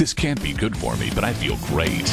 [0.00, 2.08] This can't be good for me, but I feel great.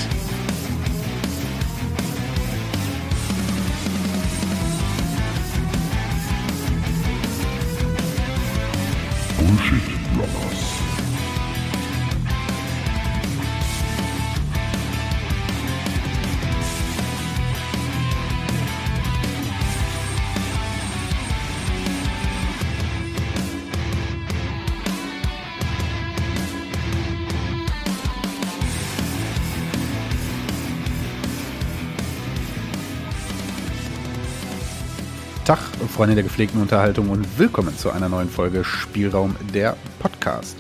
[35.98, 40.56] Freunde der gepflegten Unterhaltung und willkommen zu einer neuen Folge Spielraum der Podcast.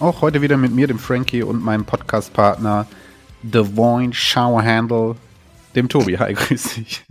[0.00, 2.88] Auch heute wieder mit mir, dem Frankie und meinem Podcast-Partner
[3.44, 5.14] Devon Showerhandle,
[5.76, 6.18] dem Tobi.
[6.18, 7.04] Hi, grüß dich.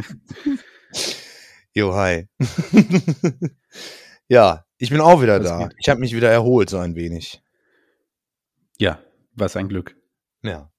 [1.73, 2.27] Jo, hi.
[4.27, 5.59] ja, ich bin auch wieder Was da.
[5.59, 5.77] geht?
[5.79, 7.41] Ich habe mich wieder erholt, so ein wenig.
[8.77, 8.99] Ja,
[9.35, 9.95] was ein Glück.
[10.43, 10.69] Ja.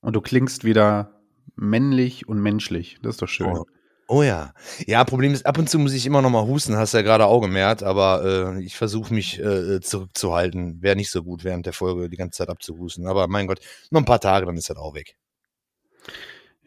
[0.00, 1.20] Und du klingst wieder
[1.54, 2.98] männlich und menschlich.
[3.02, 3.58] Das ist doch schön.
[3.58, 3.66] Oh.
[4.12, 4.52] Oh ja.
[4.88, 7.26] Ja, Problem ist, ab und zu muss ich immer noch mal husten, hast ja gerade
[7.26, 10.82] auch gemerkt, aber äh, ich versuche mich äh, zurückzuhalten.
[10.82, 13.06] Wäre nicht so gut, während der Folge die ganze Zeit abzuhusten.
[13.06, 13.60] Aber mein Gott,
[13.92, 15.14] noch ein paar Tage, dann ist das auch weg.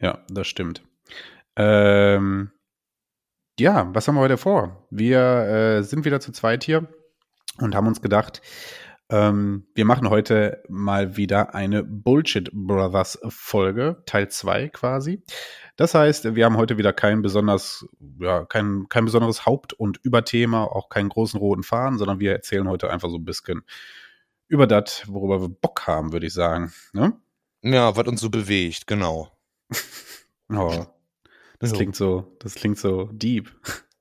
[0.00, 0.84] Ja, das stimmt.
[1.54, 2.50] Ähm,
[3.60, 4.86] ja, was haben wir heute vor?
[4.88, 6.88] Wir äh, sind wieder zu zweit hier
[7.58, 8.40] und haben uns gedacht,
[9.10, 15.22] ähm, wir machen heute mal wieder eine Bullshit Brothers Folge, Teil 2 quasi.
[15.76, 17.86] Das heißt, wir haben heute wieder kein besonders,
[18.20, 22.68] ja, kein, kein besonderes Haupt- und Überthema, auch keinen großen roten Faden, sondern wir erzählen
[22.68, 23.64] heute einfach so ein bisschen
[24.46, 26.72] über das, worüber wir Bock haben, würde ich sagen.
[26.92, 27.14] Ne?
[27.62, 29.30] Ja, was uns so bewegt, genau.
[30.50, 30.84] Oh,
[31.58, 31.76] das So.
[31.76, 33.50] klingt so, das klingt so deep.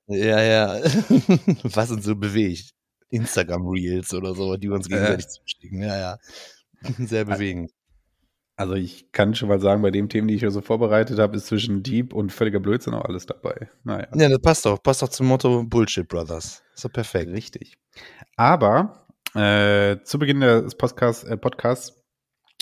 [0.08, 0.74] Ja, ja.
[1.64, 2.74] was uns so bewegt.
[3.10, 5.82] Instagram Reels oder so, die wir uns gegenseitig zuschicken.
[5.82, 6.18] Ja, ja.
[7.00, 7.72] Sehr bewegend.
[8.56, 11.36] Also ich kann schon mal sagen, bei den Themen, die ich hier so vorbereitet habe,
[11.36, 13.70] ist zwischen Deep und völliger Blödsinn auch alles dabei.
[13.84, 14.82] Naja, Ja, das passt doch.
[14.82, 16.64] Passt doch zum Motto Bullshit Brothers.
[16.75, 17.31] Ist doch perfekt.
[17.31, 17.78] richtig.
[18.36, 22.03] Aber äh, zu Beginn des Podcast, äh, Podcasts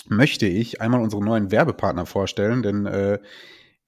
[0.08, 3.18] möchte ich einmal unsere neuen Werbepartner vorstellen, denn äh,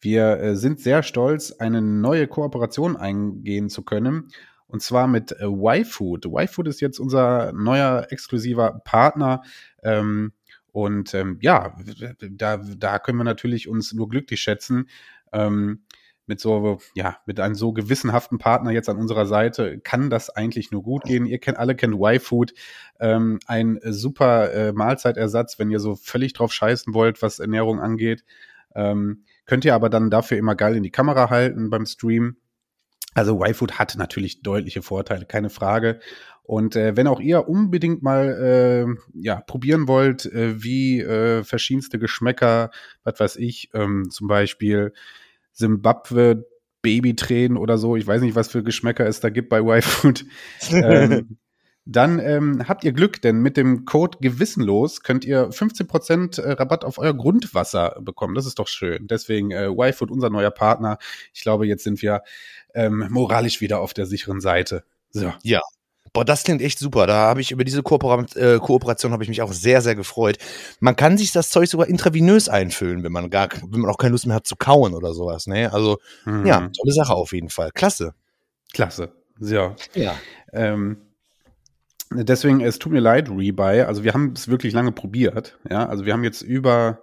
[0.00, 4.28] wir äh, sind sehr stolz, eine neue Kooperation eingehen zu können.
[4.66, 6.26] Und zwar mit äh, YFood.
[6.26, 9.42] YFood ist jetzt unser neuer exklusiver Partner.
[9.82, 10.32] Ähm,
[10.74, 11.76] und ähm, ja,
[12.32, 14.88] da, da können wir natürlich uns nur glücklich schätzen.
[15.32, 15.84] Ähm,
[16.26, 20.72] mit so, ja, mit einem so gewissenhaften Partner jetzt an unserer Seite kann das eigentlich
[20.72, 21.26] nur gut gehen.
[21.26, 22.54] Ihr kennt, alle kennt Y-Food,
[22.98, 28.24] ähm, ein super äh, Mahlzeitersatz, wenn ihr so völlig drauf scheißen wollt, was Ernährung angeht.
[28.74, 32.36] Ähm, könnt ihr aber dann dafür immer geil in die Kamera halten beim Stream.
[33.14, 36.00] Also Y-Food hat natürlich deutliche Vorteile, keine Frage.
[36.44, 41.98] Und äh, wenn auch ihr unbedingt mal äh, ja, probieren wollt, äh, wie äh, verschiedenste
[41.98, 42.70] Geschmäcker,
[43.02, 44.92] was weiß ich, ähm, zum Beispiel
[45.52, 46.46] Simbabwe
[46.82, 50.26] Babytränen oder so, ich weiß nicht, was für Geschmäcker es da gibt bei Y-Food,
[50.70, 51.38] ähm,
[51.86, 56.98] dann ähm, habt ihr Glück, denn mit dem Code Gewissenlos könnt ihr 15% Rabatt auf
[56.98, 58.34] euer Grundwasser bekommen.
[58.34, 59.06] Das ist doch schön.
[59.06, 60.98] Deswegen äh, Y-Food, unser neuer Partner.
[61.32, 62.22] Ich glaube, jetzt sind wir
[62.74, 64.84] ähm, moralisch wieder auf der sicheren Seite.
[65.10, 65.32] So.
[66.14, 67.06] Boah, das klingt echt super.
[67.08, 70.38] Da habe ich über diese Koopera äh, Kooperation habe ich mich auch sehr, sehr gefreut.
[70.78, 74.12] Man kann sich das Zeug sogar intravenös einfüllen, wenn man gar, wenn man auch keine
[74.12, 75.48] Lust mehr hat zu kauen oder sowas.
[75.48, 75.72] Ne?
[75.72, 76.46] Also Mhm.
[76.46, 77.72] ja, tolle Sache auf jeden Fall.
[77.72, 78.14] Klasse.
[78.72, 79.12] Klasse.
[79.40, 79.74] So.
[79.94, 80.14] Ja.
[80.52, 80.98] Ähm,
[82.12, 83.80] deswegen, es tut mir leid, Rebuy.
[83.82, 85.58] Also wir haben es wirklich lange probiert.
[85.68, 87.00] Ja, also wir haben jetzt über,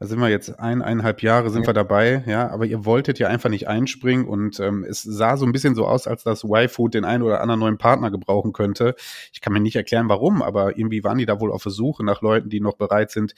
[0.00, 2.24] da sind wir jetzt ein, eineinhalb Jahre sind wir dabei.
[2.26, 5.74] Ja, aber ihr wolltet ja einfach nicht einspringen und ähm, es sah so ein bisschen
[5.74, 8.94] so aus, als dass Y-Food den einen oder anderen neuen Partner gebrauchen könnte.
[9.30, 12.02] Ich kann mir nicht erklären, warum, aber irgendwie waren die da wohl auf der Suche
[12.02, 13.34] nach Leuten, die noch bereit sind,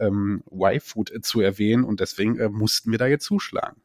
[0.00, 3.80] ähm, Y-Food zu erwähnen und deswegen äh, mussten wir da jetzt zuschlagen.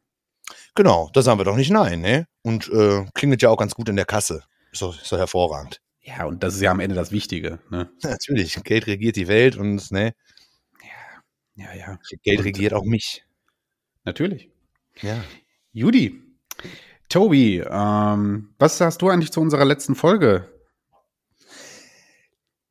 [0.74, 2.26] Genau, da sagen wir doch nicht nein, ne?
[2.42, 4.42] Und äh, klingelt ja auch ganz gut in der Kasse.
[4.72, 5.80] Ist doch, ist doch hervorragend.
[6.00, 7.60] Ja, und das ist ja am Ende das Wichtige.
[7.70, 7.88] Ne?
[8.02, 10.12] Natürlich, Geld regiert die Welt und ne,
[11.56, 13.24] Ja, ja, Geld Und- regiert auch mich.
[14.04, 14.50] natürlich.
[15.02, 15.22] Ja.
[15.72, 16.22] Judy,
[17.08, 20.48] Tobi, ähm, was sagst du eigentlich zu unserer letzten Folge?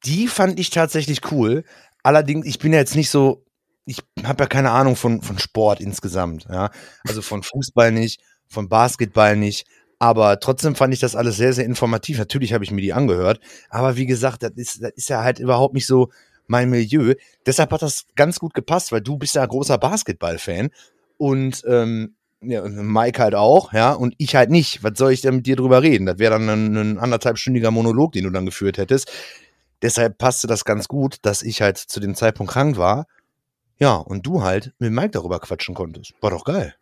[0.06, 1.64] Die fand ich tatsächlich cool.
[2.04, 3.46] Allerdings, ich bin ja jetzt nicht so,
[3.86, 6.46] ich habe ja keine Ahnung von, von Sport insgesamt.
[6.50, 6.72] Ja?
[7.08, 9.68] Also von Fußball nicht, von Basketball nicht.
[9.98, 12.18] Aber trotzdem fand ich das alles sehr, sehr informativ.
[12.18, 13.40] Natürlich habe ich mir die angehört.
[13.70, 16.12] Aber wie gesagt, das ist, das ist ja halt überhaupt nicht so
[16.48, 17.14] mein Milieu.
[17.46, 20.70] Deshalb hat das ganz gut gepasst, weil du bist ja großer Basketball-Fan.
[21.18, 24.84] Und ähm, ja, Mike halt auch, ja, und ich halt nicht.
[24.84, 26.06] Was soll ich denn mit dir drüber reden?
[26.06, 29.12] Das wäre dann ein, ein anderthalbstündiger Monolog, den du dann geführt hättest.
[29.82, 33.06] Deshalb passte das ganz gut, dass ich halt zu dem Zeitpunkt krank war.
[33.78, 36.14] Ja, und du halt mit Mike darüber quatschen konntest.
[36.22, 36.76] War doch geil.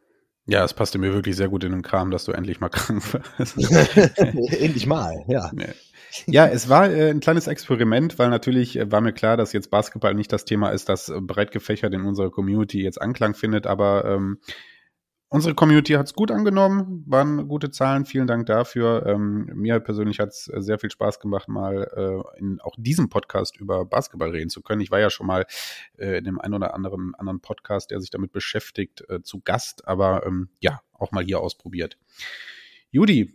[0.45, 3.03] Ja, es passte mir wirklich sehr gut in den Kram, dass du endlich mal krank
[3.13, 3.57] warst.
[4.59, 5.49] endlich mal, ja.
[6.25, 9.69] Ja, es war äh, ein kleines Experiment, weil natürlich äh, war mir klar, dass jetzt
[9.69, 13.67] Basketball nicht das Thema ist, das äh, breit gefächert in unserer Community jetzt Anklang findet,
[13.67, 14.39] aber ähm,
[15.33, 19.03] Unsere Community hat es gut angenommen, waren gute Zahlen, vielen Dank dafür.
[19.07, 23.57] Ähm, mir persönlich hat es sehr viel Spaß gemacht, mal äh, in auch diesem Podcast
[23.57, 24.81] über Basketball reden zu können.
[24.81, 25.47] Ich war ja schon mal
[25.97, 29.87] äh, in dem einen oder anderen anderen Podcast, der sich damit beschäftigt, äh, zu Gast,
[29.87, 31.97] aber ähm, ja, auch mal hier ausprobiert.
[32.91, 33.33] Judy,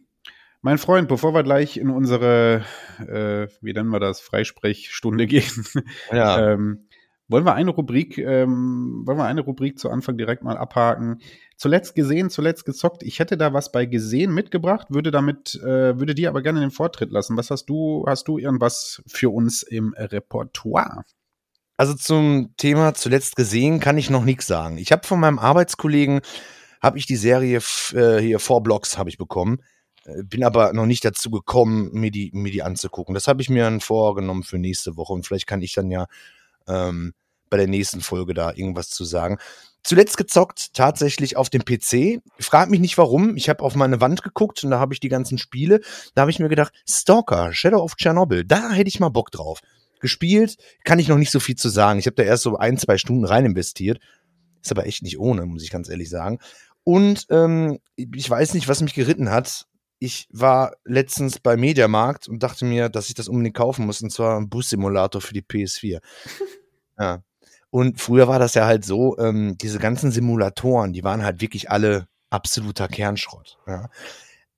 [0.60, 2.64] mein Freund, bevor wir gleich in unsere,
[2.98, 5.64] äh, wie nennen wir das, Freisprechstunde gehen,
[6.12, 6.52] ja.
[6.52, 6.88] ähm,
[7.28, 11.20] wollen wir eine Rubrik, ähm, wollen wir eine Rubrik zu Anfang direkt mal abhaken?
[11.58, 13.02] Zuletzt gesehen, zuletzt gezockt.
[13.02, 16.70] Ich hätte da was bei gesehen mitgebracht, würde damit, äh, würde dir aber gerne den
[16.70, 17.36] Vortritt lassen.
[17.36, 21.04] Was hast du, hast du irgendwas für uns im Repertoire?
[21.76, 24.78] Also zum Thema zuletzt gesehen kann ich noch nichts sagen.
[24.78, 26.22] Ich habe von meinem Arbeitskollegen
[26.80, 27.60] habe ich die Serie
[27.92, 29.58] äh, hier Four Blocks habe ich bekommen,
[30.24, 33.14] bin aber noch nicht dazu gekommen, mir die mir die anzugucken.
[33.14, 36.06] Das habe ich mir dann vorgenommen für nächste Woche und vielleicht kann ich dann ja
[36.66, 37.14] ähm,
[37.50, 39.38] bei der nächsten Folge da irgendwas zu sagen.
[39.82, 42.20] Zuletzt gezockt tatsächlich auf dem PC.
[42.40, 43.36] Frag mich nicht warum.
[43.36, 45.80] Ich habe auf meine Wand geguckt und da habe ich die ganzen Spiele.
[46.14, 49.60] Da habe ich mir gedacht, Stalker, Shadow of Chernobyl, da hätte ich mal Bock drauf.
[50.00, 51.98] Gespielt, kann ich noch nicht so viel zu sagen.
[51.98, 53.98] Ich habe da erst so ein, zwei Stunden rein investiert.
[54.62, 56.38] Ist aber echt nicht ohne, muss ich ganz ehrlich sagen.
[56.84, 59.66] Und ähm, ich weiß nicht, was mich geritten hat.
[59.98, 64.10] Ich war letztens bei Mediamarkt und dachte mir, dass ich das unbedingt kaufen muss, und
[64.10, 66.00] zwar ein Bus-Simulator für die PS4.
[66.98, 67.22] ja.
[67.70, 71.70] Und früher war das ja halt so, ähm, diese ganzen Simulatoren, die waren halt wirklich
[71.70, 73.58] alle absoluter Kernschrott.
[73.66, 73.90] Ja.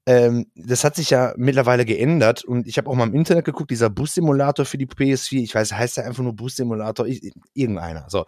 [0.07, 3.71] Ähm, das hat sich ja mittlerweile geändert und ich habe auch mal im Internet geguckt,
[3.71, 7.07] dieser Bus-Simulator für die PS4, ich weiß, heißt ja einfach nur Bus-Simulator,
[7.55, 8.07] irgendeiner.
[8.09, 8.25] So.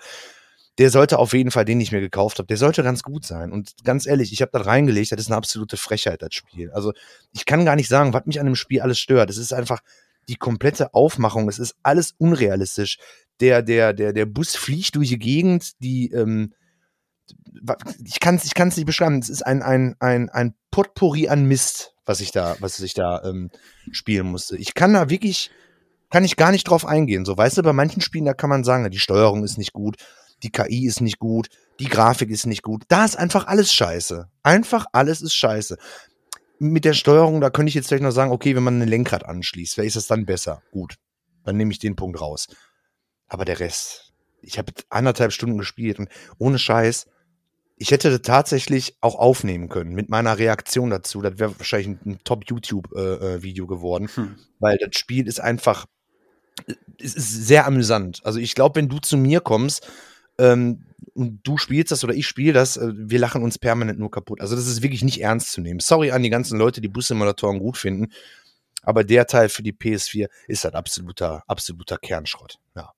[0.79, 3.53] Der sollte auf jeden Fall, den ich mir gekauft habe, der sollte ganz gut sein.
[3.53, 6.71] Und ganz ehrlich, ich habe da reingelegt, das ist eine absolute Frechheit, das Spiel.
[6.71, 6.93] Also
[7.33, 9.29] ich kann gar nicht sagen, was mich an dem Spiel alles stört.
[9.29, 9.81] Es ist einfach
[10.29, 12.99] die komplette Aufmachung, es ist alles unrealistisch
[13.43, 16.55] der, der, der, der Bus fliegt durch die Gegend, die, ähm,
[18.05, 19.19] ich kann es ich kann's nicht beschreiben.
[19.19, 23.23] Es ist ein, ein, ein, ein Potpourri an Mist, was ich da, was ich da
[23.25, 23.51] ähm,
[23.91, 24.57] spielen musste.
[24.57, 25.51] Ich kann da wirklich,
[26.11, 27.25] kann ich gar nicht drauf eingehen.
[27.25, 29.97] So, weißt du, bei manchen Spielen, da kann man sagen, die Steuerung ist nicht gut,
[30.43, 31.49] die KI ist nicht gut,
[31.79, 32.85] die Grafik ist nicht gut.
[32.89, 34.29] Da ist einfach alles scheiße.
[34.43, 35.79] Einfach alles ist scheiße.
[36.59, 39.25] Mit der Steuerung, da könnte ich jetzt vielleicht noch sagen, okay, wenn man ein Lenkrad
[39.25, 40.63] anschließt, wer ist das dann besser?
[40.71, 40.97] Gut,
[41.45, 42.49] dann nehme ich den Punkt raus.
[43.27, 44.13] Aber der Rest,
[44.43, 46.09] ich habe anderthalb Stunden gespielt und
[46.39, 47.07] ohne Scheiß,
[47.77, 51.21] ich hätte tatsächlich auch aufnehmen können mit meiner Reaktion dazu.
[51.21, 54.37] Das wäre wahrscheinlich ein, ein Top-YouTube-Video äh, äh geworden, hm.
[54.61, 55.87] weil das Spiel ist einfach,
[57.01, 58.21] es ist sehr amüsant.
[58.25, 59.89] Also ich glaube, wenn du zu mir kommst
[60.39, 60.85] ähm,
[61.15, 64.41] und du spielst das oder ich spiele das, äh, wir lachen uns permanent nur kaputt.
[64.41, 65.81] Also das ist wirklich nicht ernst zu nehmen.
[65.81, 68.13] Sorry an die ganzen Leute, die Bus-Simulatoren gut finden,
[68.83, 72.59] aber der Teil für die PS4 ist halt absoluter, absoluter Kernschrott.
[72.75, 72.93] Ja.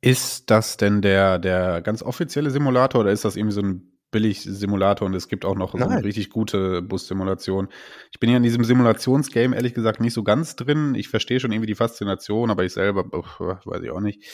[0.00, 5.06] Ist das denn der, der ganz offizielle Simulator oder ist das irgendwie so ein Billig-Simulator
[5.06, 5.88] und es gibt auch noch Nein.
[5.88, 7.68] so eine richtig gute Bus-Simulation?
[8.12, 10.94] Ich bin ja in diesem Simulationsgame ehrlich gesagt nicht so ganz drin.
[10.94, 14.24] Ich verstehe schon irgendwie die Faszination, aber ich selber, uff, weiß ich auch nicht.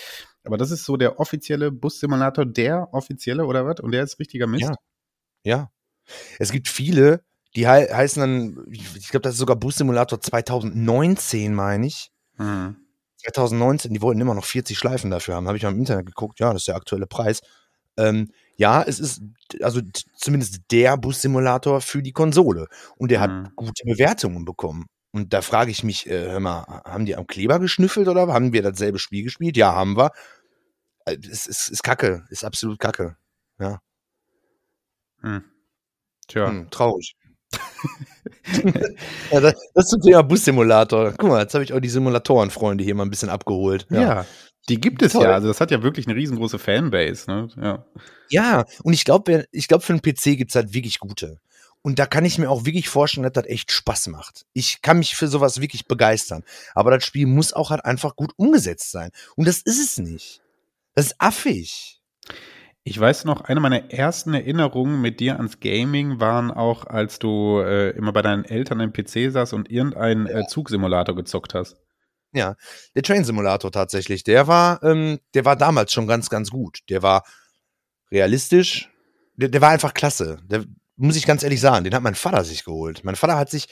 [0.44, 3.80] Aber das ist so der offizielle Bus-Simulator, der offizielle oder was?
[3.80, 4.62] Und der ist richtiger Mist?
[4.62, 4.74] Ja.
[5.44, 5.70] ja.
[6.38, 7.22] Es gibt viele,
[7.54, 12.10] die he heißen dann, ich glaube, das ist sogar Bus-Simulator 2019, meine ich.
[12.38, 12.76] Mhm
[13.32, 15.46] 2019, die wollten immer noch 40 Schleifen dafür haben.
[15.46, 17.40] Habe ich mal im Internet geguckt, ja, das ist der aktuelle Preis.
[17.96, 19.22] Ähm, ja, es ist
[19.60, 19.80] also
[20.16, 22.68] zumindest der Bus-Simulator für die Konsole.
[22.96, 23.22] Und der mhm.
[23.44, 24.86] hat gute Bewertungen bekommen.
[25.12, 28.52] Und da frage ich mich, äh, hör mal, haben die am Kleber geschnüffelt oder haben
[28.52, 29.56] wir dasselbe Spiel gespielt?
[29.56, 30.10] Ja, haben wir.
[31.04, 33.16] Äh, es ist, ist kacke, ist absolut kacke.
[33.58, 33.80] Ja.
[35.22, 35.44] Hm.
[36.28, 36.48] Tja.
[36.48, 37.14] Hm, traurig.
[39.30, 41.12] ja, das, das zum Thema Bus-Simulator.
[41.12, 43.86] Guck mal, jetzt habe ich auch die Simulatoren-Freunde hier mal ein bisschen abgeholt.
[43.90, 44.26] Ja, ja
[44.68, 45.24] die gibt es Toll.
[45.24, 45.32] ja.
[45.32, 47.30] Also das hat ja wirklich eine riesengroße Fanbase.
[47.30, 47.48] Ne?
[47.60, 47.84] Ja.
[48.28, 51.40] ja, und ich glaube, ich glaube, für einen PC gibt es halt wirklich gute.
[51.82, 54.44] Und da kann ich mir auch wirklich vorstellen, dass das echt Spaß macht.
[54.54, 56.42] Ich kann mich für sowas wirklich begeistern.
[56.74, 59.10] Aber das Spiel muss auch halt einfach gut umgesetzt sein.
[59.36, 60.42] Und das ist es nicht.
[60.94, 62.00] Das ist affig.
[62.82, 67.60] Ich weiß noch, eine meiner ersten Erinnerungen mit dir ans Gaming waren auch, als du
[67.60, 71.76] äh, immer bei deinen Eltern im PC saß und irgendeinen äh, Zugsimulator gezockt hast.
[72.36, 72.54] Ja,
[72.94, 74.22] der Train Simulator tatsächlich.
[74.22, 76.80] Der war, ähm, der war damals schon ganz, ganz gut.
[76.90, 77.24] Der war
[78.12, 78.90] realistisch.
[79.36, 80.38] Der, der war einfach klasse.
[80.44, 80.64] Der,
[80.96, 83.04] muss ich ganz ehrlich sagen, den hat mein Vater sich geholt.
[83.04, 83.68] Mein Vater hat sich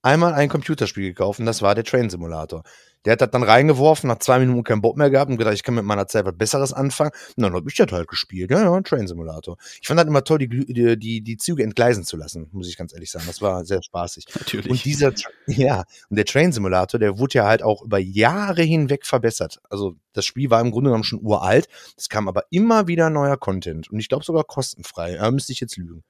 [0.00, 2.62] einmal ein Computerspiel gekauft und das war der Train Simulator.
[3.04, 5.62] Der hat das dann reingeworfen, nach zwei Minuten keinen Bock mehr gehabt und gedacht, ich
[5.62, 7.12] kann mit meiner Zeit was Besseres anfangen.
[7.36, 8.50] Und dann habe ich das halt gespielt.
[8.50, 9.56] Ja, ja, Train Simulator.
[9.80, 12.76] Ich fand das immer toll, die, die, die, die Züge entgleisen zu lassen, muss ich
[12.76, 13.24] ganz ehrlich sagen.
[13.26, 14.26] Das war sehr spaßig.
[14.34, 14.70] Natürlich.
[14.70, 15.12] Und dieser,
[15.46, 19.60] ja, und der Train Simulator, der wurde ja halt auch über Jahre hinweg verbessert.
[19.70, 21.68] Also das Spiel war im Grunde genommen schon uralt.
[21.96, 23.90] Es kam aber immer wieder neuer Content.
[23.90, 25.14] Und ich glaube sogar kostenfrei.
[25.16, 26.02] Da müsste ich jetzt lügen.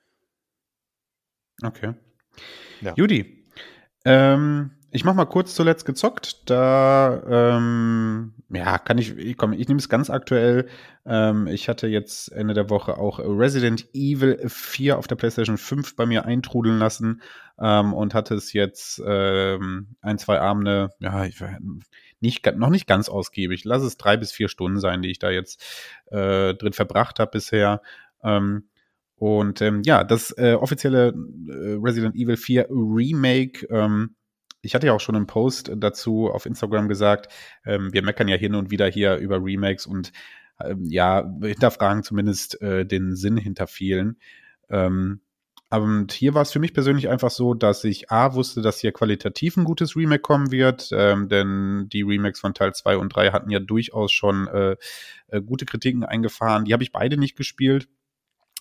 [1.62, 1.94] Okay.
[2.80, 2.94] Ja.
[2.96, 3.46] Judy,
[4.04, 6.48] ähm, ich mach mal kurz zuletzt gezockt.
[6.48, 10.66] Da, ähm, ja, kann ich, ich komm, ich nehme es ganz aktuell.
[11.04, 15.94] Ähm, ich hatte jetzt Ende der Woche auch Resident Evil 4 auf der PlayStation 5
[15.94, 17.20] bei mir eintrudeln lassen
[17.60, 21.42] ähm, und hatte es jetzt ähm, ein, zwei Abende, ja, ich
[22.20, 23.64] nicht, noch nicht ganz ausgiebig.
[23.64, 25.62] Lass es drei bis vier Stunden sein, die ich da jetzt
[26.06, 27.82] äh, drin verbracht habe bisher.
[28.22, 28.68] Ähm,
[29.16, 34.14] und ähm, ja, das äh, offizielle äh, Resident Evil 4 Remake, ähm,
[34.60, 37.32] ich hatte ja auch schon einen Post dazu auf Instagram gesagt,
[37.64, 40.12] ähm, wir meckern ja hin und wieder hier über Remakes und
[40.60, 44.18] ähm, ja, hinterfragen zumindest äh, den Sinn hinter vielen.
[44.68, 45.20] Ähm,
[45.70, 48.92] und hier war es für mich persönlich einfach so, dass ich A wusste, dass hier
[48.92, 53.32] qualitativ ein gutes Remake kommen wird, ähm, denn die Remakes von Teil 2 und 3
[53.32, 54.76] hatten ja durchaus schon äh,
[55.28, 56.64] äh, gute Kritiken eingefahren.
[56.64, 57.86] Die habe ich beide nicht gespielt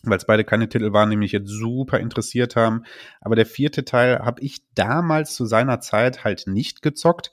[0.04, 2.84] weil es beide keine Titel waren, die mich jetzt super interessiert haben.
[3.22, 7.32] Aber der vierte Teil habe ich damals zu seiner Zeit halt nicht gezockt.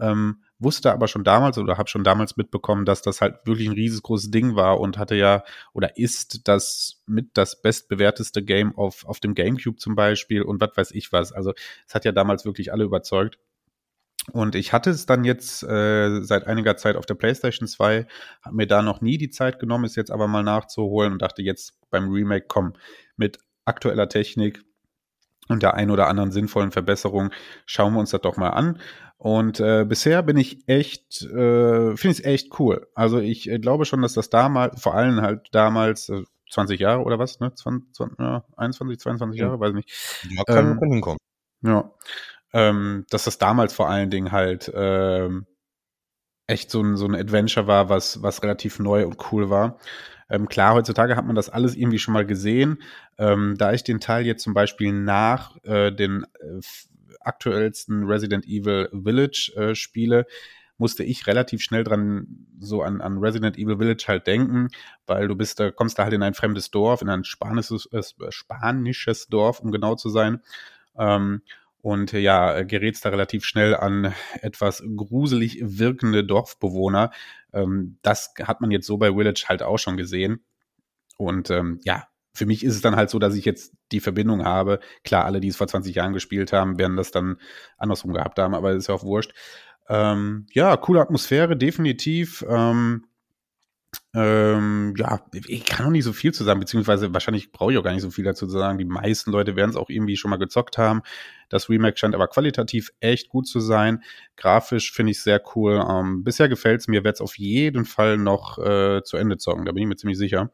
[0.00, 3.74] Ähm, wusste aber schon damals oder habe schon damals mitbekommen, dass das halt wirklich ein
[3.74, 9.20] riesengroßes Ding war und hatte ja oder ist das mit das bestbewerteste Game auf, auf
[9.20, 11.32] dem GameCube zum Beispiel und was weiß ich was.
[11.32, 11.52] Also
[11.86, 13.38] es hat ja damals wirklich alle überzeugt.
[14.32, 18.06] Und ich hatte es dann jetzt äh, seit einiger Zeit auf der PlayStation 2,
[18.42, 21.42] habe mir da noch nie die Zeit genommen, es jetzt aber mal nachzuholen und dachte
[21.42, 22.72] jetzt beim Remake, komm,
[23.16, 24.64] mit aktueller Technik
[25.48, 27.30] und der ein oder anderen sinnvollen Verbesserung
[27.66, 28.80] schauen wir uns das doch mal an.
[29.18, 32.88] Und äh, bisher bin ich echt, äh, finde ich es echt cool.
[32.94, 37.02] Also ich äh, glaube schon, dass das damals, vor allem halt damals, äh, 20 Jahre
[37.02, 37.54] oder was, ne?
[37.54, 39.90] 20, 20, äh, 21, 22 Jahre, weiß nicht.
[40.30, 41.18] Ja, kann, ähm, hinkommen.
[41.62, 41.90] Ja
[42.54, 45.44] ähm, dass das damals vor allen Dingen halt ähm,
[46.46, 49.78] echt so ein, so ein Adventure war, was, was relativ neu und cool war.
[50.30, 52.80] Ähm, klar, heutzutage hat man das alles irgendwie schon mal gesehen.
[53.18, 56.60] Ähm, da ich den Teil jetzt zum Beispiel nach äh, den äh,
[57.20, 60.26] aktuellsten Resident Evil Village äh, spiele,
[60.78, 64.68] musste ich relativ schnell dran so an, an Resident Evil Village halt denken,
[65.06, 68.02] weil du bist da, kommst da halt in ein fremdes Dorf, in ein spanisches, äh,
[68.30, 70.40] spanisches Dorf, um genau zu sein.
[70.96, 71.42] Ähm,
[71.84, 77.10] und ja, gerätst da relativ schnell an etwas gruselig wirkende Dorfbewohner.
[77.52, 80.42] Ähm, das hat man jetzt so bei Village halt auch schon gesehen.
[81.18, 84.46] Und ähm, ja, für mich ist es dann halt so, dass ich jetzt die Verbindung
[84.46, 84.80] habe.
[85.04, 87.36] Klar, alle, die es vor 20 Jahren gespielt haben, werden das dann
[87.76, 89.34] andersrum gehabt haben, aber ist ja auch wurscht.
[89.90, 92.46] Ähm, ja, coole Atmosphäre, definitiv.
[92.48, 93.04] Ähm,
[94.16, 97.82] ähm, ja, ich kann noch nicht so viel zu sagen, beziehungsweise wahrscheinlich brauche ich auch
[97.82, 98.78] gar nicht so viel dazu zu sagen.
[98.78, 101.02] Die meisten Leute werden es auch irgendwie schon mal gezockt haben.
[101.48, 104.04] Das Remake scheint aber qualitativ echt gut zu sein.
[104.36, 105.84] Grafisch finde ich sehr cool.
[105.88, 109.64] Ähm, bisher gefällt es mir, werde es auf jeden Fall noch äh, zu Ende zocken,
[109.64, 110.52] da bin ich mir ziemlich sicher.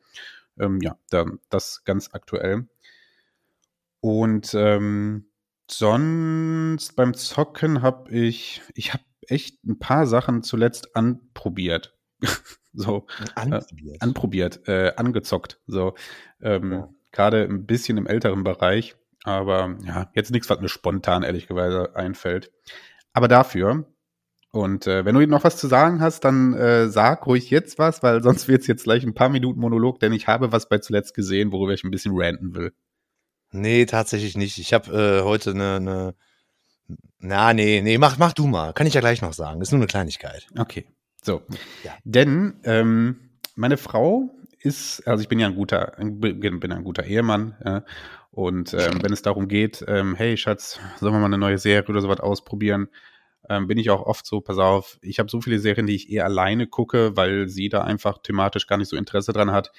[0.58, 2.66] Ähm, ja, da, das ganz aktuell.
[4.00, 5.26] Und ähm,
[5.70, 11.94] sonst beim Zocken habe ich, ich habe echt ein paar Sachen zuletzt anprobiert.
[12.72, 15.60] so anprobiert, äh, anprobiert äh, angezockt.
[15.66, 15.94] So
[16.40, 16.88] ähm, ja.
[17.12, 22.52] gerade ein bisschen im älteren Bereich, aber ja, jetzt nichts, was mir spontan ehrlicherweise einfällt.
[23.12, 23.86] Aber dafür
[24.52, 28.02] und äh, wenn du noch was zu sagen hast, dann äh, sag ruhig jetzt was,
[28.02, 30.78] weil sonst wird es jetzt gleich ein paar Minuten Monolog, denn ich habe was bei
[30.78, 32.72] zuletzt gesehen, worüber ich ein bisschen ranten will.
[33.52, 34.58] Nee, tatsächlich nicht.
[34.58, 36.14] Ich habe äh, heute eine, eine.
[37.18, 38.72] Na, nee, nee, mach, mach du mal.
[38.72, 39.60] Kann ich ja gleich noch sagen.
[39.60, 40.48] ist nur eine Kleinigkeit.
[40.58, 40.86] Okay.
[41.22, 41.42] So.
[41.84, 41.92] Ja.
[42.04, 47.54] Denn ähm, meine Frau ist, also ich bin ja ein guter, bin ein guter Ehemann,
[47.60, 47.80] äh,
[48.32, 51.88] und ähm, wenn es darum geht, ähm, hey Schatz, sollen wir mal eine neue Serie
[51.88, 52.88] oder sowas ausprobieren,
[53.48, 56.10] ähm, bin ich auch oft so, pass auf, ich habe so viele Serien, die ich
[56.10, 59.72] eher alleine gucke, weil sie da einfach thematisch gar nicht so Interesse dran hat.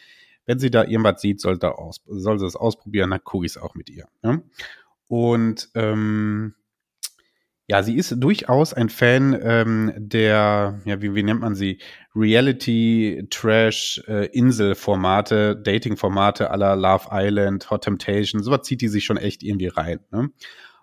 [0.45, 3.53] Wenn sie da irgendwas sieht, soll, da aus, soll sie es ausprobieren, dann gucke ich
[3.53, 4.07] es auch mit ihr.
[4.23, 4.41] Ja?
[5.07, 6.55] Und ähm,
[7.71, 11.79] ja, sie ist durchaus ein Fan ähm, der, ja, wie, wie nennt man sie?
[12.13, 19.15] Reality, Trash, äh, Inselformate, Dating-Formate aller Love Island, Hot Temptation, sowas zieht die sich schon
[19.15, 20.01] echt irgendwie rein.
[20.11, 20.31] Ne?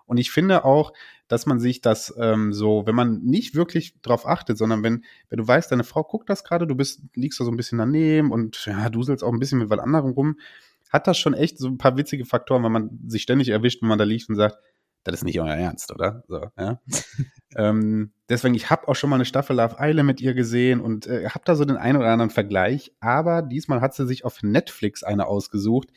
[0.07, 0.91] Und ich finde auch,
[1.27, 5.37] dass man sich das ähm, so, wenn man nicht wirklich drauf achtet, sondern wenn, wenn
[5.37, 8.31] du weißt, deine Frau guckt das gerade, du bist, liegst da so ein bisschen daneben
[8.31, 10.39] und ja, duselst auch ein bisschen mit was anderem rum,
[10.89, 13.89] hat das schon echt so ein paar witzige Faktoren, weil man sich ständig erwischt, wenn
[13.89, 14.57] man da liegt und sagt,
[15.03, 16.23] das ist nicht euer Ernst, oder?
[16.27, 16.79] So, ja.
[17.55, 21.07] ähm, deswegen, ich habe auch schon mal eine Staffel Love Island mit ihr gesehen und
[21.07, 22.91] äh, habe da so den einen oder anderen Vergleich.
[22.99, 25.89] Aber diesmal hat sie sich auf Netflix eine ausgesucht,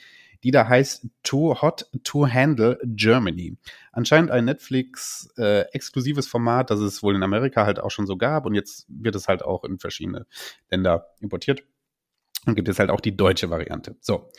[0.44, 3.56] die da heißt Too Hot to Handle Germany.
[3.92, 8.46] Anscheinend ein Netflix-exklusives äh, Format, das es wohl in Amerika halt auch schon so gab
[8.46, 10.26] und jetzt wird es halt auch in verschiedene
[10.70, 11.64] Länder importiert.
[12.44, 13.94] Und gibt es halt auch die deutsche Variante.
[14.00, 14.30] So.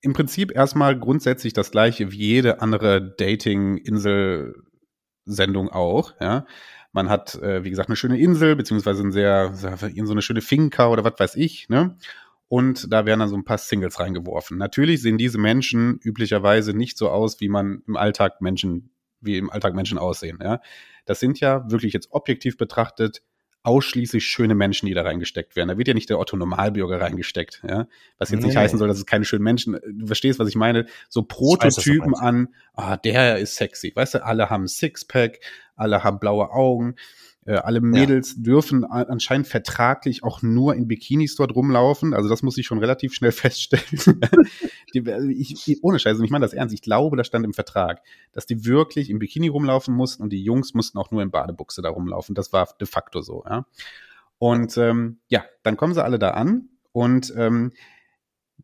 [0.00, 6.46] Im Prinzip erstmal grundsätzlich das gleiche wie jede andere Dating-Insel-Sendung auch, ja.
[6.92, 10.88] Man hat, äh, wie gesagt, eine schöne Insel, beziehungsweise ein sehr, so eine schöne Finca
[10.88, 11.98] oder was weiß ich, ne?
[12.48, 14.56] und da werden dann so ein paar Singles reingeworfen.
[14.56, 18.90] Natürlich sehen diese Menschen üblicherweise nicht so aus, wie man im Alltag Menschen,
[19.20, 20.38] wie im Alltag Menschen aussehen.
[20.42, 20.60] Ja?
[21.04, 23.22] Das sind ja wirklich jetzt objektiv betrachtet
[23.62, 25.68] ausschließlich schöne Menschen, die da reingesteckt werden.
[25.68, 27.86] Da wird ja nicht der Otto Normalbürger reingesteckt, ja.
[28.18, 28.46] Was jetzt nee.
[28.46, 32.12] nicht heißen soll, dass es keine schönen Menschen, du verstehst, was ich meine, so Prototypen
[32.12, 33.92] weiß, an, ah, der ist sexy.
[33.94, 35.40] Weißt du, alle haben Sixpack,
[35.76, 36.94] alle haben blaue Augen,
[37.48, 38.42] äh, alle Mädels ja.
[38.42, 42.12] dürfen anscheinend vertraglich auch nur in Bikinis dort rumlaufen.
[42.12, 44.20] Also das muss ich schon relativ schnell feststellen.
[44.92, 45.00] die,
[45.32, 46.74] ich, ohne Scheiße, ich meine das ernst.
[46.74, 48.02] Ich glaube, das stand im Vertrag,
[48.32, 51.80] dass die wirklich im Bikini rumlaufen mussten und die Jungs mussten auch nur in Badebuchse
[51.80, 52.34] da rumlaufen.
[52.34, 53.42] Das war de facto so.
[53.48, 53.64] Ja.
[54.36, 57.72] Und ähm, ja, dann kommen sie alle da an und ähm,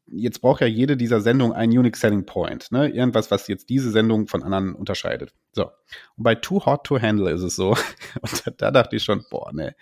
[0.07, 2.89] jetzt braucht ja jede dieser Sendungen einen Unique Selling Point, ne?
[2.89, 5.33] Irgendwas, was jetzt diese Sendung von anderen unterscheidet.
[5.53, 5.71] So.
[6.17, 7.71] Und bei Too Hot to Handle ist es so.
[8.21, 9.75] Und da, da dachte ich schon, boah, ne.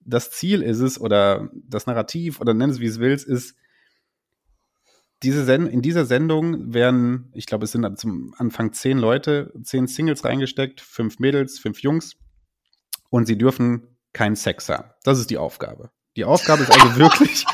[0.00, 3.56] Das Ziel ist es, oder das Narrativ, oder nenn es wie es willst, ist,
[5.22, 9.86] diese Send in dieser Sendung werden, ich glaube, es sind zum Anfang zehn Leute, zehn
[9.86, 12.16] Singles reingesteckt, fünf Mädels, fünf Jungs.
[13.08, 14.90] Und sie dürfen keinen Sex haben.
[15.02, 15.90] Das ist die Aufgabe.
[16.16, 17.46] Die Aufgabe ist also wirklich,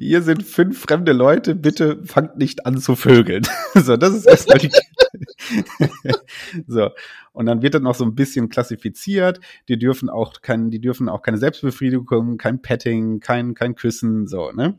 [0.00, 3.46] hier sind fünf fremde Leute, bitte fangt nicht an zu vögeln.
[3.74, 4.70] so, das ist erstmal die.
[6.66, 6.90] so.
[7.32, 9.40] Und dann wird dann noch so ein bisschen klassifiziert.
[9.68, 14.52] Die dürfen auch kein, die dürfen auch keine Selbstbefriedigung, kein Petting, kein, kein Küssen, so,
[14.52, 14.78] ne?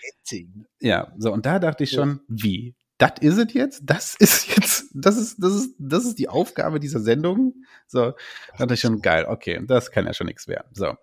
[0.00, 0.66] Petting.
[0.80, 1.32] Ja, so.
[1.32, 2.74] Und da dachte ich schon, wie?
[2.98, 3.82] Das ist es jetzt?
[3.84, 7.54] Das ist jetzt, das ist, das ist, das ist die Aufgabe dieser Sendung.
[7.86, 8.14] So, da
[8.58, 10.68] dachte ich schon, geil, okay, das kann ja schon nichts werden.
[10.72, 10.96] So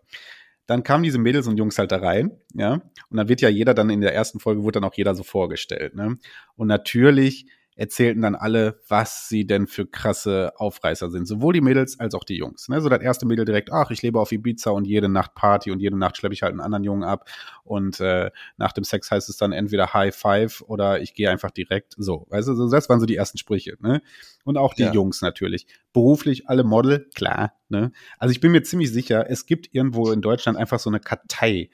[0.68, 2.74] dann kamen diese Mädels und Jungs halt da rein, ja.
[3.10, 5.24] Und dann wird ja jeder dann in der ersten Folge wurde dann auch jeder so
[5.24, 6.18] vorgestellt, ne?
[6.56, 11.28] Und natürlich erzählten dann alle, was sie denn für krasse Aufreißer sind.
[11.28, 12.68] Sowohl die Mädels als auch die Jungs.
[12.68, 12.82] Ne?
[12.82, 15.80] So das erste Mädel direkt, ach, ich lebe auf Ibiza und jede Nacht Party und
[15.80, 17.30] jede Nacht schleppe ich halt einen anderen Jungen ab.
[17.64, 21.52] Und äh, nach dem Sex heißt es dann entweder High Five oder ich gehe einfach
[21.52, 22.26] direkt so.
[22.30, 23.78] Weißt du, das waren so die ersten Sprüche.
[23.80, 24.02] Ne?
[24.44, 24.92] Und auch die ja.
[24.92, 25.68] Jungs natürlich.
[25.94, 27.54] Beruflich alle Model, klar.
[27.70, 27.92] Ne?
[28.18, 31.70] Also ich bin mir ziemlich sicher, es gibt irgendwo in Deutschland einfach so eine Kartei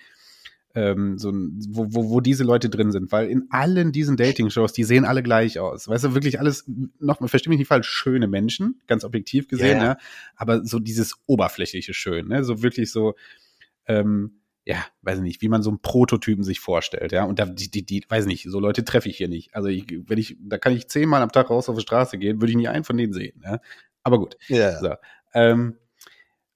[0.75, 4.83] ähm, so, wo, wo, wo diese Leute drin sind, weil in allen diesen Dating-Shows, die
[4.83, 5.87] sehen alle gleich aus.
[5.87, 6.65] Weißt du, wirklich alles,
[6.99, 9.85] noch, verstehe mich nicht falsch, schöne Menschen, ganz objektiv gesehen, yeah.
[9.85, 9.97] ja,
[10.35, 13.15] aber so dieses oberflächliche Schön, ne, so wirklich so,
[13.85, 17.25] ähm, ja, weiß nicht, wie man so einen Prototypen sich vorstellt, ja.
[17.25, 19.53] Und da, die, die, die, weiß nicht, so Leute treffe ich hier nicht.
[19.53, 22.39] Also ich, wenn ich, da kann ich zehnmal am Tag raus auf die Straße gehen,
[22.39, 23.59] würde ich nie einen von denen sehen, ja.
[24.03, 24.37] Aber gut.
[24.47, 24.57] Ja.
[24.57, 24.79] Yeah.
[24.79, 24.93] So.
[25.33, 25.77] Ähm,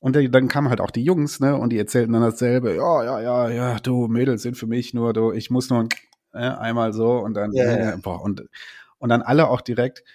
[0.07, 3.19] und dann kamen halt auch die Jungs, ne, und die erzählten dann dasselbe, ja, ja,
[3.19, 5.89] ja, ja, du, Mädels sind für mich nur, du, ich muss nur
[6.33, 7.93] äh, einmal so und dann, yeah.
[7.93, 8.45] äh, boah, und,
[8.99, 10.05] und dann alle auch direkt,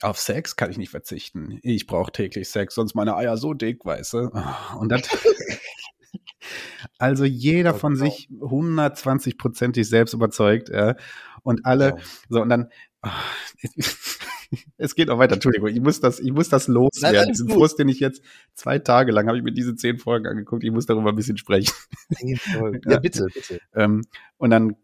[0.00, 1.58] auf Sex kann ich nicht verzichten.
[1.62, 4.30] Ich brauche täglich Sex, sonst meine Eier so dick, weißt du.
[4.78, 5.02] Und das,
[6.98, 10.96] also jeder von sich 120-prozentig selbst überzeugt, ja.
[11.42, 11.98] Und alle,
[12.30, 12.70] so, und dann,
[13.02, 13.10] oh,
[14.76, 17.20] es geht auch weiter, Entschuldigung, ich muss das, ich muss das loswerden.
[17.20, 18.22] Nein, Diesen Frust, den ich jetzt
[18.54, 21.36] zwei Tage lang habe ich mir diese zehn Folgen angeguckt, ich muss darüber ein bisschen
[21.36, 21.72] sprechen.
[22.86, 23.60] ja, bitte, bitte.
[23.74, 24.02] Ähm,
[24.36, 24.76] und dann,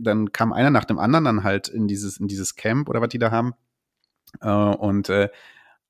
[0.00, 3.08] dann kam einer nach dem anderen dann halt in dieses, in dieses Camp oder was
[3.08, 3.54] die da haben.
[4.40, 5.28] Äh, und, äh,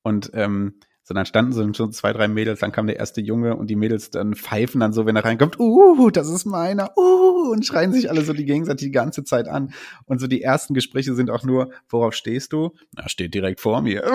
[0.03, 0.75] und ähm,
[1.07, 3.77] so, dann standen so schon zwei, drei Mädels, dann kam der erste Junge und die
[3.77, 7.93] Mädels dann pfeifen dann so, wenn er reinkommt, uh, das ist meiner, uh, und schreien
[7.93, 9.71] sich alle so die gegenseitig die ganze Zeit an.
[10.03, 12.75] Und so die ersten Gespräche sind auch nur, worauf stehst du?
[12.93, 14.01] Na, steht direkt vor mir.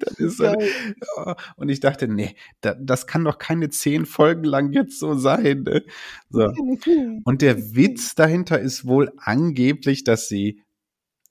[0.00, 1.36] das ist so, ja.
[1.54, 5.62] Und ich dachte, nee, da, das kann doch keine zehn Folgen lang jetzt so sein.
[5.62, 5.84] Ne?
[6.30, 6.52] So.
[7.24, 10.62] Und der Witz dahinter ist wohl angeblich, dass sie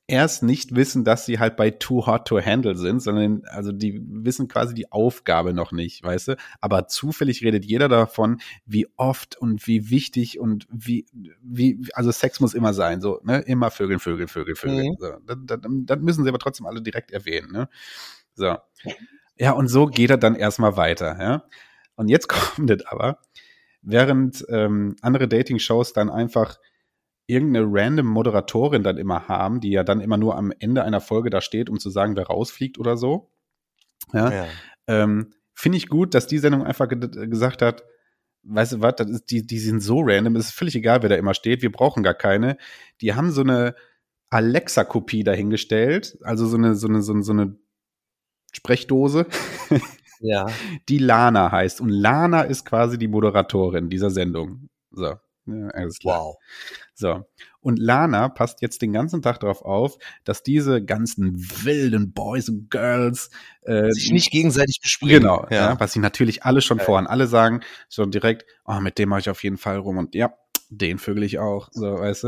[0.07, 4.01] erst nicht wissen, dass sie halt bei Too Hot to Handle sind, sondern also die
[4.01, 6.35] wissen quasi die Aufgabe noch nicht, weißt du?
[6.61, 11.05] Aber zufällig redet jeder davon, wie oft und wie wichtig und wie,
[11.41, 13.39] wie, also Sex muss immer sein, so, ne?
[13.39, 14.91] Immer Vögel, Vögel, Vögel, Vögel.
[14.91, 14.95] Mhm.
[14.97, 17.69] So, das, das, das müssen sie aber trotzdem alle direkt erwähnen, ne?
[18.33, 18.55] So.
[19.37, 21.43] Ja, und so geht er dann erstmal weiter, ja?
[21.95, 23.19] Und jetzt kommt es aber,
[23.81, 26.57] während ähm, andere Dating-Shows dann einfach
[27.27, 31.29] irgendeine random Moderatorin dann immer haben, die ja dann immer nur am Ende einer Folge
[31.29, 33.29] da steht, um zu sagen, wer rausfliegt oder so.
[34.13, 34.31] Ja.
[34.31, 34.45] Ja.
[34.87, 37.83] Ähm, Finde ich gut, dass die Sendung einfach ge gesagt hat,
[38.43, 41.09] weißt du was, das ist, die, die sind so random, es ist völlig egal, wer
[41.09, 42.57] da immer steht, wir brauchen gar keine.
[43.01, 43.75] Die haben so eine
[44.29, 47.57] Alexa-Kopie dahingestellt, also so eine, so eine, so eine, so eine
[48.53, 49.25] Sprechdose,
[50.19, 50.47] Ja.
[50.89, 51.81] die Lana heißt.
[51.81, 54.69] Und Lana ist quasi die Moderatorin dieser Sendung.
[54.91, 55.15] So.
[55.47, 56.19] Ja, alles klar.
[56.25, 56.35] Wow.
[56.93, 57.25] So.
[57.61, 62.69] Und Lana passt jetzt den ganzen Tag darauf auf, dass diese ganzen wilden Boys und
[62.69, 63.29] Girls
[63.61, 65.21] äh, Sich nicht gegenseitig bespringen.
[65.21, 65.71] Genau, ja.
[65.71, 65.79] Ja.
[65.79, 66.83] was sie natürlich alle schon Ja.
[66.85, 70.15] voran alle sagen, schon direkt, oh, mit dem mache ich auf jeden Fall rum und
[70.15, 70.33] ja,
[70.69, 72.27] den vögel ich auch, so, weißt du.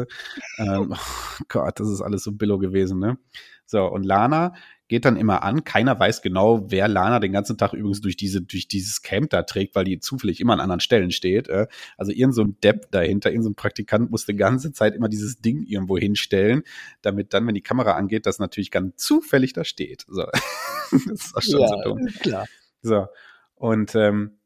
[0.58, 0.94] Ähm,
[1.42, 3.18] oh Gott, das ist alles so billo gewesen, ne?
[3.66, 4.54] So, und Lana
[4.90, 5.64] geht dann immer an.
[5.64, 9.44] Keiner weiß genau, wer Lana den ganzen Tag übrigens durch diese, durch dieses Camp da
[9.44, 11.48] trägt, weil die zufällig immer an anderen Stellen steht.
[11.48, 11.68] Äh.
[11.96, 15.08] Also irgend so ein Depp dahinter, irgend so ein Praktikant muss die ganze Zeit immer
[15.08, 16.64] dieses Ding irgendwo hinstellen,
[17.04, 20.06] damit dann, wenn die Kamera angeht, das natürlich ganz zufällig da steht.
[20.10, 20.26] So.
[20.92, 22.08] das ist auch schon so dumm.
[22.20, 22.48] klar.
[22.82, 23.08] So.
[23.56, 24.40] Und ähm,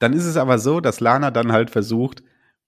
[0.00, 2.24] dann ist es aber so, dass Lana dann halt versucht,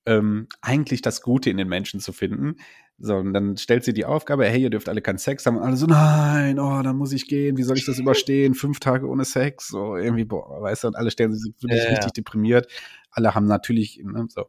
[0.06, 2.56] ähm, eigentlich das Gute in den Menschen zu finden.
[2.98, 5.56] So, und dann stellt sie die Aufgabe, hey, ihr dürft alle keinen Sex haben.
[5.56, 8.54] Und alle so, nein, oh, dann muss ich gehen, wie soll ich das überstehen?
[8.54, 11.90] Fünf Tage ohne Sex, so irgendwie, boah, weißt du, und alle stellen sich wirklich Ja,
[11.90, 12.68] richtig deprimiert.
[13.10, 14.46] Alle haben natürlich, ne, so.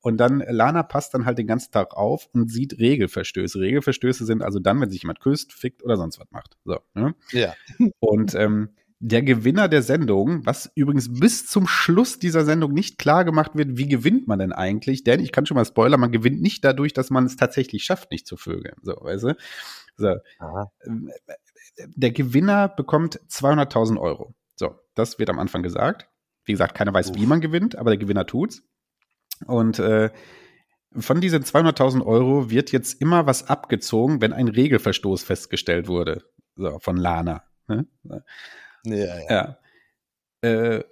[0.00, 3.58] Und dann, äh, Lana passt dann halt den ganzen Tag auf und sieht Regelverstöße.
[3.58, 6.58] Regelverstöße sind also dann, wenn sich jemand küsst, fickt oder sonst was macht.
[6.64, 7.14] So, ne?
[7.32, 7.54] Ja.
[8.00, 8.68] Und ähm,
[9.00, 13.76] der Gewinner der Sendung, was übrigens bis zum Schluss dieser Sendung nicht klar gemacht wird,
[13.76, 15.04] wie gewinnt man denn eigentlich?
[15.04, 18.10] Denn ich kann schon mal spoilern, man gewinnt nicht dadurch, dass man es tatsächlich schafft,
[18.10, 18.76] nicht zu vögeln.
[18.82, 19.36] So, weißt du?
[19.96, 20.16] So.
[20.38, 20.70] Aha.
[21.96, 24.34] Der Gewinner bekommt 200.000 Euro.
[24.54, 26.08] So, das wird am Anfang gesagt.
[26.44, 27.16] Wie gesagt, keiner weiß, Uff.
[27.16, 28.62] wie man gewinnt, aber der Gewinner tut's.
[29.46, 30.10] Und äh,
[30.96, 36.24] von diesen 200.000 Euro wird jetzt immer was abgezogen, wenn ein Regelverstoß festgestellt wurde.
[36.56, 37.42] So, von Lana.
[37.66, 37.86] Ne?
[38.04, 38.20] Ja,
[38.84, 39.16] ja.
[39.28, 39.58] Ja.
[40.42, 40.84] Äh,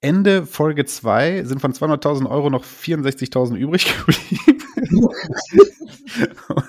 [0.00, 4.62] Ende Folge 2 sind von 200.000 Euro noch 64.000 übrig geblieben.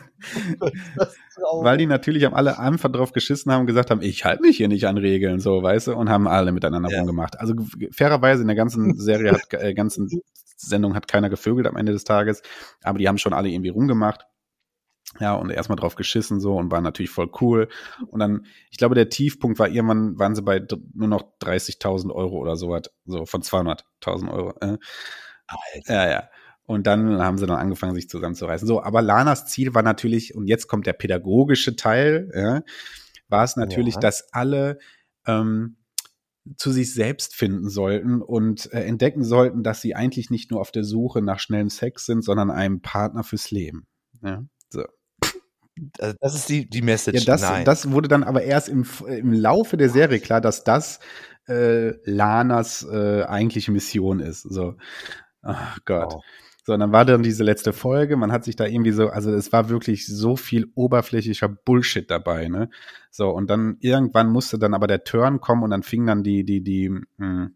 [1.62, 4.58] Weil die natürlich haben alle einfach drauf geschissen haben und gesagt haben, ich halte mich
[4.58, 7.00] hier nicht an Regeln, so, weißt du, und haben alle miteinander Ja.
[7.00, 7.40] rumgemacht.
[7.40, 7.54] Also
[7.92, 10.10] fairerweise in der ganzen Serie hat, äh, ganzen
[10.58, 12.42] Sendung hat keiner gevögelt am Ende des Tages,
[12.84, 14.26] aber die haben schon alle irgendwie rumgemacht.
[15.20, 17.68] Ja, und erstmal drauf geschissen so und waren natürlich voll cool.
[18.08, 22.38] Und dann, ich glaube, der Tiefpunkt war irgendwann, waren sie bei nur noch 30.000 Euro
[22.38, 24.54] oder sowas, so von 200.000 Euro.
[24.62, 24.78] Äh.
[25.88, 26.30] Ja, ja.
[26.66, 28.68] Und dann haben sie dann angefangen, sich zusammenzureißen.
[28.68, 32.62] So, aber Lanas Ziel war natürlich, und jetzt kommt der pädagogische Teil, ja,
[33.28, 34.02] war es natürlich, Ja.
[34.02, 34.78] dass alle
[35.26, 35.78] ähm,
[36.58, 40.72] zu sich selbst finden sollten und äh, entdecken sollten, dass sie eigentlich nicht nur auf
[40.72, 43.88] der Suche nach schnellem Sex sind, sondern einem Partner fürs Leben.
[44.22, 44.59] Ja, so.
[46.20, 47.26] Das ist die, die Message.
[47.26, 47.66] Ja, das, Nein.
[47.66, 51.00] das wurde dann aber erst im, im Laufe der Serie klar, dass das
[51.48, 54.44] äh, Lanas äh, eigentliche Mission ist.
[54.44, 54.76] So,
[55.42, 56.14] ach Gott.
[56.14, 56.24] Wow.
[56.66, 59.34] So, und dann war dann diese letzte Folge, man hat sich da irgendwie so, also
[59.34, 62.70] es war wirklich so viel oberflächlicher Bullshit dabei, ne?
[63.10, 66.44] So, und dann irgendwann musste dann aber der Turn kommen und dann fing dann die,
[66.44, 67.50] die, die, mh,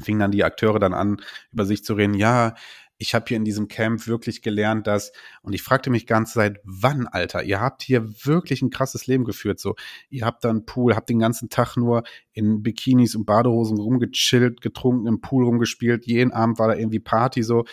[0.00, 1.20] fingen dann die Akteure dann an,
[1.52, 2.54] über sich zu reden, ja,
[3.02, 5.12] ich habe hier in diesem Camp wirklich gelernt, dass,
[5.42, 9.24] und ich fragte mich ganz seit wann, Alter, ihr habt hier wirklich ein krasses Leben
[9.24, 9.74] geführt, so,
[10.08, 14.60] ihr habt da einen Pool, habt den ganzen Tag nur in Bikinis und Badehosen rumgechillt,
[14.60, 17.64] getrunken, im Pool rumgespielt, jeden Abend war da irgendwie Party, so,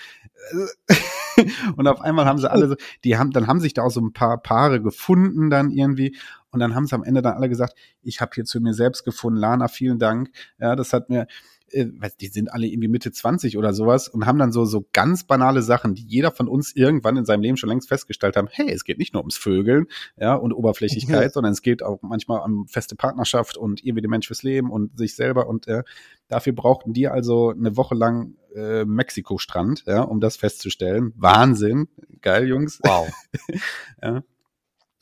[1.76, 4.02] und auf einmal haben sie alle so, die haben, dann haben sich da auch so
[4.02, 6.18] ein paar Paare gefunden dann irgendwie.
[6.52, 9.04] Und dann haben sie am Ende dann alle gesagt, ich habe hier zu mir selbst
[9.06, 11.28] gefunden, Lana, vielen Dank, ja, das hat mir,
[11.72, 11.88] äh,
[12.20, 15.62] die sind alle irgendwie Mitte 20 oder sowas und haben dann so, so ganz banale
[15.62, 18.84] Sachen, die jeder von uns irgendwann in seinem Leben schon längst festgestellt haben, hey, es
[18.84, 21.30] geht nicht nur ums Vögeln, ja, und Oberflächlichkeit, Ja.
[21.30, 24.98] sondern es geht auch manchmal um feste Partnerschaft und irgendwie den Mensch fürs Leben und
[24.98, 25.84] sich selber und äh,
[26.28, 31.14] dafür brauchten die also eine Woche lang äh, Mexiko-Strand, ja, um das festzustellen.
[31.16, 31.88] Wahnsinn.
[32.22, 32.80] Geil, Jungs.
[32.84, 33.08] Wow.
[34.02, 34.24] Ja.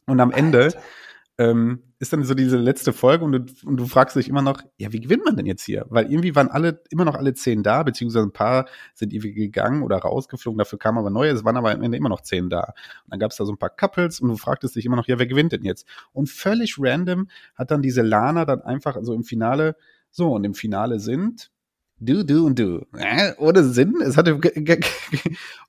[0.07, 0.73] Und am Ende
[1.37, 4.61] ähm, ist dann so diese letzte Folge und du, und du fragst dich immer noch,
[4.77, 5.85] ja, wie gewinnt man denn jetzt hier?
[5.89, 9.81] Weil irgendwie waren alle, immer noch alle zehn da, beziehungsweise ein paar sind irgendwie gegangen
[9.81, 12.73] oder rausgeflogen, dafür kamen aber neue, es waren aber am Ende immer noch zehn da.
[13.05, 15.07] Und dann gab es da so ein paar Couples und du fragtest dich immer noch,
[15.07, 15.87] ja, wer gewinnt denn jetzt?
[16.13, 19.75] Und völlig random hat dann diese Lana dann einfach, also im Finale,
[20.11, 21.51] so, und im Finale sind
[21.99, 22.85] du, du und du.
[22.97, 23.95] Äh, ohne Sinn.
[24.03, 24.33] Es hatte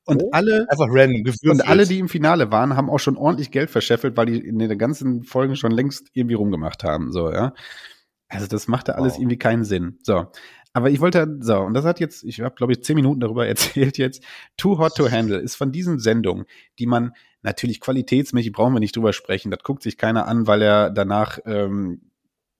[0.04, 0.30] und Oh.
[0.32, 1.52] alle Einfach random gewürfelt.
[1.52, 4.58] und alle, die im Finale waren, haben auch schon ordentlich Geld verscheffelt, weil die in
[4.58, 7.12] den ganzen Folgen schon längst irgendwie rumgemacht haben.
[7.12, 7.52] So, ja.
[8.28, 9.20] Also das machte alles Wow.
[9.20, 9.98] irgendwie keinen Sinn.
[10.02, 10.26] So.
[10.74, 13.46] Aber ich wollte, so, und das hat jetzt, ich habe, glaube ich, zehn Minuten darüber
[13.48, 14.22] erzählt jetzt.
[14.56, 16.44] Too Hot to Handle ist von diesen Sendungen,
[16.78, 17.12] die man
[17.42, 19.50] natürlich qualitätsmäßig brauchen wir nicht drüber sprechen.
[19.50, 22.02] Das guckt sich keiner an, weil er danach ähm,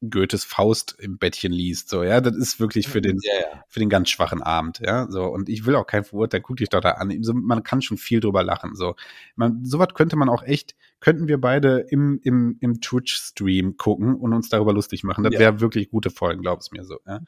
[0.08, 1.88] Goethes Faust im Bettchen liest.
[1.88, 3.64] So, ja, das ist wirklich für den, Ja, ja.
[3.68, 5.10] für den ganz schwachen Abend, ja.
[5.10, 7.16] So, und ich will auch kein verurteilen, guck dich doch da an.
[7.22, 8.74] So, man kann schon viel drüber lachen.
[8.74, 8.94] So,
[9.34, 14.32] man, sowas könnte man auch echt, könnten wir beide im, im, im Twitch-Stream gucken und
[14.32, 15.24] uns darüber lustig machen.
[15.24, 15.40] Das Ja.
[15.40, 17.20] wäre wirklich gute Folgen, glaub's mir so, ja.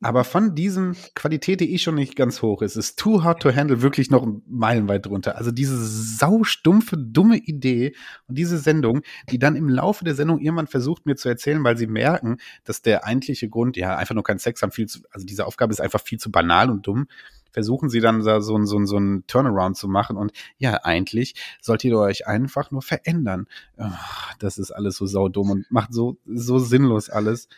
[0.00, 3.54] Aber von diesen Qualität, die eh schon nicht ganz hoch ist, ist Too Hard to
[3.54, 5.36] Handle wirklich noch meilenweit drunter.
[5.36, 7.94] Also diese saustumpfe, dumme Idee
[8.28, 11.76] und diese Sendung, die dann im Laufe der Sendung irgendwann versucht mir zu erzählen, weil
[11.76, 15.26] sie merken, dass der eigentliche Grund, ja, einfach nur kein Sex haben, viel zu, also
[15.26, 17.08] diese Aufgabe ist einfach viel zu banal und dumm,
[17.50, 21.90] versuchen sie dann da so, so, so ein Turnaround zu machen und ja, eigentlich solltet
[21.90, 23.46] ihr euch einfach nur verändern.
[23.76, 27.48] Ach, das ist alles so saudumm und macht so, so sinnlos alles.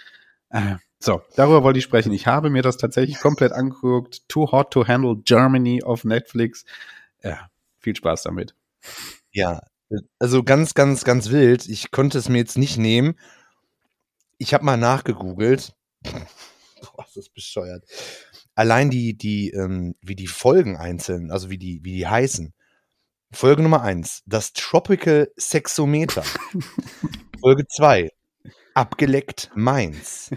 [0.51, 2.13] Äh, so, darüber wollte ich sprechen.
[2.13, 4.29] Ich habe mir das tatsächlich komplett angeguckt.
[4.29, 6.65] Too Hot to Handle Germany auf Netflix.
[7.23, 8.55] Ja, viel Spaß damit.
[9.33, 9.61] Ja,
[10.19, 11.69] also ganz, ganz, ganz wild.
[11.69, 13.17] Ich konnte es mir jetzt nicht nehmen.
[14.39, 15.75] Ich habe mal nachgegoogelt.
[16.03, 17.85] Boah, ist das bescheuert.
[18.55, 22.55] Allein die, die, ähm, wie die Folgen einzeln, also wie die, wie die heißen.
[23.31, 26.25] Folge Nummer eins, das Tropical Sexometer.
[27.41, 28.11] Folge zwei,
[28.75, 30.31] abgeleckt Mainz.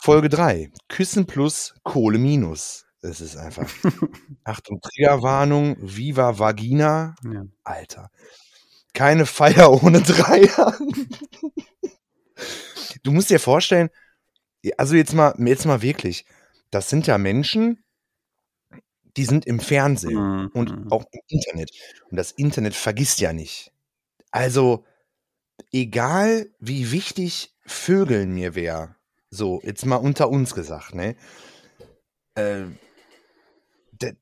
[0.00, 2.86] Folge drei, Küssen plus Kohle minus.
[3.02, 3.68] Es ist einfach.
[4.44, 7.14] Achtung, Triggerwarnung, Viva Vagina.
[7.24, 7.44] Ja.
[7.64, 8.10] Alter.
[8.94, 10.78] Keine Feier ohne Dreier.
[13.02, 13.90] Du musst dir vorstellen,
[14.78, 16.24] also jetzt mal, jetzt mal wirklich,
[16.70, 17.84] das sind ja Menschen,
[19.16, 20.50] die sind im Fernsehen Mhm.
[20.52, 21.70] und auch im Internet.
[22.10, 23.72] Und das Internet vergisst ja nicht.
[24.30, 24.84] Also,
[25.72, 28.96] egal wie wichtig Vögeln mir wäre,
[29.30, 31.16] so, jetzt mal unter uns gesagt, ne?
[32.34, 32.66] Äh,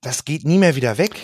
[0.00, 1.14] das geht nie mehr wieder weg.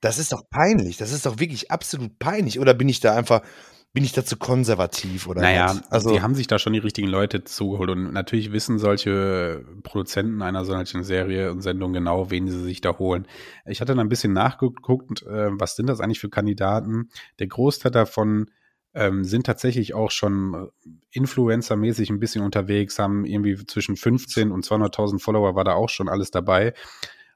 [0.00, 0.96] Das ist doch peinlich.
[0.96, 2.58] Das ist doch wirklich absolut peinlich.
[2.60, 3.42] Oder bin ich da einfach,
[3.92, 5.90] bin ich da zu konservativ oder Naja, was?
[5.90, 10.42] also die haben sich da schon die richtigen Leute zugeholt und natürlich wissen solche Produzenten
[10.42, 13.26] einer solchen Serie und Sendung genau, wen sie sich da holen.
[13.66, 17.10] Ich hatte dann ein bisschen nachgeguckt, äh, was sind das eigentlich für Kandidaten?
[17.40, 18.50] Der Großteil davon
[18.94, 20.70] ähm, sind tatsächlich auch schon
[21.12, 26.08] Influencer-mäßig ein bisschen unterwegs, haben irgendwie zwischen 15 und 200.000 Follower war da auch schon
[26.08, 26.74] alles dabei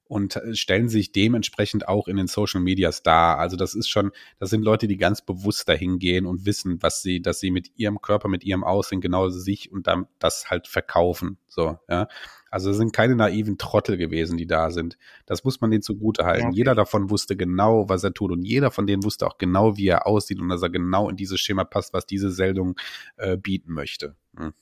[0.07, 3.39] und äh, stellen sich dementsprechend auch in den Social Medias dar.
[3.39, 7.03] Also das ist schon, das sind Leute, die ganz bewusst dahin gehen und wissen, was
[7.03, 10.69] sie, dass sie mit ihrem Körper, mit ihrem Aussehen genau sich und dann das halt
[10.69, 11.39] verkaufen.
[11.49, 12.09] So, ja.
[12.51, 14.97] Also es sind keine naiven Trottel gewesen, die da sind.
[15.27, 16.47] Das muss man denen zugute halten.
[16.49, 16.57] Okay.
[16.57, 19.89] Jeder davon wusste genau, was er tut und jeder von denen wusste auch genau, wie
[19.89, 22.77] er aussieht und dass er genau in dieses Schema passt, was diese Sendung
[23.17, 24.15] äh, bieten möchte.
[24.37, 24.53] Hm.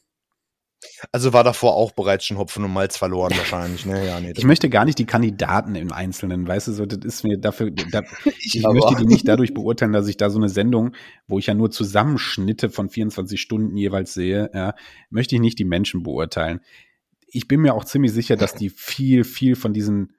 [1.10, 4.06] Also war davor auch bereits schon Hopfen und Malz verloren wahrscheinlich, ne?
[4.06, 4.32] Ja, nee.
[4.36, 7.70] Ich möchte gar nicht die Kandidaten im Einzelnen, weißt du, so, das ist mir dafür,
[7.70, 8.02] da,
[8.40, 8.74] ich aber.
[8.74, 10.94] möchte die nicht dadurch beurteilen, dass ich da so eine Sendung,
[11.26, 14.74] wo ich ja nur Zusammenschnitte von 24 Stunden jeweils sehe, ja,
[15.10, 16.60] möchte ich nicht die Menschen beurteilen.
[17.26, 20.12] Ich bin mir auch ziemlich sicher, dass die viel, viel von diesen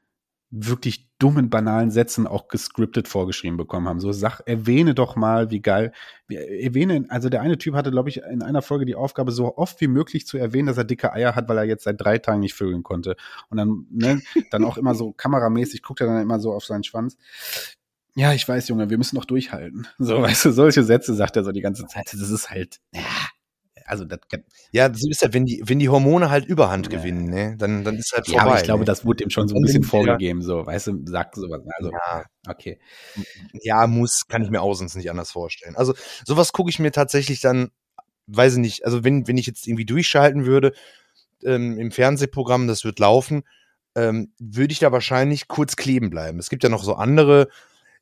[0.56, 4.00] wirklich dummen, banalen Sätzen auch gescriptet vorgeschrieben bekommen haben.
[4.00, 5.94] So sag, erwähne doch mal, wie geil.
[6.30, 9.82] Erwähne, also der eine Typ hatte, glaube ich, in einer Folge die Aufgabe, so oft
[9.82, 12.42] wie möglich zu erwähnen, dass er dicke Eier hat, weil er jetzt seit drei Tagen
[12.42, 13.16] nicht vögeln konnte.
[13.50, 16.84] Und dann, ne, dann auch immer so kameramäßig guckt er dann immer so auf seinen
[16.84, 17.18] Schwanz.
[18.16, 19.88] Ja, ich weiß, Junge, wir müssen noch durchhalten.
[19.98, 22.14] So, weißt du, solche Sätze sagt er so die ganze Zeit.
[22.14, 23.02] Das ist halt, ja,
[23.86, 27.00] also das kann, Ja, so ist ja, wenn die, wenn die Hormone halt Überhand Ja,
[27.00, 27.56] gewinnen, ne?
[27.58, 28.46] Dann, dann ist halt ja, vorbei.
[28.52, 28.86] aber ich glaube, ne?
[28.86, 31.62] das wurde ihm schon so ein bisschen vorgegeben, so, weißt du, sagt sowas.
[31.78, 32.24] Also, Ja.
[32.48, 32.80] okay.
[33.62, 35.76] Ja, muss, kann ich mir auch sonst nicht anders vorstellen.
[35.76, 35.94] Also,
[36.26, 37.70] sowas gucke ich mir tatsächlich dann,
[38.28, 40.74] weiß ich nicht, also wenn, wenn ich jetzt irgendwie durchschalten würde
[41.44, 43.44] ähm, im Fernsehprogramm, das wird laufen,
[43.96, 46.40] ähm, würde ich da wahrscheinlich kurz kleben bleiben.
[46.40, 47.48] Es gibt ja noch so andere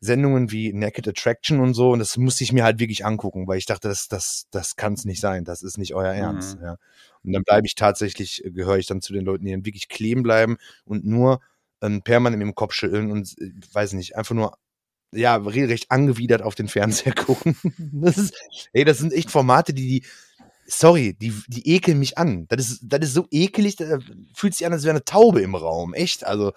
[0.02, 3.60] Sendungen wie Naked Attraction und so, und das musste ich mir halt wirklich angucken, weil
[3.60, 6.58] ich dachte, das, das, das kann es nicht sein, das ist nicht euer Ernst.
[6.58, 6.66] Mhm.
[6.66, 6.78] Ja.
[7.24, 9.90] Und dann bleibe ich tatsächlich, äh, gehöre ich dann zu den Leuten, die dann wirklich
[9.90, 11.40] kleben bleiben und nur
[11.82, 14.58] ähm, permanent im Kopf schütteln und äh, weiß nicht, einfach nur
[15.14, 17.56] ja, regelrecht angewidert auf den Fernseher gucken.
[17.94, 18.34] Das ist,
[18.74, 20.06] ey, das sind echt Formate, die, die,
[20.66, 22.48] sorry, die, die ekeln mich an.
[22.48, 24.00] Das ist, das ist so ekelig, da
[24.34, 25.94] fühlt sich an, als wäre eine Taube im Raum.
[25.94, 26.54] Echt, also,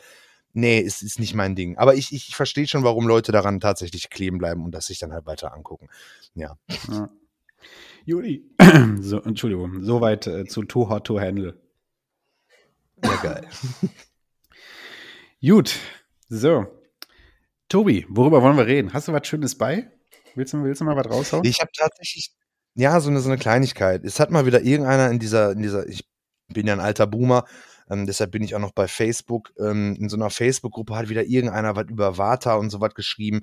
[0.54, 1.76] nee, ist, ist nicht mein Ding.
[1.76, 5.12] Aber ich, ich verstehe schon, warum Leute daran tatsächlich kleben bleiben und das sich dann
[5.12, 5.88] halt weiter angucken.
[6.34, 6.56] Ja.
[6.90, 7.10] Ja.
[8.04, 8.44] Juli.
[9.00, 11.60] So, Entschuldigung, soweit äh, zu Too Hot to Handle.
[13.02, 13.48] Ja, geil.
[15.46, 15.76] Gut,
[16.28, 16.66] so.
[17.68, 18.92] Tobi, worüber wollen wir reden?
[18.92, 19.90] Hast du was Schönes bei?
[20.34, 21.44] Willst du, willst du mal was raushauen?
[21.44, 22.32] Ich habe tatsächlich,
[22.74, 24.04] ja, so eine, so eine Kleinigkeit.
[24.04, 26.08] Es hat mal wieder irgendeiner in dieser, in dieser, ich
[26.48, 27.44] bin ja ein alter Boomer,
[27.90, 29.52] Ähm, deshalb bin ich auch noch bei Facebook.
[29.58, 33.42] Ähm, in so einer Facebook-Gruppe hat wieder irgendeiner was über Vata und so was geschrieben.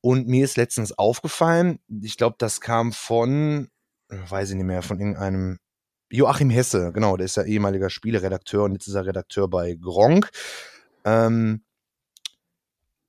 [0.00, 3.68] Und mir ist letztens aufgefallen, ich glaube, das kam von,
[4.08, 5.58] weiß ich nicht mehr, von irgendeinem
[6.10, 10.30] Joachim Hesse, genau, der ist ja ehemaliger Spieleredakteur und jetzt ist er Redakteur bei Gronk.
[11.04, 11.62] Ähm,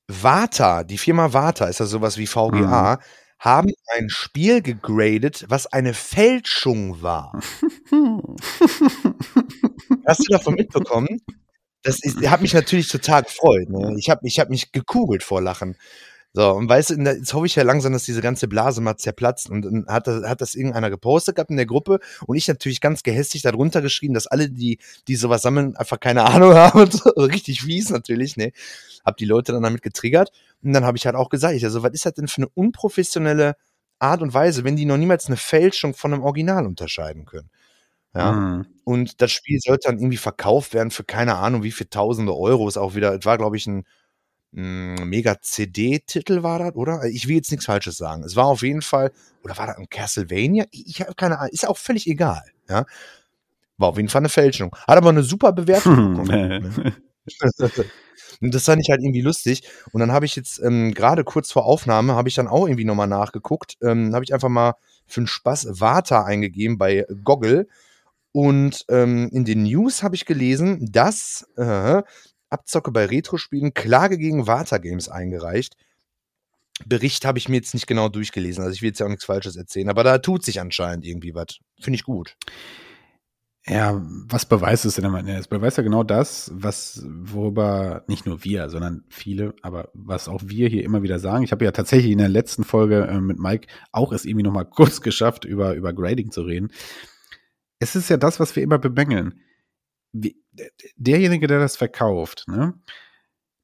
[0.07, 3.03] Vata, die Firma Vata, ist ja sowas wie VGA, mhm.
[3.39, 7.39] haben ein Spiel gegradet, was eine Fälschung war.
[10.09, 11.21] Hast du davon mitbekommen?
[11.83, 13.69] Das ist, hat mich natürlich total gefreut.
[13.69, 13.95] Ne?
[13.97, 15.77] Ich habe ich hab mich gekugelt vor Lachen.
[16.33, 19.49] So, und weißt du, jetzt hoffe ich ja langsam, dass diese ganze Blase mal zerplatzt.
[19.49, 22.81] Und dann hat das, hat das irgendeiner gepostet gehabt in der Gruppe und ich natürlich
[22.81, 26.81] ganz gehässig darunter geschrieben, dass alle, die, die sowas sammeln, einfach keine Ahnung haben.
[26.81, 27.09] Und so.
[27.11, 28.51] Richtig fies natürlich, ne?
[29.03, 30.31] Hab die Leute dann damit getriggert.
[30.61, 32.49] Und dann habe ich halt auch gesagt, ich, also, was ist das denn für eine
[32.53, 33.55] unprofessionelle
[33.97, 37.49] Art und Weise, wenn die noch niemals eine Fälschung von einem Original unterscheiden können?
[38.15, 38.31] Ja.
[38.31, 38.65] Mhm.
[38.83, 42.67] Und das Spiel sollte dann irgendwie verkauft werden für keine Ahnung, wie viel tausende Euro.
[42.67, 43.85] Ist auch wieder, es war, glaube ich, ein
[44.53, 47.03] hm, Mega-CD-Titel war das, oder?
[47.05, 48.23] Ich will jetzt nichts Falsches sagen.
[48.23, 49.11] Es war auf jeden Fall,
[49.43, 50.65] oder war das ein Castlevania?
[50.71, 52.85] Ich habe keine Ahnung, ist auch völlig egal, ja.
[53.77, 54.75] War auf jeden Fall eine Fälschung.
[54.87, 56.95] Hat aber eine super Bewertung bekommen.
[58.41, 59.63] Und das fand ich halt irgendwie lustig.
[59.91, 62.85] Und dann habe ich jetzt ähm, gerade kurz vor Aufnahme, habe ich dann auch irgendwie
[62.85, 63.77] nochmal nachgeguckt.
[63.81, 64.73] Ähm, habe ich einfach mal
[65.05, 67.67] für den Spaß Vata eingegeben bei Goggle.
[68.31, 72.03] Und ähm, in den News habe ich gelesen, dass äh,
[72.49, 75.75] Abzocke bei Retro-Spielen, Klage gegen Vata Games eingereicht.
[76.85, 79.25] Bericht habe ich mir jetzt nicht genau durchgelesen, also ich will jetzt ja auch nichts
[79.25, 81.59] Falsches erzählen, aber da tut sich anscheinend irgendwie was.
[81.81, 82.37] Finde ich gut.
[83.67, 85.15] Ja, was beweist es denn am?
[85.27, 90.41] Es beweist ja genau das, was, worüber nicht nur wir, sondern viele, aber was auch
[90.45, 91.43] wir hier immer wieder sagen.
[91.43, 94.65] Ich habe ja tatsächlich in der letzten Folge äh, mit Mike auch es irgendwie nochmal
[94.69, 96.71] kurz geschafft, über, über Grading zu reden.
[97.79, 99.41] Es ist ja das, was wir immer bemängeln
[100.95, 102.73] derjenige, der das verkauft, ne,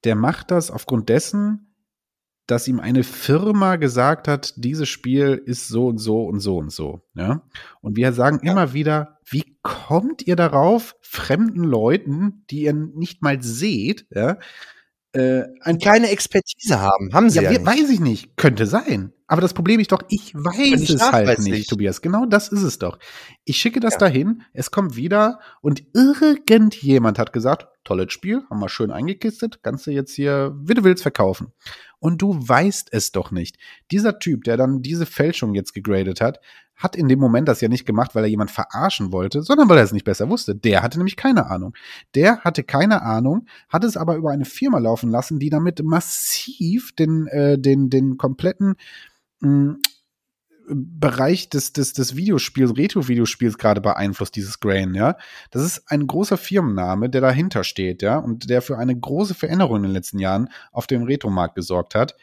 [0.03, 1.73] der macht das aufgrund dessen,
[2.47, 6.71] dass ihm eine Firma gesagt hat, dieses Spiel ist so und so und so und
[6.71, 7.01] so.
[7.15, 7.41] Ja?
[7.81, 8.51] Und wir sagen ja.
[8.51, 14.37] immer wieder, wie kommt ihr darauf, fremden Leuten, die ihr nicht mal seht, ja,
[15.13, 17.13] äh, eine kleine Expertise haben.
[17.13, 17.65] Haben sie ja, ja nicht.
[17.65, 18.37] Weiß ich nicht.
[18.37, 19.11] Könnte sein.
[19.27, 22.01] Aber das Problem ist doch, ich weiß es halt nicht, Tobias.
[22.01, 22.99] Genau das ist es doch.
[23.43, 23.99] Ich schicke das ja.
[23.99, 29.87] dahin, es kommt wieder und irgendjemand hat gesagt, tolles Spiel, haben wir schön eingekistet, kannst
[29.87, 31.53] du jetzt hier, wie du willst, verkaufen.
[31.97, 33.57] Und du weißt es doch nicht.
[33.89, 36.39] Dieser Typ, der dann diese Fälschung jetzt gegradet hat,
[36.75, 39.77] hat in dem Moment das ja nicht gemacht, weil er jemand verarschen wollte, sondern weil
[39.77, 40.55] er es nicht besser wusste.
[40.55, 41.73] Der hatte nämlich keine Ahnung.
[42.13, 46.93] Der hatte keine Ahnung, hat es aber über eine Firma laufen lassen, die damit massiv
[46.93, 48.75] den, äh, den, den kompletten
[49.45, 49.77] mh,
[50.67, 55.15] Bereich des, des, des Videospiels, Retro-Videospiels gerade beeinflusst, dieses Grain, ja.
[55.51, 59.77] Das ist ein großer Firmenname, der dahinter steht, ja, und der für eine große Veränderung
[59.77, 62.15] in den letzten Jahren auf dem Retro-Markt gesorgt hat.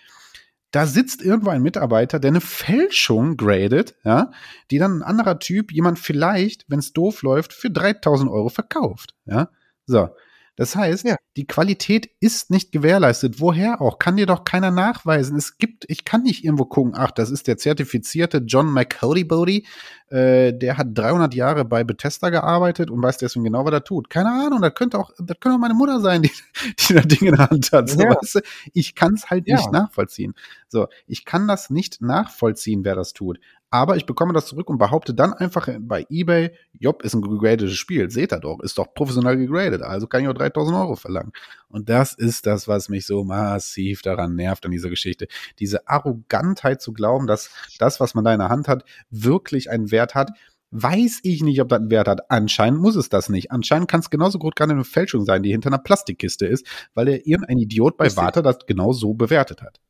[0.73, 4.33] Da sitzt irgendwo ein Mitarbeiter, der eine Fälschung gradet, ja,
[4.71, 9.15] die dann ein anderer Typ, jemand vielleicht, wenn es doof läuft, für 3000 Euro verkauft,
[9.25, 9.51] ja.
[9.87, 10.09] So.
[10.57, 11.17] Das heißt, ja.
[11.39, 13.41] die Qualität ist nicht gewährleistet.
[13.41, 13.99] Woher auch?
[13.99, 15.37] Kann dir doch keiner nachweisen.
[15.37, 19.67] Es gibt, ich kann nicht irgendwo gucken, ach, das ist der zertifizierte John McCody Bodie,
[20.09, 24.11] äh, der hat 300 Jahre bei Bethesda gearbeitet und weiß deswegen genau, was er tut.
[24.11, 26.31] Keine Ahnung, das könnte auch, das könnte auch meine Mutter sein, die,
[26.81, 27.89] die da Dinge in der Hand hat.
[27.89, 28.11] So, ja.
[28.11, 28.41] weißt du?
[28.75, 29.57] Ich kann es halt ja.
[29.57, 30.35] nicht nachvollziehen.
[30.69, 33.39] So, ich kann das nicht nachvollziehen, wer das tut
[33.73, 37.73] aber ich bekomme das zurück und behaupte dann einfach bei eBay, Job ist ein gegradetes
[37.73, 41.33] Spiel, seht ihr doch, ist doch professionell gegradet, also kann ich auch 3000 Euro verlangen.
[41.69, 45.27] Und das ist das, was mich so massiv daran nervt an dieser Geschichte.
[45.59, 49.91] Diese Arrogantheit zu glauben, dass das, was man da in der Hand hat, wirklich einen
[49.91, 50.33] Wert hat,
[50.71, 52.31] weiß ich nicht, ob das einen Wert hat.
[52.31, 53.53] Anscheinend muss es das nicht.
[53.53, 57.09] Anscheinend kann es genauso gut gerade eine Fälschung sein, die hinter einer Plastikkiste ist, weil
[57.09, 59.81] er irgendein Idiot bei Warte das genau so bewertet hat.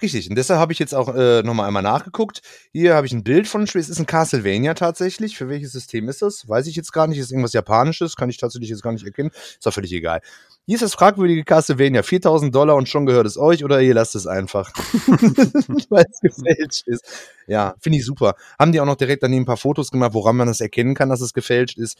[0.00, 2.40] Richtig, und deshalb habe ich jetzt auch äh, nochmal einmal nachgeguckt.
[2.72, 5.36] Hier habe ich ein Bild von, es ist ein Castlevania tatsächlich.
[5.36, 6.48] Für welches System ist das?
[6.48, 7.18] Weiß ich jetzt gar nicht.
[7.18, 8.16] Ist irgendwas Japanisches?
[8.16, 9.30] Kann ich tatsächlich jetzt gar nicht erkennen.
[9.30, 10.20] Ist doch völlig egal.
[10.66, 12.02] Hier ist das fragwürdige Castlevania.
[12.02, 14.72] 4000 Dollar und schon gehört es euch oder ihr lasst es einfach.
[15.90, 17.04] Weil es gefälscht ist.
[17.46, 18.34] Ja, finde ich super.
[18.58, 21.08] Haben die auch noch direkt daneben ein paar Fotos gemacht, woran man das erkennen kann,
[21.08, 21.98] dass es gefälscht ist.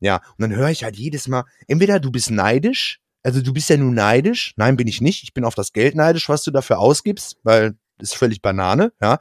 [0.00, 3.68] Ja, und dann höre ich halt jedes Mal, entweder du bist neidisch, also du bist
[3.68, 4.54] ja nun neidisch.
[4.56, 5.22] Nein, bin ich nicht.
[5.22, 8.92] Ich bin auf das Geld neidisch, was du dafür ausgibst, weil das ist völlig Banane,
[9.00, 9.18] ja.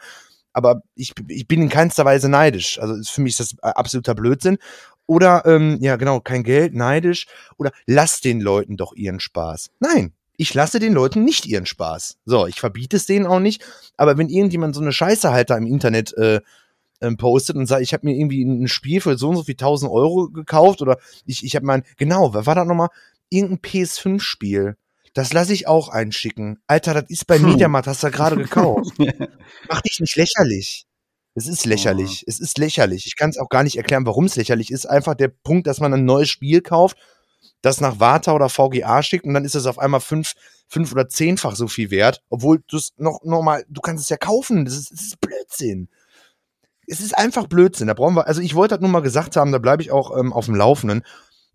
[0.51, 2.79] Aber ich, ich bin in keinster Weise neidisch.
[2.79, 4.57] Also für mich ist das absoluter Blödsinn.
[5.05, 7.27] Oder, ähm, ja, genau, kein Geld, neidisch.
[7.57, 9.69] Oder lass den Leuten doch ihren Spaß.
[9.79, 12.17] Nein, ich lasse den Leuten nicht ihren Spaß.
[12.25, 13.63] So, ich verbiete es denen auch nicht.
[13.97, 16.41] Aber wenn irgendjemand so eine Scheiße halt da im Internet äh,
[17.01, 19.55] ähm, postet und sagt, ich habe mir irgendwie ein Spiel für so und so viel
[19.55, 22.89] tausend Euro gekauft oder ich, ich habe mein, genau, wer war da nochmal?
[23.29, 24.77] Irgendein PS5-Spiel.
[25.13, 26.59] Das lasse ich auch einschicken.
[26.67, 27.49] Alter, das ist bei Hm.
[27.49, 28.93] Mediamarkt, hast du gerade gekauft.
[29.69, 30.85] Mach dich nicht lächerlich.
[31.35, 32.23] Es ist lächerlich.
[32.27, 33.05] Es ist lächerlich.
[33.05, 34.85] Ich kann es auch gar nicht erklären, warum es lächerlich ist.
[34.85, 36.97] Einfach der Punkt, dass man ein neues Spiel kauft,
[37.61, 40.33] das nach Warta oder VGA schickt und dann ist es auf einmal fünf,
[40.67, 44.09] fünf oder zehnfach so viel wert, obwohl du es noch, noch mal, du kannst es
[44.09, 44.65] ja kaufen.
[44.65, 45.89] Das ist, das ist Blödsinn.
[46.87, 47.87] Es ist einfach Blödsinn.
[47.87, 50.17] Da brauchen wir, also ich wollte das nur mal gesagt haben, da bleibe ich auch
[50.17, 51.03] ähm, auf dem Laufenden.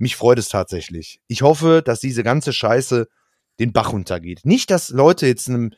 [0.05, 1.19] Mich freut es tatsächlich.
[1.29, 3.09] Ich hoffe, dass diese ganze Scheiße
[3.59, 4.45] den Bach runtergeht.
[4.45, 5.75] Nicht, dass Leute jetzt einen,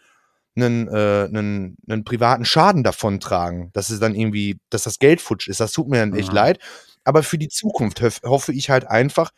[0.57, 5.21] einen, äh, einen, einen privaten Schaden davon tragen, dass es dann irgendwie, dass das Geld
[5.21, 5.61] futsch ist.
[5.61, 6.35] Das tut mir dann echt Ja.
[6.35, 6.59] leid.
[7.05, 9.31] Aber für die Zukunft hoff, hoffe ich halt einfach,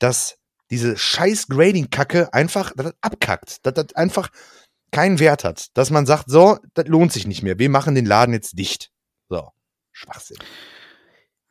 [0.00, 0.38] dass
[0.72, 3.64] diese scheiß Grading-Kacke einfach dass das abkackt.
[3.64, 4.28] Dass das einfach
[4.90, 5.68] keinen Wert hat.
[5.74, 7.60] Dass man sagt, so, das lohnt sich nicht mehr.
[7.60, 8.90] Wir machen den Laden jetzt dicht.
[9.28, 9.50] So.
[9.92, 10.38] Schwachsinn.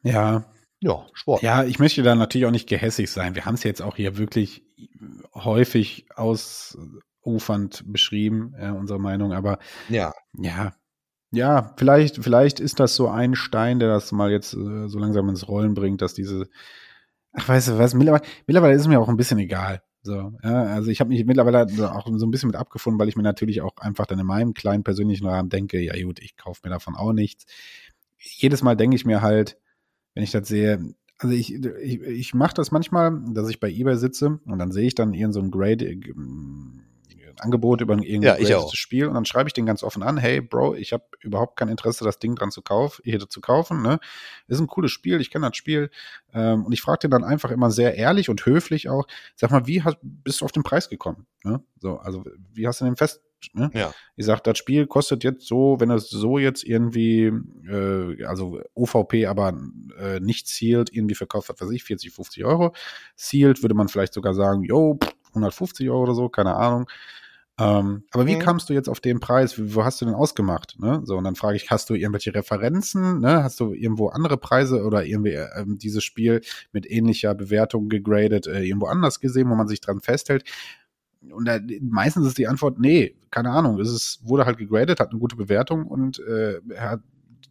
[0.04, 0.44] Ja,
[0.86, 1.42] Ja, Sport.
[1.42, 3.34] Ja, ich möchte da natürlich auch nicht gehässig sein.
[3.34, 4.64] Wir haben es jetzt auch hier wirklich
[5.34, 9.58] häufig ausufernd beschrieben, äh, unsere Meinung, aber
[9.90, 10.14] ja.
[10.38, 10.76] ja,
[11.32, 15.28] ja, vielleicht, vielleicht ist das so ein Stein, der das mal jetzt äh, so langsam
[15.28, 16.48] ins Rollen bringt, dass diese,
[17.34, 19.82] ach, weißt du was, mittlerweile, mittlerweile ist es mir auch ein bisschen egal.
[20.04, 23.10] So, ja, also ich habe mich mittlerweile so auch so ein bisschen mit abgefunden, weil
[23.10, 26.38] ich mir natürlich auch einfach dann in meinem kleinen persönlichen Rahmen denke, ja gut, ich
[26.38, 27.48] kaufe mir davon auch nichts.
[28.20, 29.58] Jedes Mal denke ich mir halt,
[30.16, 33.98] wenn ich das sehe, also ich, ich, ich mache das manchmal, dass ich bei eBay
[33.98, 36.14] sitze und dann sehe ich dann irgend so ein Grade, äh,
[37.40, 38.48] Angebot über ein Ja, graded.
[38.78, 41.68] Spiel und dann schreibe ich den ganz offen an, hey Bro, ich habe überhaupt kein
[41.68, 44.00] Interesse, das Ding dran zu kaufen, hier zu kaufen, ne?
[44.48, 45.90] Ist ein cooles Spiel, ich kenne das Spiel.
[46.34, 49.06] Ähm, und ich frage den dann einfach immer sehr ehrlich und höflich auch,
[49.36, 51.26] sag mal, wie hast, bist du auf den Preis gekommen?
[51.44, 51.62] Ne?
[51.80, 53.22] So, also wie hast du den fest?
[53.54, 53.70] Ne?
[53.74, 53.94] Ja.
[54.16, 57.32] Ich sag, das Spiel kostet jetzt so, wenn es so jetzt irgendwie,
[57.70, 59.54] äh, also OVP aber
[60.00, 62.74] äh, nicht sealed, irgendwie verkauft, was weiß ich, 40, 50 Euro.
[63.16, 66.88] Sealed würde man vielleicht sogar sagen, yo, pff, 150 Euro oder so, keine Ahnung.
[67.58, 68.40] Ähm, aber wie Mhm.
[68.40, 69.58] kamst du jetzt auf den Preis?
[69.58, 70.76] Wie- Wo hast du denn ausgemacht?
[70.78, 71.02] Ne?
[71.06, 73.22] So, und dann frage ich, hast du irgendwelche Referenzen?
[73.22, 73.44] Ne?
[73.44, 76.42] Hast du irgendwo andere Preise oder irgendwie ähm, dieses Spiel
[76.74, 80.44] mit ähnlicher Bewertung gegradet äh, irgendwo anders gesehen, wo man sich dran festhält?
[81.32, 83.80] Und da, meistens ist die Antwort, nee, keine Ahnung.
[83.80, 86.60] Es ist, wurde halt gegradet, hat eine gute Bewertung und äh,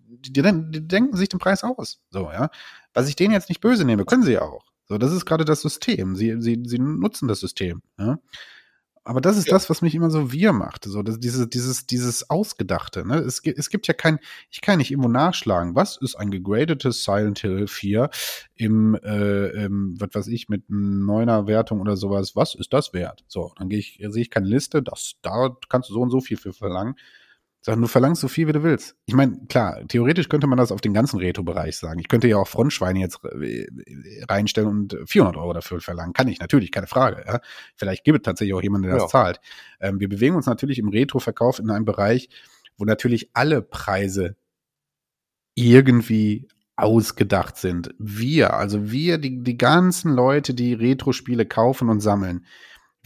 [0.09, 2.01] die, die, die denken sich den Preis aus.
[2.11, 2.51] So, ja.
[2.93, 4.65] Was ich denen jetzt nicht böse nehme, können sie ja auch.
[4.87, 6.15] So, das ist gerade das System.
[6.15, 7.83] Sie, sie, sie nutzen das System.
[7.99, 8.19] Ja?
[9.07, 9.53] Aber das ist Ja.
[9.53, 10.85] das, was mich immer so wir macht.
[10.85, 13.07] So, das, dieses, dieses, dieses Ausgedachte.
[13.07, 13.19] Ne?
[13.19, 14.19] Es, gibt, es gibt ja kein,
[14.51, 15.75] ich kann nicht irgendwo nachschlagen.
[15.75, 18.09] Was ist ein gegradetes Silent Hill 4
[18.55, 22.35] im, äh, im was weiß ich, mit neuner Wertung oder sowas?
[22.35, 23.25] Was ist das wert?
[23.29, 24.83] So, dann gehe ich, sehe ich keine Liste.
[24.83, 26.97] Das, da kannst du so und so viel für verlangen.
[27.67, 28.95] Sag, du verlangst so viel, wie du willst.
[29.07, 31.99] Ich meine, klar, theoretisch könnte man das auf den ganzen Retro-Bereich sagen.
[31.99, 33.67] Ich könnte ja auch Frontschweine jetzt äh,
[34.29, 36.13] reinstellen und 400 Euro dafür verlangen.
[36.13, 37.25] Kann ich natürlich, keine Frage.
[37.27, 37.41] Ja?
[37.75, 39.09] Vielleicht gibt es tatsächlich auch jemanden, der das Ja.
[39.09, 39.41] zahlt.
[39.81, 42.29] Ähm, wir bewegen uns natürlich im Retro-Verkauf in einem Bereich,
[42.77, 44.37] wo natürlich alle Preise
[45.55, 47.95] irgendwie ausgedacht sind.
[47.99, 52.45] Wir, also wir, die, die ganzen Leute, die Retro-Spiele kaufen und sammeln,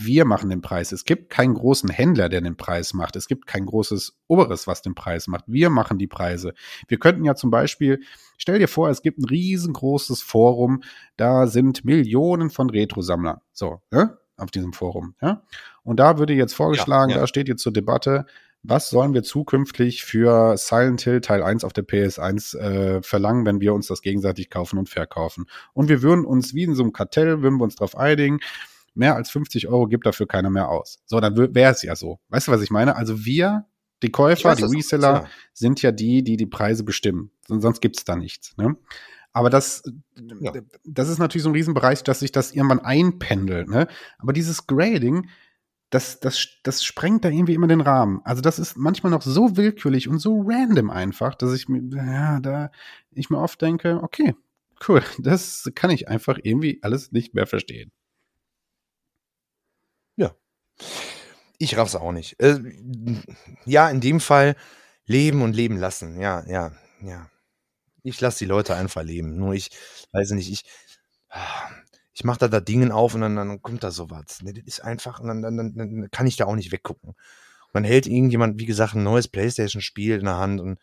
[0.01, 0.93] wir machen den Preis.
[0.93, 3.17] Es gibt keinen großen Händler, der den Preis macht.
[3.17, 5.45] Es gibt kein großes Oberes, was den Preis macht.
[5.49, 6.55] Wir machen die Preise.
[6.87, 8.01] Wir könnten ja zum Beispiel,
[8.37, 10.83] stell dir vor, es gibt ein riesengroßes Forum,
[11.17, 13.41] da sind Millionen von Retro-Sammlern.
[13.53, 14.19] So, ne?
[14.37, 15.43] Auf diesem Forum, ja?
[15.83, 17.23] Und da würde jetzt vorgeschlagen, Ja, ja.
[17.23, 18.25] da steht jetzt zur Debatte,
[18.63, 23.61] was sollen wir zukünftig für Silent Hill Teil 1 auf der PS1 äh, verlangen, wenn
[23.61, 25.47] wir uns das gegenseitig kaufen und verkaufen?
[25.73, 28.39] Und wir würden uns, wie in so einem Kartell, würden wir uns darauf einigen,
[28.99, 31.01] mehr als 50 Euro gibt dafür keiner mehr aus.
[31.07, 32.19] So, dann wäre es ja so.
[32.29, 32.97] Weißt du, was ich meine?
[32.97, 33.67] Also wir,
[34.03, 35.27] die Käufer, weiß die Reseller, ja.
[35.53, 37.31] sind ja die, die die Preise bestimmen.
[37.47, 38.57] Son- Sonst gibt's da nichts.
[38.57, 38.77] Ne?
[39.33, 39.83] Aber das,
[40.41, 40.53] Ja.
[40.85, 43.69] das ist natürlich so ein Riesenbereich, dass sich das irgendwann einpendelt.
[43.69, 43.87] Ne?
[44.19, 45.29] Aber dieses Grading,
[45.91, 48.21] das, das, das sprengt da irgendwie immer den Rahmen.
[48.25, 52.41] Also das ist manchmal noch so willkürlich und so random einfach, dass ich mir, ja,
[52.41, 52.71] da
[53.13, 54.35] ich mir oft denke, okay,
[54.87, 57.91] cool, das kann ich einfach irgendwie alles nicht mehr verstehen.
[61.59, 62.39] Ich raff's auch nicht.
[62.41, 62.61] Äh,
[63.65, 64.57] ja, in dem Fall
[65.07, 66.21] leben und leben lassen.
[66.21, 66.73] Ja, ja,
[67.03, 67.29] ja.
[68.03, 69.37] Ich lasse die Leute einfach leben.
[69.37, 69.71] Nur ich
[70.13, 70.65] weiß nicht, ich,
[72.15, 74.43] ich mache da da Dingen auf und dann, dann kommt da sowas.
[74.43, 77.15] Ne, das ist einfach, und dann, dann, dann, kann ich da auch nicht weggucken.
[77.73, 80.79] Dann hält irgendjemand, wie gesagt, ein neues Playstation-Spiel in der Hand und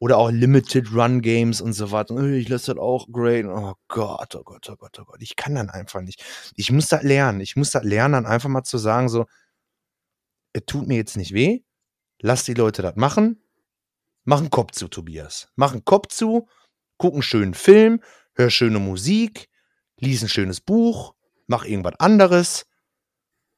[0.00, 1.86] oder auch Limited Run Games und so.
[1.86, 3.46] Und, äh, Ich lasse das auch great.
[3.46, 5.22] Oh Gott, oh Gott, oh Gott, oh Gott.
[5.22, 6.24] Ich kann dann einfach nicht.
[6.56, 7.40] Ich muss das lernen.
[7.40, 9.26] Ich muss das lernen, dann einfach mal zu sagen, so,
[10.52, 11.62] es tut mir jetzt nicht weh,
[12.20, 13.42] lass die Leute das machen.
[14.24, 15.48] mach einen Kopf zu, Tobias.
[15.56, 16.48] Mach einen Kopf zu,
[16.98, 18.00] guck einen schönen Film,
[18.34, 19.48] hör schöne Musik,
[19.98, 21.14] lies ein schönes Buch,
[21.48, 22.66] mach irgendwas anderes,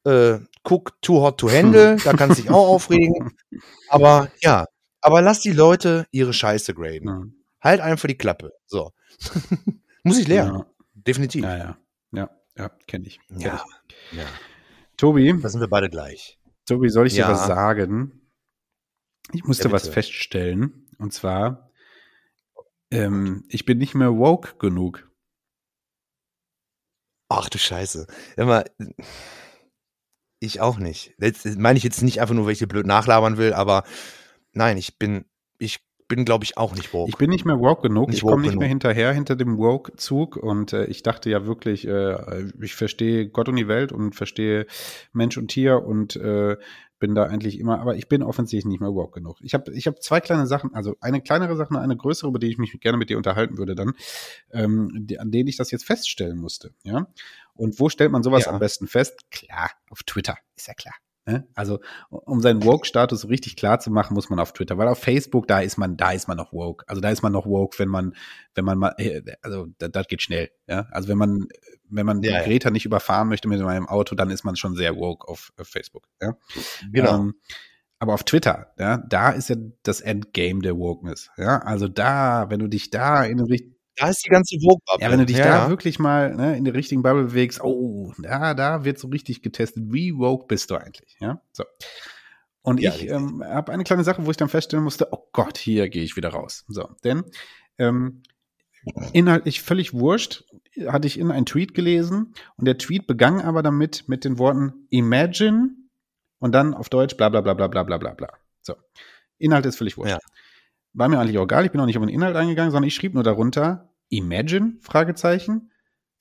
[0.05, 3.35] äh, guck Too Hot to Handle, da kannst du dich auch aufregen.
[3.89, 4.65] Aber ja,
[5.03, 7.07] aber lass die Leute ihre Scheiße graden.
[7.07, 7.23] Ja.
[7.61, 8.53] Halt einfach die Klappe.
[8.65, 8.91] So.
[10.03, 10.59] Muss ich lernen.
[10.59, 10.65] Ja.
[10.93, 11.43] Definitiv.
[11.43, 11.77] Ja, ja.
[12.11, 13.19] Ja, ja, kenne ich.
[13.27, 13.63] Kenn Ja.
[14.11, 14.23] ja.
[14.23, 14.97] ich.
[14.97, 16.39] Tobi, Da sind wir beide gleich.
[16.65, 17.31] Tobi, soll ich dir Ja.
[17.31, 18.21] was sagen?
[19.33, 20.87] Ich musste Ja, was feststellen.
[20.97, 21.69] Und zwar,
[22.91, 25.09] ähm, ich bin nicht mehr woke genug.
[27.29, 28.05] Ach du Scheiße.
[28.37, 28.65] Immer,
[30.39, 31.13] ich auch nicht.
[31.17, 33.83] Das meine ich jetzt nicht einfach nur, weil ich dir blöd nachlabern will, aber
[34.53, 35.25] nein, ich bin,
[35.57, 37.09] ich bin, glaube ich, auch nicht woke.
[37.09, 38.09] Ich bin nicht mehr woke genug.
[38.09, 38.59] Nicht ich komme nicht genug.
[38.59, 40.35] mehr hinterher hinter dem Woke-Zug.
[40.37, 44.67] Und äh, ich dachte ja wirklich, äh, ich verstehe Gott und die Welt und verstehe
[45.11, 46.57] Mensch und Tier und äh,
[46.99, 49.37] bin da eigentlich immer, aber ich bin offensichtlich nicht mehr woke genug.
[49.41, 52.39] Ich habe ich hab zwei kleine Sachen, also eine kleinere Sache und eine größere, über
[52.39, 53.93] die ich mich gerne mit dir unterhalten würde dann,
[54.51, 56.73] ähm, die, an denen ich das jetzt feststellen musste.
[56.83, 57.07] Ja.
[57.55, 58.51] Und wo stellt man sowas Ja.
[58.51, 59.19] am besten fest?
[59.31, 60.95] Klar, auf Twitter, ist ja klar.
[61.25, 61.47] Ne?
[61.53, 65.47] Also, um seinen Woke-Status richtig klar zu machen, muss man auf Twitter, weil auf Facebook,
[65.47, 66.83] da ist man, da ist man noch woke.
[66.87, 68.13] Also da ist man noch woke, wenn man,
[68.55, 70.87] wenn man mal, äh, also das, das geht schnell, ja.
[70.91, 71.47] Also wenn man,
[71.89, 72.43] wenn man Ja, ja.
[72.43, 75.67] Greta nicht überfahren möchte mit seinem Auto, dann ist man schon sehr woke auf, auf
[75.67, 76.35] Facebook, ja.
[76.91, 77.15] genau.
[77.15, 77.35] Ähm,
[77.99, 81.59] aber auf Twitter, ja, da ist ja das Endgame der Wokeness, ja.
[81.59, 85.03] Also da, wenn du dich da in den richtigen da ist die ganze Vogue-Bubble.
[85.03, 88.13] ja, wenn du dich ja, da wirklich mal ne, in die richtigen Bubble bewegst, oh,
[88.17, 89.83] da, da wird so richtig getestet.
[89.87, 91.15] Wie woke bist du eigentlich?
[91.19, 91.63] Ja, so.
[92.63, 95.57] Und Ja, ich ähm, habe eine kleine Sache, wo ich dann feststellen musste, oh Gott,
[95.57, 96.63] hier gehe ich wieder raus.
[96.67, 97.23] So, denn
[97.77, 98.23] ähm,
[99.11, 100.45] inhaltlich völlig wurscht,
[100.87, 104.87] hatte ich in einen Tweet gelesen und der Tweet begann aber damit mit den Worten
[104.89, 105.71] Imagine
[106.39, 108.29] und dann auf Deutsch bla bla bla bla bla bla bla bla.
[108.61, 108.75] So.
[109.37, 110.11] Inhalt ist völlig wurscht.
[110.11, 110.19] Ja.
[110.93, 112.95] War mir eigentlich auch egal, ich bin auch nicht auf den Inhalt eingegangen, sondern ich
[112.95, 114.73] schrieb nur darunter, Imagine?
[114.81, 115.71] Fragezeichen.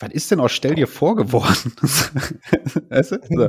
[0.01, 1.73] Was ist denn aus Stell dir vor geworden?
[2.89, 3.19] weißt du?
[3.29, 3.49] so.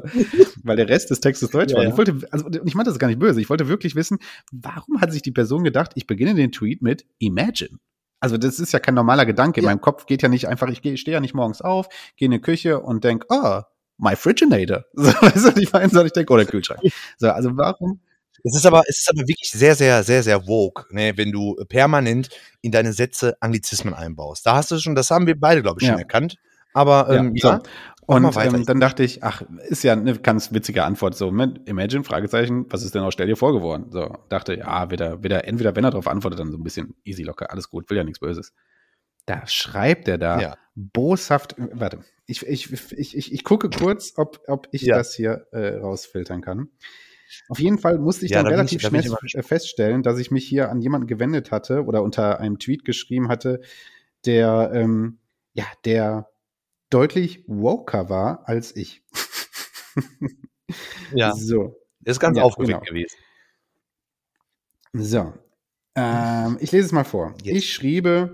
[0.64, 1.86] Weil der Rest des Textes deutsch Ja, war.
[1.88, 3.42] Ich wollte, also ich meinte das gar nicht böse.
[3.42, 4.20] Ich wollte wirklich wissen,
[4.52, 7.80] warum hat sich die Person gedacht, ich beginne den Tweet mit Imagine?
[8.20, 9.62] Also das ist ja kein normaler Gedanke.
[9.62, 9.72] In Ja.
[9.72, 12.40] meinem Kopf geht ja nicht einfach, ich stehe ja nicht morgens auf, gehe in die
[12.42, 13.62] Küche und denk, oh,
[13.98, 14.84] my Friginator.
[14.94, 15.88] So, weißt du, ich meine?
[15.90, 16.82] Sondern ich denke, oh, der Kühlschrank.
[17.18, 18.02] So, also warum?
[18.44, 21.56] Es ist aber, es ist aber wirklich sehr, sehr, sehr, sehr woke, ne, wenn du
[21.70, 22.30] permanent
[22.62, 24.46] in deine Sätze Anglizismen einbaust.
[24.46, 26.02] Da hast du schon, das haben wir beide, glaube ich, schon Ja.
[26.02, 26.36] erkannt.
[26.74, 27.48] Aber ähm, so.
[27.50, 27.62] ja,
[28.20, 31.16] mal Und ähm, dann dachte ich, ach, ist ja eine ganz witzige Antwort.
[31.16, 33.92] So, Imagine, Fragezeichen, was ist denn aus Stell dir vor geworden?
[33.92, 37.24] So, dachte, ja, wieder, wieder, entweder wenn er darauf antwortet, dann so ein bisschen easy
[37.24, 38.52] locker, alles gut, will ja nichts Böses.
[39.26, 40.58] Da schreibt er da Ja.
[40.76, 44.98] boshaft, warte, ich, ich, ich, ich, ich gucke kurz, ob, ob ich Ja.
[44.98, 46.70] das hier äh, rausfiltern kann.
[47.50, 50.18] Auf jeden Fall musste ich Ja, dann da relativ ich- da schnell äh, feststellen, dass
[50.20, 53.62] ich mich hier an jemanden gewendet hatte oder unter einem Tweet geschrieben hatte,
[54.26, 55.20] der, ähm,
[55.54, 56.30] ja, der
[56.90, 59.04] deutlich woker war als ich.
[61.14, 61.76] ja, So,
[62.06, 62.90] ist ganz Ja, aufgeweckt genau.
[62.90, 63.18] gewesen.
[64.94, 65.34] so.
[65.96, 67.36] Ähm, ich lese es mal vor.
[67.44, 67.56] Jetzt.
[67.58, 68.34] Ich schriebe,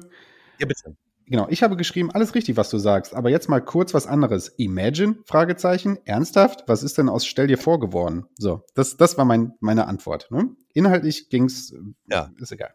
[0.60, 0.96] Ja, bitte.
[1.30, 4.50] Genau, ich habe geschrieben, alles richtig, was du sagst, aber jetzt mal kurz was anderes.
[4.58, 5.18] Imagine?
[5.26, 5.98] Fragezeichen.
[6.06, 6.64] Ernsthaft?
[6.68, 8.26] Was ist denn aus Stell dir vor geworden?
[8.38, 10.30] So, das, das war mein, meine Antwort.
[10.32, 10.50] Ne?
[10.74, 11.78] Inhaltlich ging's, äh,
[12.08, 12.32] Ja.
[12.40, 12.74] ist egal.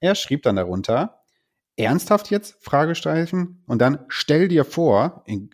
[0.00, 1.20] Er schrieb dann darunter,
[1.76, 2.56] ernsthaft jetzt?
[2.60, 3.62] Fragezeichen.
[3.66, 5.50] Und dann stell dir vor, in,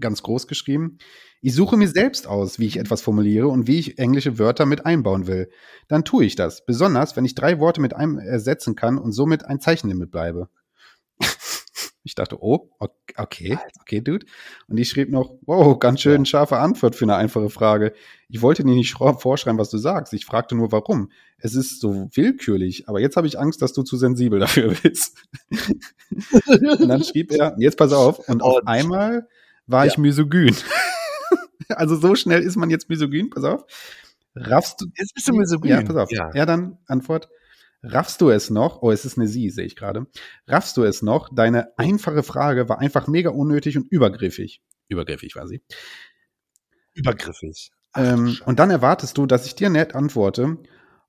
[0.00, 0.98] ganz groß geschrieben,
[1.40, 4.84] ich suche mir selbst aus, wie ich etwas formuliere und wie ich englische Wörter mit
[4.84, 5.50] einbauen will.
[5.86, 6.64] Dann tue ich das.
[6.66, 10.48] Besonders, wenn ich drei Worte mit einem ersetzen kann und somit ein Zeichenlimit bleibe.
[12.08, 14.24] Ich dachte, oh, ok- okay, okay, Dude.
[14.66, 17.92] Und ich schrieb noch, wow, ganz schön scharfe Antwort für eine einfache Frage.
[18.30, 20.14] Ich wollte dir nicht vorschreiben, was du sagst.
[20.14, 21.12] Ich fragte nur, warum.
[21.36, 25.18] Es ist so willkürlich, aber jetzt habe ich Angst, dass du zu sensibel dafür bist.
[26.46, 29.28] und dann schrieb er, jetzt pass auf, und auf einmal
[29.66, 29.92] war Ja.
[29.92, 30.56] ich misogyn.
[31.68, 33.64] also so schnell ist man jetzt misogyn, pass auf.
[34.34, 36.10] Raffst du, Jetzt bist du so ja, pass auf.
[36.10, 36.30] Ja.
[36.34, 37.28] Ja, dann Antwort.
[37.82, 38.82] Raffst du es noch?
[38.82, 40.06] Oh, es ist eine Sie, sehe ich gerade.
[40.46, 41.28] Raffst du es noch?
[41.32, 44.62] Deine einfache Frage war einfach mega unnötig und übergriffig.
[44.88, 45.62] Übergriffig war sie.
[46.94, 47.70] Übergriffig.
[47.94, 50.58] Ähm, und dann erwartest du, dass ich dir nett antworte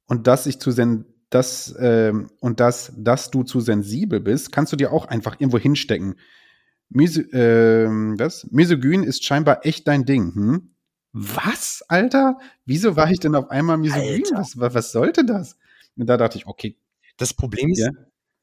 [0.06, 4.74] und dass ich zu sen das ähm, und dass, dass du zu sensibel bist, kannst
[4.74, 6.16] du dir auch einfach irgendwo hinstecken.
[6.90, 8.48] Miso ähm, was?
[8.52, 10.34] Misogyn ist scheinbar echt dein Ding.
[10.34, 10.76] Hm?
[11.12, 12.38] Was, Alter?
[12.66, 14.24] Wieso war ich denn auf einmal misogyn?
[14.34, 15.56] Was, was sollte das?
[15.98, 16.76] Und da dachte ich, okay,
[17.18, 17.90] Das Problem ist, Ja.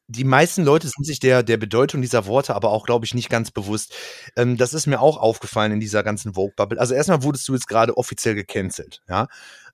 [0.08, 3.30] die meisten Leute sind sich der, der Bedeutung dieser Worte aber auch, glaube ich, nicht
[3.30, 3.94] ganz bewusst.
[4.36, 6.78] Ähm, das ist mir auch aufgefallen in dieser ganzen Vogue-Bubble.
[6.78, 9.28] Also erstmal wurdest du jetzt gerade offiziell gecancelt, ja.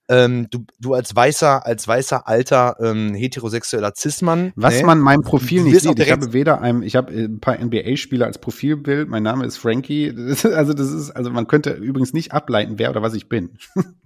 [0.08, 4.52] Ähm, du, du als weißer, als weißer alter ähm, heterosexueller Cis-Mann.
[4.56, 4.84] Was ne?
[4.84, 5.98] man meinem Profil nicht sieht.
[5.98, 9.08] Ich habe weder einem, ich habe äh, ein paar NBA-Spieler als Profilbild.
[9.08, 10.12] Mein Name ist Frankie.
[10.12, 13.28] Das ist, also das ist, also man könnte übrigens nicht ableiten, wer oder was ich
[13.28, 13.58] bin.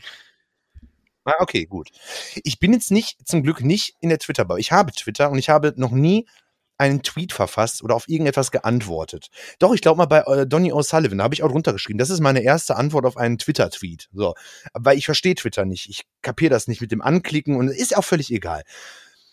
[1.26, 1.90] Ah, okay, gut.
[2.44, 4.60] Ich bin jetzt nicht, zum Glück nicht in der Twitter-Bubble.
[4.60, 6.26] Ich habe Twitter und ich habe noch nie
[6.78, 9.28] einen Tweet verfasst oder auf irgendetwas geantwortet.
[9.58, 11.98] Doch, ich glaube mal bei äh, Donny O'Sullivan, da habe ich auch drunter geschrieben.
[11.98, 14.08] Das ist meine erste Antwort auf einen Twitter-Tweet.
[14.12, 14.34] So,
[14.72, 15.88] weil ich verstehe Twitter nicht.
[15.88, 18.62] Ich kapiere das nicht mit dem Anklicken und ist auch völlig egal.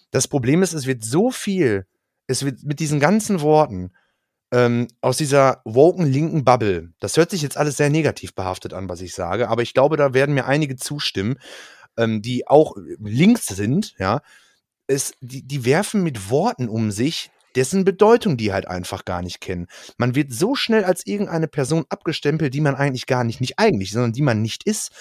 [0.09, 1.85] Das Problem ist, es wird so viel,
[2.25, 3.91] es wird mit diesen ganzen Worten
[4.53, 8.87] ähm, aus dieser woken linken Bubble, das hört sich jetzt alles sehr negativ behaftet an,
[8.87, 11.39] was ich sage, aber ich glaube, da werden mir einige zustimmen,
[11.97, 14.21] ähm, die auch links sind, ja,
[14.87, 19.39] es, die, die werfen mit Worten um sich, dessen Bedeutung die halt einfach gar nicht
[19.39, 19.67] kennen.
[19.97, 23.91] Man wird so schnell als irgendeine Person abgestempelt, die man eigentlich gar nicht, nicht eigentlich,
[23.91, 24.91] sondern die man nicht ist.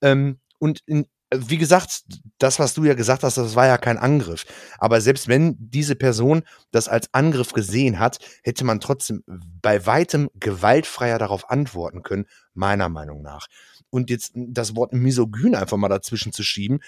[0.00, 2.02] Ähm, und in, wie gesagt,
[2.38, 4.44] das, was du ja gesagt hast, das war ja kein Angriff.
[4.78, 10.28] Aber selbst wenn diese Person das als Angriff gesehen hat, hätte man trotzdem bei weitem
[10.34, 13.46] gewaltfreier darauf antworten können, meiner Meinung nach.
[13.92, 16.80] Und jetzt das Wort misogyn einfach mal dazwischen zu schieben,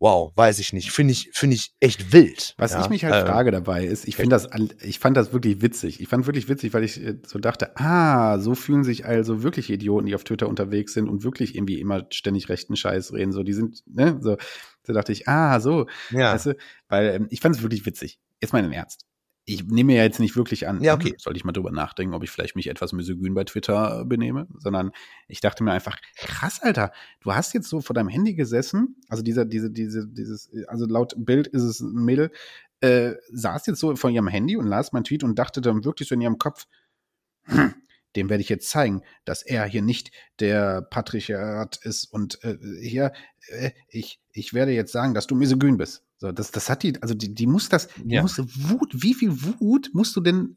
[0.00, 0.90] wow, weiß ich nicht.
[0.90, 2.54] Finde ich, finde ich echt wild.
[2.58, 2.82] Was ja?
[2.82, 4.48] ich mich halt Äh, frage dabei ist, ich finde das,
[4.82, 6.00] ich fand das wirklich witzig.
[6.00, 9.70] Ich fand wirklich witzig, weil ich äh, so dachte, ah, so fühlen sich also wirklich
[9.70, 13.32] Idioten, die auf Twitter unterwegs sind und wirklich irgendwie immer ständig rechten Scheiß reden.
[13.32, 14.36] So, die sind, ne, so,
[14.84, 16.32] so dachte ich, ah, so, Ja.
[16.34, 16.56] weißt du,
[16.88, 18.18] weil ähm, ich fand es wirklich witzig.
[18.40, 19.04] Jetzt mal im Ernst.
[19.48, 21.14] Ich nehme mir ja jetzt nicht wirklich an, Ja, okay.
[21.16, 24.46] sollte ich mal drüber nachdenken, ob ich vielleicht mich etwas misogyn bei Twitter äh, benehme,
[24.58, 24.90] sondern
[25.26, 29.22] ich dachte mir einfach, krass, Alter, du hast jetzt so vor deinem Handy gesessen, also
[29.22, 32.30] dieser, diese, diese, dieses, also laut Bild ist es ein Mädel,
[32.80, 36.08] äh, saß jetzt so vor ihrem Handy und las meinen Tweet und dachte dann wirklich
[36.08, 36.66] so in ihrem Kopf,
[37.44, 37.74] hm,
[38.16, 43.12] dem werde ich jetzt zeigen, dass er hier nicht der Patriarchat ist und äh, hier,
[43.48, 46.04] äh, ich, ich werde jetzt sagen, dass du misogyn bist.
[46.18, 48.22] So, das, das hat die, also die, die muss das, die Ja.
[48.22, 50.56] muss Wut, wie viel Wut musst du denn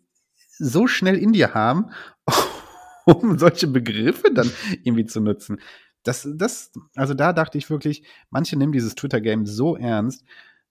[0.58, 1.92] so schnell in dir haben,
[3.06, 4.52] um solche Begriffe dann
[4.84, 5.60] irgendwie zu nutzen?
[6.04, 10.26] Das, das, also da dachte ich wirklich, manche nehmen dieses Twitter-Game so ernst,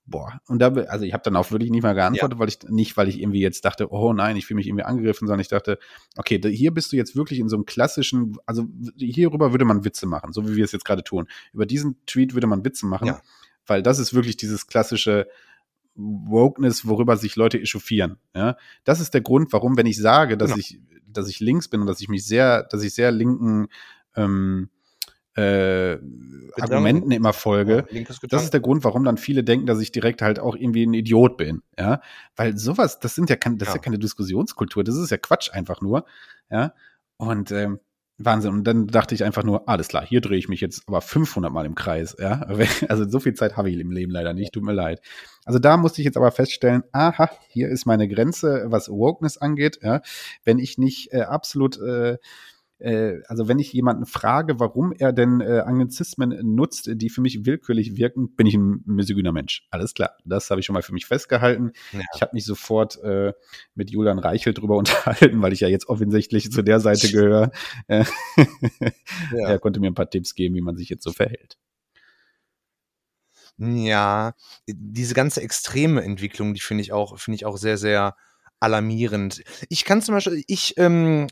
[0.06, 2.96] Boah, und da, also ich habe dann auch wirklich nicht mal geantwortet, weil ich nicht,
[2.96, 5.78] weil ich irgendwie jetzt dachte, oh nein, ich fühle mich irgendwie angegriffen, sondern ich dachte,
[6.16, 8.66] okay, hier bist du jetzt wirklich in so einem klassischen, also
[8.96, 11.28] hierüber würde man Witze machen, so wie wir es jetzt gerade tun.
[11.52, 13.22] Über diesen Tweet würde man Witze machen, Ja.
[13.66, 15.28] Weil das ist wirklich dieses klassische
[15.94, 18.18] Wokeness, worüber sich Leute echauffieren.
[18.34, 20.60] Ja, das ist der Grund, warum, wenn ich sage, dass Genau.
[20.60, 23.66] ich, dass ich links bin und dass ich mich sehr, dass ich sehr linken
[24.16, 24.70] ähm,
[25.36, 25.98] äh,
[26.60, 30.22] Argumenten immer folge, Ja, das ist der Grund, warum dann viele denken, dass ich direkt
[30.22, 32.00] halt auch irgendwie ein Idiot bin, ja,
[32.36, 33.82] weil sowas, das sind ja kein, das ist ja Ja.
[33.82, 36.04] keine Diskussionskultur, das ist ja Quatsch einfach nur,
[36.50, 36.74] ja,
[37.16, 37.78] und ähm,
[38.24, 38.52] Wahnsinn.
[38.52, 41.52] Und dann dachte ich einfach nur, alles klar, hier drehe ich mich jetzt aber 500
[41.52, 42.46] Mal im Kreis, ja.
[42.88, 45.00] Also so viel Zeit habe ich im Leben leider nicht, tut mir leid.
[45.44, 49.80] Also da musste ich jetzt aber feststellen, aha, hier ist meine Grenze, was Wokeness angeht,
[49.82, 50.02] ja.
[50.44, 52.18] Wenn ich nicht äh, absolut äh,
[52.80, 57.46] äh, also wenn ich jemanden frage, warum er denn äh, Anglizismen nutzt, die für mich
[57.46, 59.66] willkürlich wirken, bin ich ein misogyner Mensch.
[59.70, 61.72] Alles klar, das habe ich schon mal für mich festgehalten.
[61.92, 62.00] Ja.
[62.14, 63.32] Ich habe mich sofort äh,
[63.74, 67.50] mit Julian Reichel drüber unterhalten, weil ich ja jetzt offensichtlich zu der Seite gehöre.
[67.86, 68.04] Äh,
[69.32, 69.48] Ja.
[69.48, 71.58] Er konnte mir ein paar Tipps geben, wie man sich jetzt so verhält.
[73.58, 74.32] Ja,
[74.66, 78.16] diese ganze extreme Entwicklung, die finde ich auch, finde ich auch sehr, sehr
[78.60, 79.42] alarmierend.
[79.68, 81.26] Ich kann zum Beispiel, ich ähm,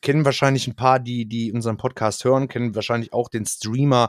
[0.00, 4.08] kenne wahrscheinlich ein paar, die, die unseren Podcast hören, kennen wahrscheinlich auch den Streamer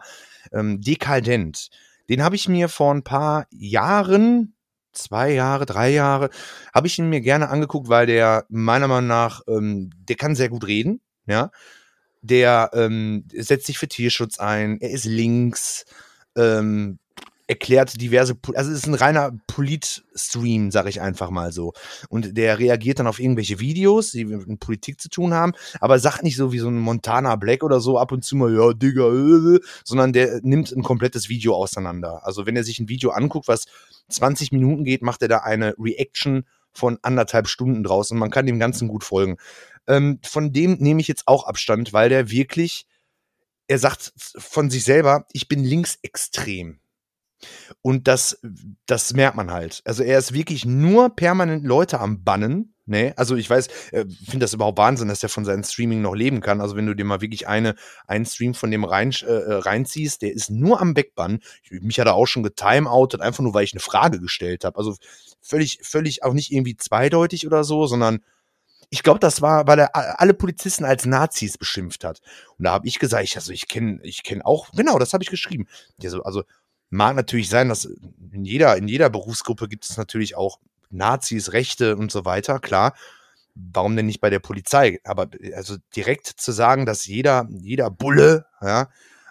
[0.54, 1.70] ähm, Dekadent.
[2.08, 4.54] Den habe ich mir vor ein paar Jahren,
[4.94, 6.30] zwei Jahre, drei Jahre,
[6.74, 10.50] habe ich ihn mir gerne angeguckt, weil der meiner Meinung nach, ähm, der kann sehr
[10.50, 11.52] gut reden, ja.
[12.22, 15.86] Der ähm, setzt sich für Tierschutz ein, er ist links,
[16.36, 17.00] ähm,
[17.50, 21.74] erklärt diverse, also es ist ein reiner Polit-Stream, sag ich einfach mal so.
[22.08, 26.22] Und der reagiert dann auf irgendwelche Videos, die mit Politik zu tun haben, aber sagt
[26.22, 29.08] nicht so wie so ein Montana Black oder so ab und zu mal, ja, Digga,
[29.08, 32.24] äh, äh, sondern der nimmt ein komplettes Video auseinander.
[32.24, 33.66] Also wenn er sich ein Video anguckt, was
[34.10, 38.46] 20 Minuten geht, macht er da eine Reaction von anderthalb Stunden draus und man kann
[38.46, 39.38] dem Ganzen gut folgen.
[39.88, 42.86] Ähm, von dem nehme ich jetzt auch Abstand, weil der wirklich,
[43.68, 46.80] er sagt von sich selber, ich bin linksextrem.
[47.82, 48.40] Und das,
[48.86, 49.82] das merkt man halt.
[49.86, 52.74] Also er ist wirklich nur permanent Leute am Bannen.
[52.86, 53.14] Ne?
[53.18, 56.42] Also ich weiß, äh, finde das überhaupt Wahnsinn, dass der von seinem Streaming noch leben
[56.42, 56.60] kann.
[56.60, 57.76] Also wenn du dir mal wirklich eine,
[58.08, 60.96] einen Stream von dem rein, äh, äh, reinziehst, der ist nur am.
[61.64, 64.78] Ich- Mich hat er auch schon getimeoutet, einfach nur, weil ich eine Frage gestellt habe.
[64.78, 64.96] Also
[65.40, 68.20] völlig, völlig auch nicht irgendwie zweideutig oder so, sondern
[68.90, 72.22] ich glaube, das war, weil er alle Polizisten als Nazis beschimpft hat.
[72.58, 75.24] Und da habe ich gesagt, ich, also ich kenne ich kenn auch, genau, das habe
[75.24, 75.68] ich geschrieben.
[76.04, 76.44] Also, also
[76.90, 77.86] mag natürlich sein, dass
[78.32, 80.60] in jeder, in jeder Berufsgruppe gibt es natürlich auch
[80.90, 82.96] Nazis, Rechte und so weiter, klar.
[83.56, 85.00] Warum denn nicht bei der Polizei?
[85.04, 88.90] Aber also direkt zu sagen, dass jeder, jeder Bulle, ja,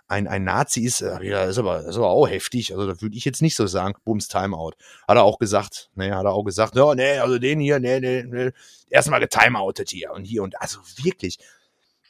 [0.09, 2.73] ein, ein Nazi ist, äh, ja, ist aber, ist aber auch heftig.
[2.73, 3.95] Also, das würde ich jetzt nicht so sagen.
[4.05, 4.73] Bums, Timeout.
[5.07, 5.91] Hat er auch gesagt.
[5.95, 8.51] Ne, hat er auch gesagt, ja, nee, also den hier, nee, nee, nee.
[8.89, 11.39] Erstmal getimeoutet hier und hier und also wirklich.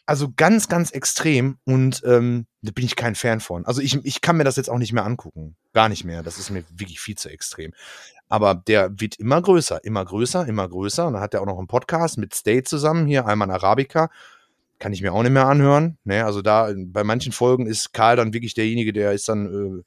[0.08, 3.66] Also ganz, ganz extrem und ähm, da bin ich kein Fan von.
[3.66, 5.54] Also ich, ich kann mir das jetzt auch nicht mehr angucken.
[5.74, 6.22] Gar nicht mehr.
[6.22, 7.74] Das ist mir wirklich viel zu extrem.
[8.26, 11.06] Aber der wird immer größer, immer größer, immer größer.
[11.06, 14.08] Und dann hat er auch noch einen Podcast mit State zusammen, hier einmal Arabica
[14.78, 15.98] kann ich mir auch nicht mehr anhören.
[16.04, 16.24] Ne?
[16.24, 19.82] Also da bei manchen Folgen ist Karl dann wirklich derjenige, der ist dann äh,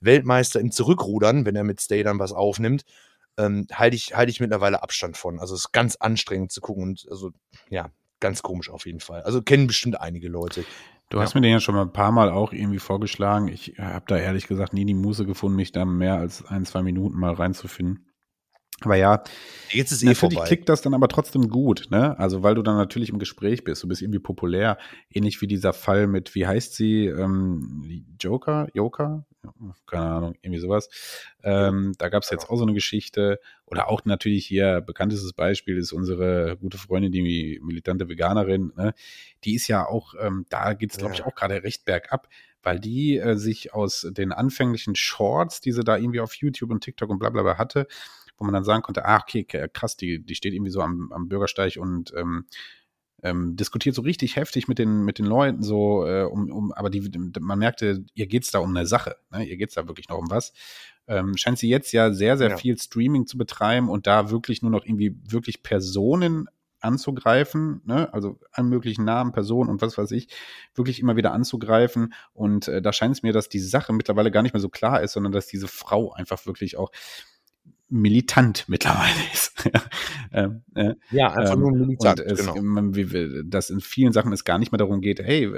[0.00, 2.84] Weltmeister im Zurückrudern, wenn er mit Stay dann was aufnimmt.
[3.38, 5.38] Ähm, halte ich, halt ich mittlerweile Abstand von.
[5.38, 7.30] Also es ist ganz anstrengend zu gucken und also
[7.70, 7.88] ja,
[8.22, 9.22] ganz komisch auf jeden Fall.
[9.22, 10.64] Also kennen bestimmt einige Leute.
[11.10, 11.40] Du hast ja.
[11.40, 13.48] mir den ja schon mal ein paar Mal auch irgendwie vorgeschlagen.
[13.48, 16.82] Ich habe da ehrlich gesagt nie die Muße gefunden, mich da mehr als ein, zwei
[16.82, 18.06] Minuten mal reinzufinden.
[18.84, 19.22] Aber ja,
[19.70, 20.46] jetzt ist eh natürlich vorbei.
[20.46, 22.18] klickt das dann aber trotzdem gut, ne?
[22.18, 24.78] Also weil du dann natürlich im Gespräch bist, du bist irgendwie populär,
[25.10, 29.24] ähnlich wie dieser Fall mit, wie heißt sie, ähm, Joker, Joker,
[29.86, 30.88] keine Ahnung, irgendwie sowas.
[31.42, 33.40] Ähm, da gab es jetzt auch so eine Geschichte.
[33.66, 38.94] Oder auch natürlich hier, bekanntestes Beispiel ist unsere gute Freundin, die militante Veganerin, ne?
[39.44, 42.28] Die ist ja auch, ähm, da geht es, glaube ich, auch gerade recht bergab
[42.62, 46.82] weil die äh, sich aus den anfänglichen Shorts, die sie da irgendwie auf YouTube und
[46.82, 47.86] TikTok und bla bla bla hatte,
[48.38, 51.28] wo man dann sagen konnte, ah, okay, krass, die, die steht irgendwie so am, am
[51.28, 52.46] Bürgersteig und ähm,
[53.22, 56.90] ähm, diskutiert so richtig heftig mit den, mit den Leuten, so, äh, um, um, aber
[56.90, 57.08] die,
[57.40, 59.44] man merkte, ihr geht's da um eine Sache, ne?
[59.44, 60.52] ihr geht's da wirklich noch um was.
[61.06, 62.56] Ähm, scheint sie jetzt ja sehr, sehr ja.
[62.56, 66.48] viel Streaming zu betreiben und da wirklich nur noch irgendwie wirklich Personen
[66.80, 68.12] anzugreifen, ne?
[68.12, 70.28] also an möglichen Namen, Personen und was weiß ich,
[70.74, 72.12] wirklich immer wieder anzugreifen.
[72.32, 75.00] Und äh, da scheint es mir, dass die Sache mittlerweile gar nicht mehr so klar
[75.00, 76.90] ist, sondern dass diese Frau einfach wirklich auch
[77.92, 79.52] militant mittlerweile ist.
[80.32, 82.20] ähm, äh, ja, einfach nur militant.
[82.20, 83.42] Und es, genau.
[83.44, 85.52] dass in vielen Sachen es gar nicht mehr darum geht, hey,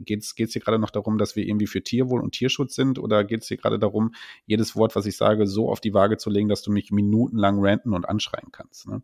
[0.00, 3.22] geht's geht's hier gerade noch darum, dass wir irgendwie für Tierwohl und Tierschutz sind oder
[3.22, 4.14] geht's hier gerade darum,
[4.46, 7.58] jedes Wort, was ich sage, so auf die Waage zu legen, dass du mich minutenlang
[7.60, 8.88] ranten und anschreien kannst.
[8.88, 9.02] Ne?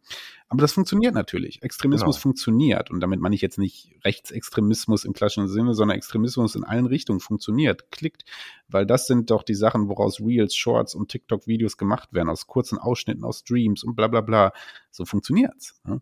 [0.48, 1.62] Aber das funktioniert natürlich.
[1.62, 2.22] Extremismus genau.
[2.22, 6.86] funktioniert und damit meine ich jetzt nicht Rechtsextremismus im klassischen Sinne, sondern Extremismus in allen
[6.86, 8.24] Richtungen funktioniert, klickt,
[8.72, 12.78] weil das sind doch die Sachen, woraus Reels, Shorts und TikTok-Videos gemacht werden, aus kurzen
[12.78, 14.52] Ausschnitten, aus Streams und bla bla bla.
[14.90, 15.80] So funktioniert's.
[15.84, 16.00] Ne?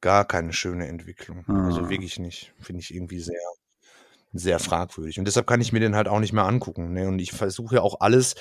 [0.00, 1.44] Gar keine schöne Entwicklung.
[1.46, 1.66] Also ah.
[1.66, 2.52] Also wirklich nicht.
[2.60, 3.40] Finde ich irgendwie sehr,
[4.32, 5.18] sehr fragwürdig.
[5.18, 6.92] Und deshalb kann ich mir den halt auch nicht mehr angucken.
[6.92, 7.08] Ne?
[7.08, 8.36] Und ich versuche ja auch alles,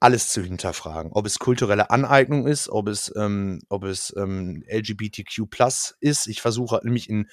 [0.00, 1.12] alles zu hinterfragen.
[1.12, 5.42] Ob es kulturelle Aneignung ist, ob es, ähm, ob es ähm, LGBTQ
[6.00, 6.26] ist.
[6.28, 7.28] Ich versuche nämlich in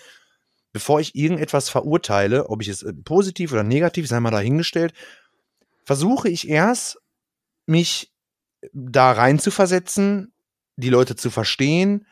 [0.73, 4.93] bevor ich irgendetwas verurteile, ob ich es äh, positiv oder negativ, sei mal dahingestellt,
[5.83, 6.99] versuche ich erst,
[7.65, 8.11] mich
[8.73, 10.33] da rein zu versetzen,
[10.75, 12.05] die Leute zu verstehen.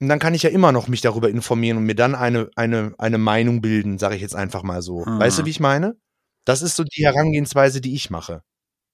[0.00, 2.94] Und dann kann ich ja immer noch mich darüber informieren und mir dann eine, eine,
[2.98, 5.04] eine Meinung bilden, sage ich jetzt einfach mal so.
[5.04, 5.18] Hm.
[5.18, 5.96] Weißt du, wie ich meine?
[6.44, 8.42] Das ist so die Herangehensweise, die ich mache.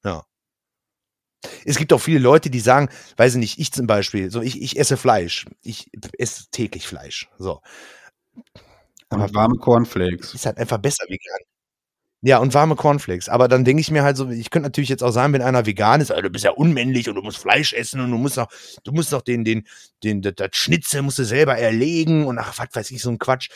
[0.05, 0.25] Ja.
[1.65, 4.61] Es gibt auch viele Leute, die sagen, weiß ich nicht, ich zum Beispiel, so ich,
[4.61, 5.47] ich esse Fleisch.
[5.63, 7.29] Ich esse täglich Fleisch.
[7.39, 7.61] So.
[9.09, 10.35] Aber warme Cornflakes.
[10.35, 11.39] Ist halt einfach besser vegan.
[12.23, 13.29] Ja, und warme Cornflakes.
[13.29, 15.67] Aber dann denke ich mir halt so, ich könnte natürlich jetzt auch sagen, wenn einer
[15.67, 18.39] vegan ist, also du bist ja unmännlich und du musst Fleisch essen und du musst
[18.39, 18.49] auch,
[18.85, 19.65] du musst auch den, den,
[20.03, 23.19] den, das, das Schnitzel musst du selber erlegen und ach, was weiß ich, so ein
[23.19, 23.51] Quatsch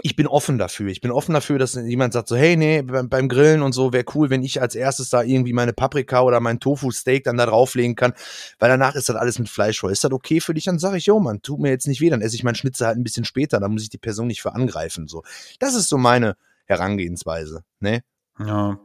[0.00, 0.90] ich bin offen dafür.
[0.90, 3.92] Ich bin offen dafür, dass jemand sagt so, hey, nee, beim, beim Grillen und so
[3.92, 7.44] wäre cool, wenn ich als erstes da irgendwie meine Paprika oder mein Tofu-Steak dann da
[7.44, 8.14] drauflegen kann,
[8.58, 9.92] weil danach ist das alles mit Fleisch voll.
[9.92, 10.64] Ist das okay für dich?
[10.64, 12.86] Dann sage ich, jo, man, tut mir jetzt nicht weh, dann esse ich meinen Schnitzel
[12.86, 15.08] halt ein bisschen später, dann muss ich die Person nicht für angreifen.
[15.08, 15.24] So.
[15.58, 18.02] Das ist so meine Herangehensweise, ne?
[18.38, 18.80] Ja.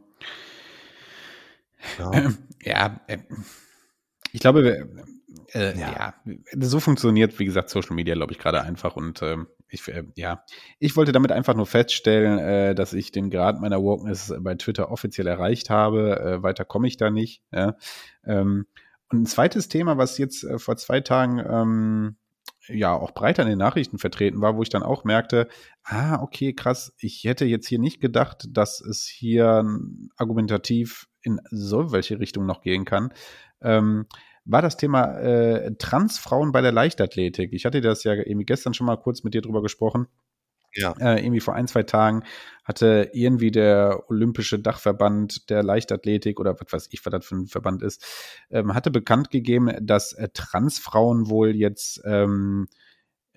[1.98, 3.18] Ja, ähm, ja äh,
[4.32, 4.86] ich glaube,
[5.52, 6.14] äh, ja.
[6.26, 6.34] ja.
[6.60, 10.44] so funktioniert, wie gesagt, Social Media, glaube ich, gerade einfach und ähm, ich, äh, ja,
[10.78, 14.90] ich wollte damit einfach nur feststellen, äh, dass ich den Grad meiner Wokeness bei Twitter
[14.90, 16.20] offiziell erreicht habe.
[16.20, 17.42] Äh, weiter komme ich da nicht.
[17.52, 17.76] Ja.
[18.24, 18.66] Ähm,
[19.10, 22.16] und ein zweites Thema, was jetzt äh, vor zwei Tagen ähm,
[22.68, 25.48] ja auch breiter in den Nachrichten vertreten war, wo ich dann auch merkte,
[25.84, 29.64] ah, okay, krass, ich hätte jetzt hier nicht gedacht, dass es hier
[30.16, 33.12] argumentativ in so welche Richtung noch gehen kann.
[33.62, 34.06] Ähm,
[34.48, 37.52] war das Thema äh, Transfrauen bei der Leichtathletik.
[37.52, 40.08] Ich hatte das ja irgendwie gestern schon mal kurz mit dir drüber gesprochen.
[40.74, 40.92] Ja.
[40.98, 42.24] Äh, irgendwie vor ein, zwei Tagen
[42.64, 47.46] hatte irgendwie der Olympische Dachverband der Leichtathletik oder was weiß ich, was das für ein
[47.46, 48.04] Verband ist,
[48.50, 52.87] ähm, hatte bekannt gegeben, dass äh, Transfrauen wohl jetzt ähm, äh,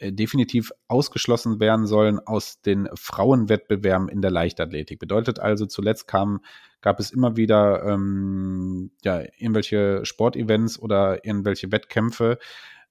[0.02, 5.00] definitiv ausgeschlossen werden sollen aus den Frauenwettbewerben in der Leichtathletik.
[5.00, 6.42] Bedeutet also, zuletzt kam,
[6.82, 12.40] gab es immer wieder ähm, ja, irgendwelche Sportevents oder irgendwelche Wettkämpfe,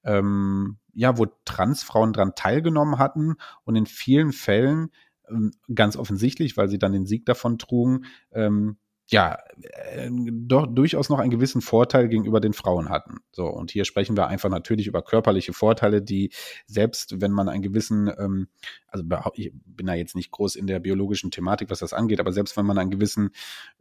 [0.05, 3.35] ähm, ja, wo Transfrauen dran teilgenommen hatten
[3.65, 4.91] und in vielen Fällen
[5.29, 8.77] ähm, ganz offensichtlich, weil sie dann den Sieg davon trugen, ähm,
[9.11, 13.19] ja, äh, doch durchaus noch einen gewissen Vorteil gegenüber den Frauen hatten.
[13.33, 16.31] So, und hier sprechen wir einfach natürlich über körperliche Vorteile, die
[16.67, 18.49] selbst wenn man einen gewissen, ähm,
[18.87, 19.05] also
[19.35, 22.57] ich bin da jetzt nicht groß in der biologischen Thematik, was das angeht, aber selbst
[22.57, 23.31] wenn man einen gewissen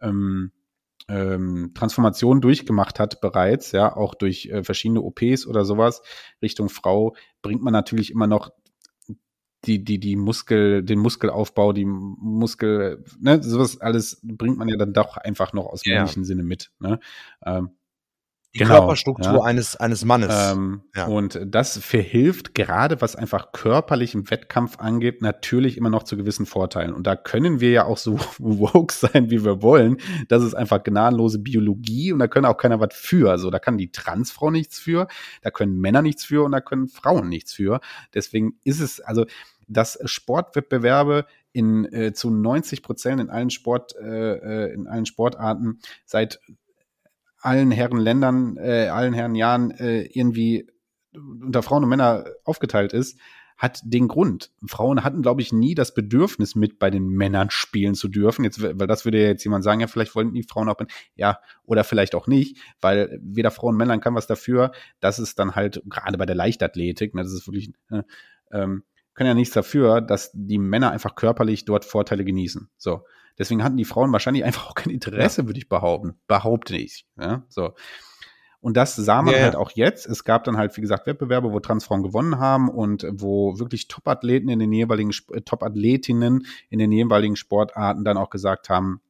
[0.01, 0.51] ähm,
[1.07, 6.01] ähm, Transformation durchgemacht hat bereits, ja, auch durch äh, verschiedene OPs oder sowas
[6.41, 8.49] Richtung Frau, bringt man natürlich immer noch
[9.65, 14.93] die, die, die Muskel, den Muskelaufbau, die Muskel, ne, sowas alles bringt man ja dann
[14.93, 15.95] doch einfach noch aus Ja.
[15.95, 16.71] männlichen Sinne mit.
[16.79, 16.99] Ne?
[17.45, 17.71] Ähm,
[18.55, 19.41] Die Genau, Körperstruktur ja.
[19.41, 20.33] eines, eines Mannes.
[20.33, 21.05] ähm, Ja.
[21.05, 26.47] Und das verhilft gerade, was einfach körperlich im Wettkampf angeht, natürlich immer noch zu gewissen
[26.47, 26.93] Vorteilen.
[26.93, 29.97] Und da können wir ja auch so woke sein, wie wir wollen.
[30.29, 33.29] Das ist einfach gnadenlose Biologie und da können auch keiner was für.
[33.29, 35.07] Also da kann die Transfrau nichts für,
[35.43, 37.81] da können Männer nichts für und da können Frauen nichts für.
[38.15, 39.25] Deswegen ist es, also,
[39.67, 45.79] dass Sportwettbewerbe in äh, zu 90 Prozent in allen Sport, äh, äh, in allen Sportarten
[46.05, 46.39] seit
[47.39, 50.67] allen Herren Ländern, äh, allen Herren Jahren äh, irgendwie
[51.13, 53.17] unter Frauen und Männer aufgeteilt ist,
[53.59, 54.51] hat den Grund.
[54.65, 58.45] Frauen hatten, glaube ich, nie das Bedürfnis, mit bei den Männern spielen zu dürfen.
[58.45, 60.77] Jetzt, weil das würde ja jetzt jemand sagen, ja, vielleicht wollten die Frauen auch,
[61.15, 64.71] ja, oder vielleicht auch nicht, weil weder Frauen und Männern kann was dafür,
[65.01, 68.03] dass es dann halt, gerade bei der Leichtathletik, ne, das ist wirklich, äh,
[68.53, 68.83] ähm,
[69.19, 72.69] können ja nichts dafür, dass die Männer einfach körperlich dort Vorteile genießen.
[72.77, 73.03] So.
[73.37, 76.17] Deswegen hatten die Frauen wahrscheinlich einfach auch kein Interesse, würde ich behaupten.
[76.27, 77.05] Behaupte ich.
[77.19, 77.73] Ja, so.
[78.61, 79.45] Und das sah man Ja, ja.
[79.47, 80.05] halt auch jetzt.
[80.05, 84.47] Es gab dann halt, wie gesagt, Wettbewerbe, wo Transfrauen gewonnen haben und wo wirklich Top-Athleten
[84.47, 89.01] in den jeweiligen, äh, Top-Athletinnen in den jeweiligen Sportarten dann auch gesagt haben,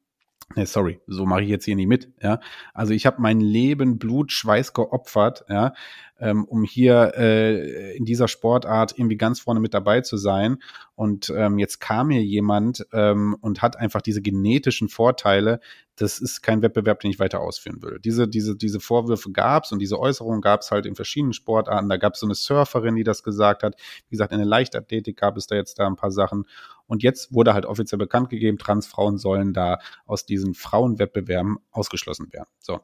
[0.56, 2.12] Nee, sorry, so mache ich jetzt hier nie mit.
[2.24, 2.40] Ja,
[2.74, 5.74] also ich habe mein Leben, Blut, Schweiß geopfert, ja,
[6.20, 10.58] ähm, um hier äh, in dieser Sportart irgendwie ganz vorne mit dabei zu sein.
[10.96, 15.60] Und ähm, jetzt kam hier jemand ähm, und hat einfach diese genetischen Vorteile.
[15.96, 18.00] Das ist kein Wettbewerb, den ich weiter ausführen will.
[18.04, 21.90] Diese, diese, diese Vorwürfe gab's und diese Äußerungen gab's halt in verschiedenen Sportarten.
[21.90, 23.76] Da gab's so eine Surferin, die das gesagt hat.
[24.08, 26.46] Wie gesagt, in der Leichtathletik gab es da jetzt da ein paar Sachen.
[26.90, 32.50] Und jetzt wurde halt offiziell bekannt gegeben, Transfrauen sollen da aus diesen Frauenwettbewerben ausgeschlossen werden.
[32.60, 32.82] So.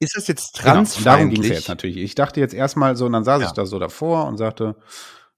[0.00, 1.48] ist das jetzt Genau, und darum ging es transfeindlich?
[1.48, 1.96] ja jetzt natürlich.
[1.98, 3.46] Ich dachte jetzt erstmal so, und dann saß Ja.
[3.48, 4.74] ich da so davor und sagte,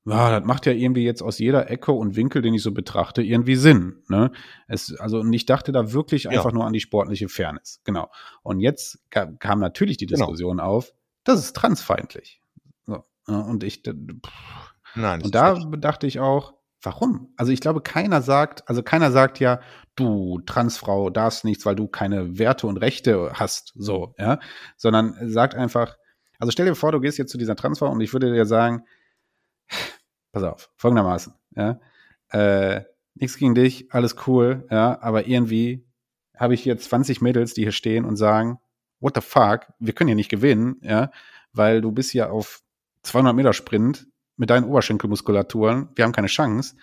[0.07, 3.23] ja, das macht ja irgendwie jetzt aus jeder Ecke und Winkel, den ich so betrachte,
[3.23, 4.03] irgendwie Sinn.
[4.09, 4.31] Ne?
[4.69, 6.31] Es, also, und ich dachte da wirklich Ja.
[6.31, 7.81] einfach nur an die sportliche Fairness.
[7.85, 8.11] Genau.
[8.43, 10.21] Und jetzt ka- kam natürlich die Genau.
[10.27, 10.93] Diskussion auf,
[11.25, 12.41] das ist transfeindlich.
[12.87, 13.05] So.
[13.29, 16.55] ja, Und ich, pff, Nein, und da dachte ich auch,
[16.85, 17.33] warum?
[17.37, 19.61] Also ich glaube, keiner sagt, also keiner sagt ja,
[19.97, 24.41] du Transfrau darfst nichts, weil du keine Werte und Rechte hast, so, ja,
[24.77, 25.97] sondern sagt einfach,
[26.39, 28.85] also stell dir vor, du gehst jetzt zu dieser Transfrau und ich würde dir sagen,
[30.33, 31.81] pass auf, folgendermaßen, ja,
[32.31, 32.83] äh,
[33.15, 35.87] nichts gegen dich, alles cool, ja, aber irgendwie
[36.37, 38.59] habe ich hier 20 Mädels, die hier stehen und sagen,
[39.01, 41.11] what the fuck, wir können hier nicht gewinnen, ja,
[41.53, 42.63] weil du bist hier auf
[43.03, 46.77] 200 Meter Sprint mit deinen Oberschenkelmuskulaturen, wir haben keine Chance.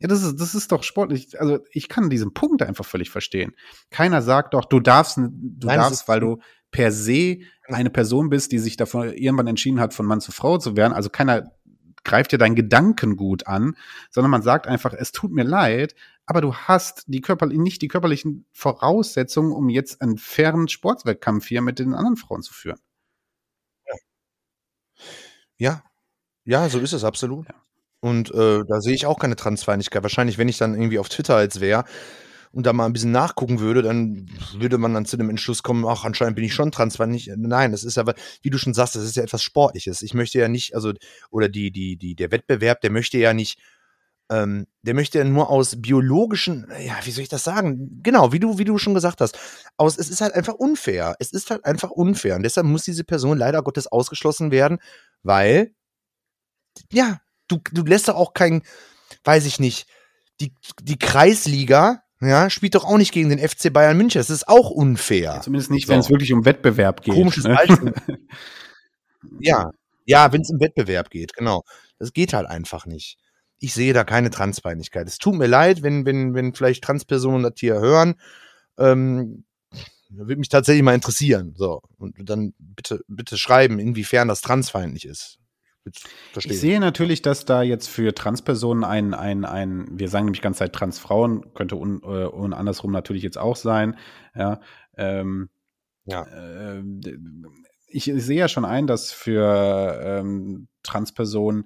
[0.00, 1.40] Ja, das ist, das ist doch sportlich.
[1.40, 3.54] Also ich kann diesen Punkt einfach völlig verstehen.
[3.90, 5.22] Keiner sagt doch, du darfst, du
[5.66, 6.38] Nein, darfst, weil du
[6.70, 10.58] per se eine Person bist, die sich davon irgendwann entschieden hat, von Mann zu Frau
[10.58, 10.92] zu werden.
[10.92, 11.50] Also keiner
[12.04, 13.76] greift dir dein Gedankengut an,
[14.10, 15.94] sondern man sagt einfach, es tut mir leid,
[16.26, 21.62] aber du hast die Körper, nicht die körperlichen Voraussetzungen, um jetzt einen fairen Sportwettkampf hier
[21.62, 22.78] mit den anderen Frauen zu führen.
[25.58, 25.82] Ja,
[26.48, 27.46] ja, so ist es absolut.
[27.46, 27.54] Ja.
[28.00, 30.02] Und äh, da sehe ich auch keine Transfeindlichkeit.
[30.02, 31.84] Wahrscheinlich, wenn ich dann irgendwie auf Twitter jetzt wäre
[32.52, 35.84] und da mal ein bisschen nachgucken würde, dann würde man dann zu dem Entschluss kommen,
[35.86, 37.30] ach, anscheinend bin ich schon transfeindlich.
[37.36, 40.00] Nein, das ist aber, wie du schon sagst, das ist ja etwas Sportliches.
[40.00, 40.94] Ich möchte ja nicht, also,
[41.30, 43.60] oder die, die, die, der Wettbewerb, der möchte ja nicht,
[44.30, 48.00] ähm, der möchte ja nur aus biologischen, ja, wie soll ich das sagen?
[48.02, 49.38] Genau, wie du, wie du schon gesagt hast.
[49.76, 51.14] Aus, es ist halt einfach unfair.
[51.18, 52.36] Es ist halt einfach unfair.
[52.36, 54.78] Und deshalb muss diese Person leider Gottes ausgeschlossen werden,
[55.22, 55.74] weil,
[56.92, 58.62] ja, du, du lässt doch auch kein,
[59.24, 59.86] weiß ich nicht,
[60.40, 60.52] die,
[60.82, 64.18] die Kreisliga, ja, spielt doch auch nicht gegen den FC Bayern München.
[64.20, 65.40] Das ist auch unfair.
[65.42, 65.92] Zumindest nicht, So.
[65.92, 67.14] wenn es wirklich um Wettbewerb geht.
[67.14, 67.54] Komisches ne?
[67.54, 67.94] Beispiel.
[69.40, 69.72] Ja,
[70.06, 71.62] ja, wenn es im Wettbewerb geht, genau.
[71.98, 73.18] Das geht halt einfach nicht.
[73.60, 75.08] ich sehe da keine Transfeindlichkeit.
[75.08, 78.14] Es tut mir leid, wenn, wenn, wenn vielleicht Transpersonen das hier hören.
[78.78, 79.44] Ähm,
[80.10, 81.54] würde mich tatsächlich mal interessieren.
[81.56, 81.82] So.
[81.98, 85.38] Und dann bitte, bitte schreiben, inwiefern das transfeindlich ist.
[86.36, 90.58] Ich sehe natürlich, dass da jetzt für Transpersonen ein, ein, ein, wir sagen nämlich ganz
[90.58, 93.96] Zeit Transfrauen, könnte un, äh, und andersrum natürlich jetzt auch sein.
[94.34, 94.60] Ja,
[94.96, 95.48] ähm,
[96.04, 96.24] ja.
[96.24, 96.82] Äh,
[97.90, 101.64] ich sehe ja schon ein, dass für ähm, Transpersonen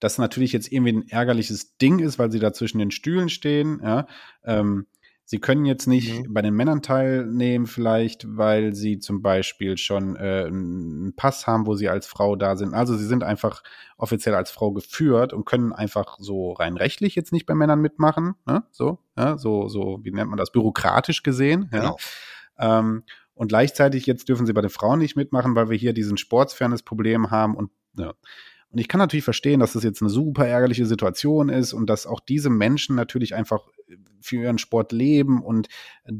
[0.00, 3.80] das natürlich jetzt irgendwie ein ärgerliches Ding ist, weil sie da zwischen den Stühlen stehen.
[3.82, 4.06] Ja,
[4.44, 4.86] ähm,
[5.30, 6.34] Sie können jetzt nicht mhm.
[6.34, 11.76] bei den Männern teilnehmen, vielleicht, weil sie zum Beispiel schon äh, einen Pass haben, wo
[11.76, 12.74] sie als Frau da sind.
[12.74, 13.62] Also sie sind einfach
[13.96, 18.34] offiziell als Frau geführt und können einfach so rein rechtlich jetzt nicht bei Männern mitmachen.
[18.44, 18.64] Ne?
[18.72, 20.50] So, ja, so, so, wie nennt man das?
[20.50, 21.68] Bürokratisch gesehen.
[21.70, 21.96] Genau.
[22.58, 22.80] Ja?
[22.80, 23.04] Ähm,
[23.34, 27.30] und gleichzeitig jetzt dürfen sie bei den Frauen nicht mitmachen, weil wir hier diesen Sportsfairness-Problem
[27.30, 28.14] haben und ja.
[28.72, 32.06] Und ich kann natürlich verstehen, dass das jetzt eine super ärgerliche Situation ist und dass
[32.06, 33.66] auch diese Menschen natürlich einfach
[34.20, 35.68] für ihren Sport leben und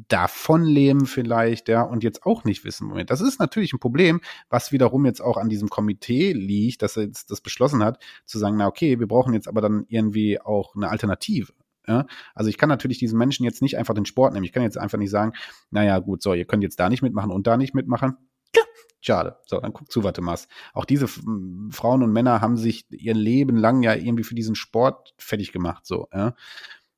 [0.08, 3.10] davon leben vielleicht, ja, und jetzt auch nicht wissen, Moment.
[3.10, 7.04] Das ist natürlich ein Problem, was wiederum jetzt auch an diesem Komitee liegt, dass er
[7.04, 10.74] jetzt das beschlossen hat, zu sagen, na okay, wir brauchen jetzt aber dann irgendwie auch
[10.74, 11.52] eine Alternative.
[11.86, 14.44] Ja, also ich kann natürlich diesen Menschen jetzt nicht einfach den Sport nehmen.
[14.44, 15.32] Ich kann jetzt einfach nicht sagen,
[15.70, 18.16] naja, gut, so, ihr könnt jetzt da nicht mitmachen und da nicht mitmachen.
[19.00, 19.38] Schade.
[19.46, 20.38] So, dann guck zu, warte mal.
[20.74, 25.14] Auch diese Frauen und Männer haben sich ihr Leben lang ja irgendwie für diesen Sport
[25.18, 26.34] fertig gemacht, so, ja.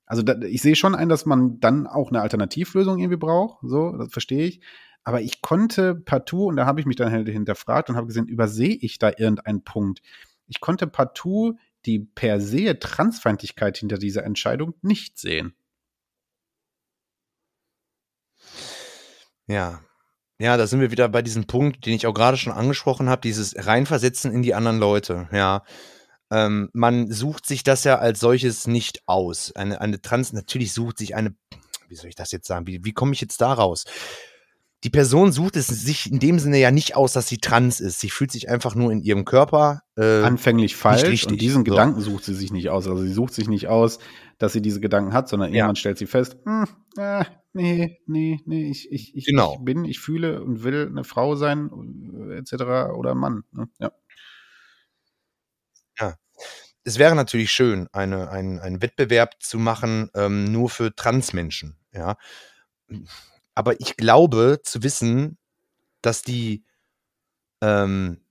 [0.04, 3.96] Also da, ich sehe schon ein, dass man dann auch eine Alternativlösung irgendwie braucht, so,
[3.96, 4.60] das verstehe ich.
[5.04, 8.28] Aber ich konnte partout, und da habe ich mich dann halt hinterfragt und habe gesehen,
[8.28, 10.02] übersehe ich da irgendeinen Punkt.
[10.48, 15.54] Ich konnte partout die per se Transfeindlichkeit hinter dieser Entscheidung nicht sehen.
[19.46, 19.80] Ja,
[20.42, 23.20] ja, da sind wir wieder bei diesem Punkt, den ich auch gerade schon angesprochen habe,
[23.22, 25.62] dieses Reinversetzen in die anderen Leute, ja.
[26.32, 29.52] Ähm, man sucht sich das ja als solches nicht aus.
[29.54, 31.36] Eine, eine Trans, natürlich sucht sich eine,
[31.88, 33.84] wie soll ich das jetzt sagen, wie, wie komme ich jetzt da raus?
[34.82, 38.00] Die Person sucht es sich in dem Sinne ja nicht aus, dass sie trans ist.
[38.00, 41.70] Sie fühlt sich einfach nur in ihrem Körper äh, anfänglich falsch und diesen so.
[41.70, 42.88] Gedanken sucht sie sich nicht aus.
[42.88, 44.00] Also sie sucht sich nicht aus,
[44.38, 45.58] dass sie diese Gedanken hat, sondern ja.
[45.58, 46.66] irgendwann stellt sie fest, hm,
[46.96, 49.54] äh, nee, nee, nee, ich, ich, ich, genau.
[49.58, 51.70] ich bin, ich fühle und will eine Frau sein,
[52.36, 52.92] etc.
[52.94, 53.44] oder ein Mann.
[53.52, 53.68] Ne?
[53.78, 53.92] Ja.
[55.98, 56.16] Ja.
[56.84, 62.16] Es wäre natürlich schön, eine, ein, einen Wettbewerb zu machen, ähm, nur für Transmenschen, ja.
[63.54, 65.38] Aber ich glaube zu wissen,
[66.00, 66.64] dass die,
[67.60, 68.21] ähm,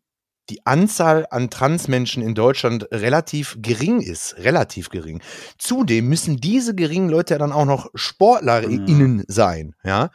[0.52, 4.36] die Anzahl an Transmenschen in Deutschland relativ gering ist.
[4.38, 5.22] Relativ gering.
[5.58, 9.26] Zudem müssen diese geringen Leute ja dann auch noch SportlerInnen mhm.
[9.28, 10.10] sein, ja.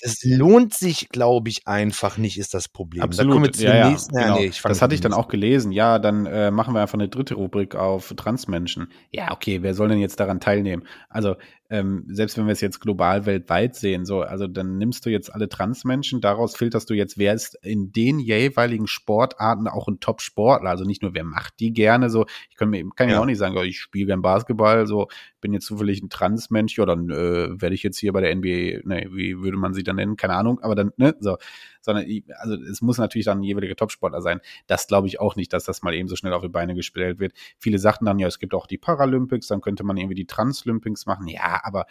[0.00, 3.02] Es lohnt sich, glaube ich, einfach nicht, ist das Problem.
[3.02, 3.30] Absolut.
[3.30, 4.14] Da kommen wir zu ja, ja, nächsten.
[4.14, 4.36] Genau.
[4.36, 5.72] Ja, nee, das hatte ich dann auch gelesen.
[5.72, 8.92] Ja, dann äh, machen wir einfach eine dritte Rubrik auf Transmenschen.
[9.12, 10.86] Ja, okay, wer soll denn jetzt daran teilnehmen?
[11.08, 11.36] Also
[11.70, 15.34] ähm, selbst wenn wir es jetzt global weltweit sehen, so, also dann nimmst du jetzt
[15.34, 20.70] alle Transmenschen, daraus filterst du jetzt, wer ist in den jeweiligen Sportarten auch ein Top-Sportler,
[20.70, 23.20] also nicht nur, wer macht die gerne, so, ich kann mir, kann ja.
[23.20, 25.08] auch nicht sagen, oh, ich spiele gern Basketball, so,
[25.40, 28.86] bin jetzt zufällig ein Transmensch, ja, dann äh, werde ich jetzt hier bei der NBA,
[28.86, 31.38] ne, wie würde man sie dann nennen, keine Ahnung, aber dann, ne, so,
[31.84, 32.06] sondern
[32.38, 34.40] also es muss natürlich dann ein jeweiliger Topsportler sein.
[34.66, 37.18] Das glaube ich auch nicht, dass das mal eben so schnell auf die Beine gestellt
[37.18, 37.34] wird.
[37.58, 41.04] Viele sagten dann ja, es gibt auch die Paralympics, dann könnte man irgendwie die Translympics
[41.06, 41.28] machen.
[41.28, 41.86] Ja, aber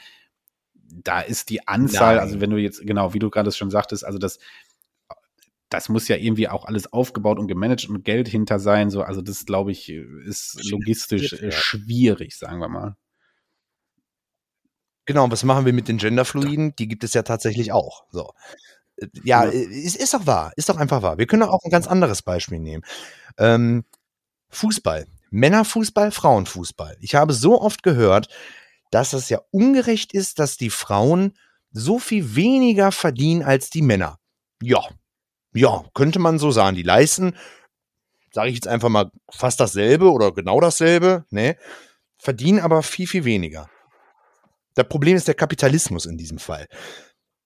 [0.77, 2.23] da ist die Anzahl, Nein.
[2.23, 4.39] also wenn du jetzt, genau, wie du gerade schon sagtest, also das,
[5.69, 8.89] das muss ja irgendwie auch alles aufgebaut und gemanagt und Geld hinter sein.
[8.89, 11.51] So, also das glaube ich, ist logistisch ja.
[11.51, 12.95] schwierig, sagen wir mal.
[15.05, 16.75] Genau, was machen wir mit den Genderfluiden?
[16.77, 18.05] Die gibt es ja tatsächlich auch.
[18.11, 18.33] So.
[18.97, 19.51] Äh, ja, ja.
[19.51, 21.17] Äh, ist, ist doch wahr, ist doch einfach wahr.
[21.17, 22.83] Wir können auch ein ganz anderes Beispiel nehmen.
[23.37, 23.83] Ähm,
[24.49, 25.07] Fußball.
[25.31, 26.97] Männerfußball, Frauenfußball.
[26.99, 28.27] Ich habe so oft gehört,
[28.93, 31.37] dass es ja ungerecht ist, dass die Frauen
[31.71, 34.19] so viel weniger verdienen als die Männer.
[34.61, 34.81] Ja,
[35.53, 36.75] ja, könnte man so sagen.
[36.75, 37.35] Die leisten,
[38.31, 41.57] sage ich jetzt einfach mal, fast dasselbe oder genau dasselbe, ne?
[42.17, 43.69] Verdienen aber viel, viel weniger.
[44.75, 46.67] Das Problem ist der Kapitalismus in diesem Fall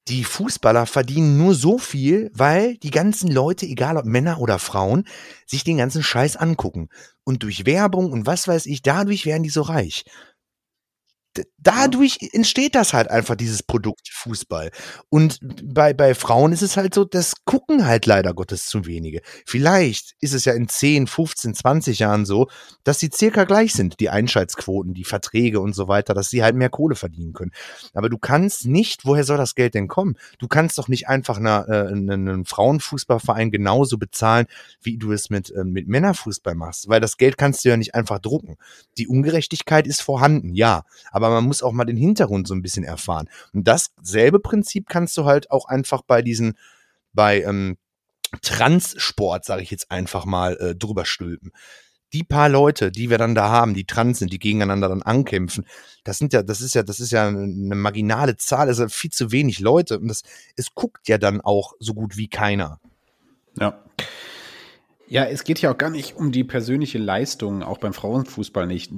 [0.08, 5.06] die Fußballer verdienen nur so viel, weil die ganzen Leute, egal ob Männer oder Frauen,
[5.46, 6.90] sich den ganzen Scheiß angucken.
[7.24, 10.06] Und durch Werbung und was weiß ich, dadurch werden die so reich.
[11.58, 14.72] Dadurch entsteht das halt einfach, dieses Produkt Fußball.
[15.10, 19.22] Und bei, bei Frauen ist es halt so, das gucken halt leider Gottes zu wenige.
[19.46, 22.48] Vielleicht ist es ja in 10, 15, 20 Jahren so,
[22.84, 26.56] dass sie circa gleich sind, die Einschaltsquoten, die Verträge und so weiter, dass sie halt
[26.56, 27.52] mehr Kohle verdienen können.
[27.94, 30.18] Aber du kannst nicht, woher soll das Geld denn kommen?
[30.40, 34.48] Du kannst doch nicht einfach einer, äh, einen Frauenfußballverein genauso bezahlen,
[34.82, 37.96] wie du es mit, äh, mit Männerfußball machst, weil das Geld kannst du ja nicht
[37.96, 38.58] einfach drucken.
[38.98, 42.84] Die Ungerechtigkeit ist vorhanden, ja, aber man muss auch mal den Hintergrund so ein bisschen
[42.84, 43.30] erfahren.
[43.54, 46.58] Und dasselbe Prinzip kannst du halt auch einfach bei diesen,
[47.14, 47.78] bei ähm,
[48.42, 51.52] Transsport, sage ich jetzt einfach mal, äh, drüber stülpen
[52.14, 55.66] die paar Leute, die wir dann da haben, die trans sind, die gegeneinander dann ankämpfen,
[56.04, 59.32] das sind ja, das ist ja, das ist ja eine marginale Zahl, also viel zu
[59.32, 60.24] wenig Leute und das,
[60.56, 62.80] es guckt ja dann auch so gut wie keiner.
[63.60, 63.84] Ja.
[65.10, 68.92] Ja, es geht ja auch gar nicht um die persönliche Leistung, auch beim Frauenfußball nicht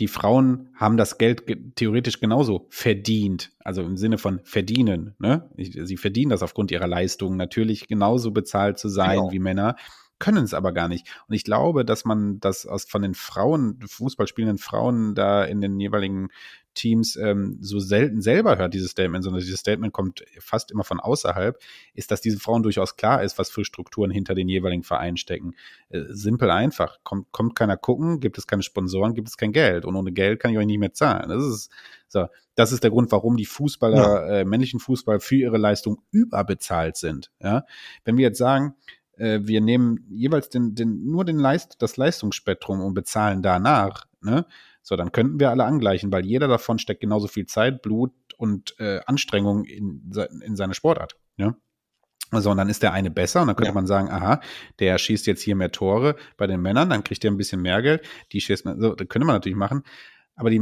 [0.00, 5.14] die Frauen haben das Geld ge theoretisch genauso verdient, also im Sinne von verdienen.
[5.18, 5.48] Ne?
[5.56, 9.32] Sie verdienen das aufgrund ihrer Leistung, natürlich genauso bezahlt zu sein genau.
[9.32, 9.76] wie Männer,
[10.18, 11.06] können es aber gar nicht.
[11.28, 15.78] Und ich glaube, dass man das aus von den Frauen, Fußballspielenden Frauen da in den
[15.78, 16.28] jeweiligen
[16.74, 21.00] Teams ähm, so selten selber hört, dieses Statement, sondern dieses Statement kommt fast immer von
[21.00, 21.58] außerhalb,
[21.94, 25.54] ist, dass diesen Frauen durchaus klar ist, was für Strukturen hinter den jeweiligen Vereinen stecken.
[25.88, 26.98] Äh, simpel einfach.
[27.04, 29.84] Kommt, kommt keiner gucken, gibt es keine Sponsoren, gibt es kein Geld.
[29.84, 31.28] Und ohne Geld kann ich euch nicht mehr zahlen.
[31.28, 31.70] Das ist
[32.08, 32.26] so.
[32.56, 34.26] Das ist der Grund, warum die Fußballer, ja.
[34.26, 37.32] äh, männlichen Fußball für ihre Leistung überbezahlt sind.
[37.40, 37.64] Ja?
[38.04, 38.76] Wenn wir jetzt sagen,
[39.16, 44.46] äh, wir nehmen jeweils den, den, nur den Leist, das Leistungsspektrum und bezahlen danach, ne?
[44.86, 48.78] So, dann könnten wir alle angleichen, weil jeder davon steckt genauso viel Zeit, Blut und
[48.78, 50.12] äh, Anstrengung in,
[50.42, 51.16] in seine Sportart.
[51.38, 51.56] Ja?
[52.30, 53.74] So, und dann ist der eine besser und dann könnte ja.
[53.74, 54.40] man sagen, aha,
[54.80, 57.80] der schießt jetzt hier mehr Tore bei den Männern, dann kriegt er ein bisschen mehr
[57.80, 59.84] Geld, die schießt, so, das könnte man natürlich machen.
[60.36, 60.60] Aber die,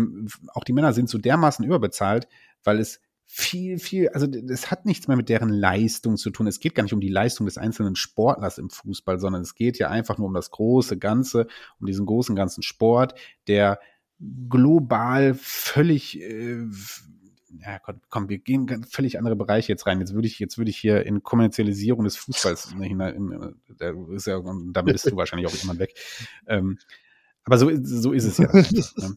[0.54, 2.28] auch die Männer sind so dermaßen überbezahlt,
[2.62, 6.46] weil es viel, viel, also es hat nichts mehr mit deren Leistung zu tun.
[6.46, 9.78] Es geht gar nicht um die Leistung des einzelnen Sportlers im Fußball, sondern es geht
[9.78, 11.46] ja einfach nur um das große Ganze,
[11.80, 13.14] um diesen großen ganzen Sport,
[13.48, 13.80] der
[14.48, 16.66] global völlig äh,
[17.60, 20.00] ja, komm, komm, wir gehen in völlig andere Bereiche jetzt rein.
[20.00, 24.42] Jetzt würde ich, jetzt würde ich hier in Kommerzialisierung des Fußballs hinein, da ist ja,
[24.72, 25.94] da bist du wahrscheinlich auch jemand weg.
[26.46, 26.78] Ähm,
[27.44, 28.48] aber so, so ist es ja.
[28.96, 29.16] Ne?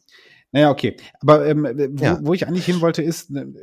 [0.52, 0.98] naja, okay.
[1.22, 2.20] Aber ähm, wo, ja.
[2.22, 3.54] wo ich eigentlich hin wollte, ist, ne,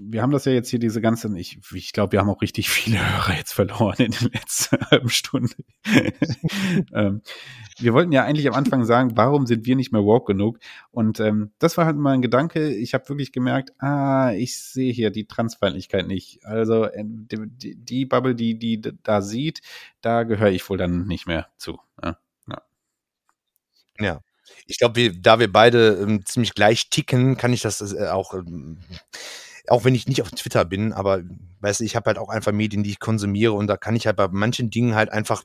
[0.00, 2.68] wir haben das ja jetzt hier diese ganzen, ich, ich glaube, wir haben auch richtig
[2.68, 5.64] viele Hörer jetzt verloren in den letzten halben Stunden.
[6.92, 7.22] ähm,
[7.78, 10.58] wir wollten ja eigentlich am Anfang sagen, warum sind wir nicht mehr woke genug?
[10.90, 12.74] Und ähm, das war halt mal ein Gedanke.
[12.74, 16.44] Ich habe wirklich gemerkt, ah, ich sehe hier die Transfeindlichkeit nicht.
[16.44, 19.60] Also äh, die, die, Bubble, die die da sieht,
[20.00, 21.78] da gehöre ich wohl dann nicht mehr zu.
[22.02, 22.18] Ja.
[22.48, 22.62] ja.
[23.98, 24.20] ja.
[24.66, 28.78] Ich glaube, da wir beide ähm, ziemlich gleich ticken, kann ich das äh, auch ähm,
[29.68, 31.22] auch wenn ich nicht auf Twitter bin, aber
[31.60, 34.06] weißt du, ich habe halt auch einfach Medien, die ich konsumiere und da kann ich
[34.06, 35.44] halt bei manchen Dingen halt einfach,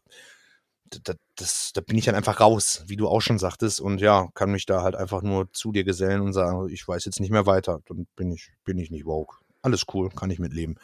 [1.04, 4.28] da, das, da bin ich dann einfach raus, wie du auch schon sagtest und ja,
[4.34, 7.32] kann mich da halt einfach nur zu dir gesellen und sagen, ich weiß jetzt nicht
[7.32, 9.38] mehr weiter, dann bin ich, bin ich nicht woke.
[9.62, 10.78] Alles cool, kann ich mitleben.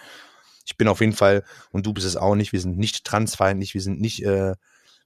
[0.65, 3.73] Ich bin auf jeden Fall, und du bist es auch nicht, wir sind nicht transfeindlich,
[3.73, 4.55] wir sind nicht, äh,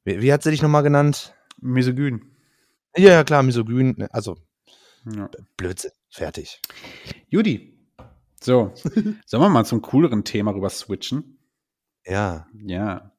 [0.03, 1.33] wie, wie hat sie dich nochmal genannt?
[1.59, 2.21] Misogyn.
[2.95, 4.37] Ja, ja, klar, misogyn, ne, also
[5.05, 5.29] ja.
[5.57, 6.61] Blödsinn, fertig.
[7.29, 7.80] Judy,
[8.43, 8.71] so,
[9.25, 11.37] sollen wir mal zum cooleren Thema rüber switchen?
[12.05, 12.47] Ja.
[12.65, 13.11] Ja.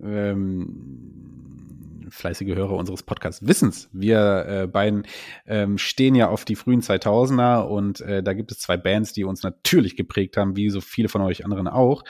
[0.00, 3.88] Ähm, fleißige Hörer unseres Podcasts wissen's.
[3.92, 5.06] Wir äh, beiden
[5.46, 9.24] ähm, stehen ja auf die frühen 2000er und äh, da gibt es zwei Bands, die
[9.24, 12.04] uns natürlich geprägt haben, wie so viele von euch anderen auch.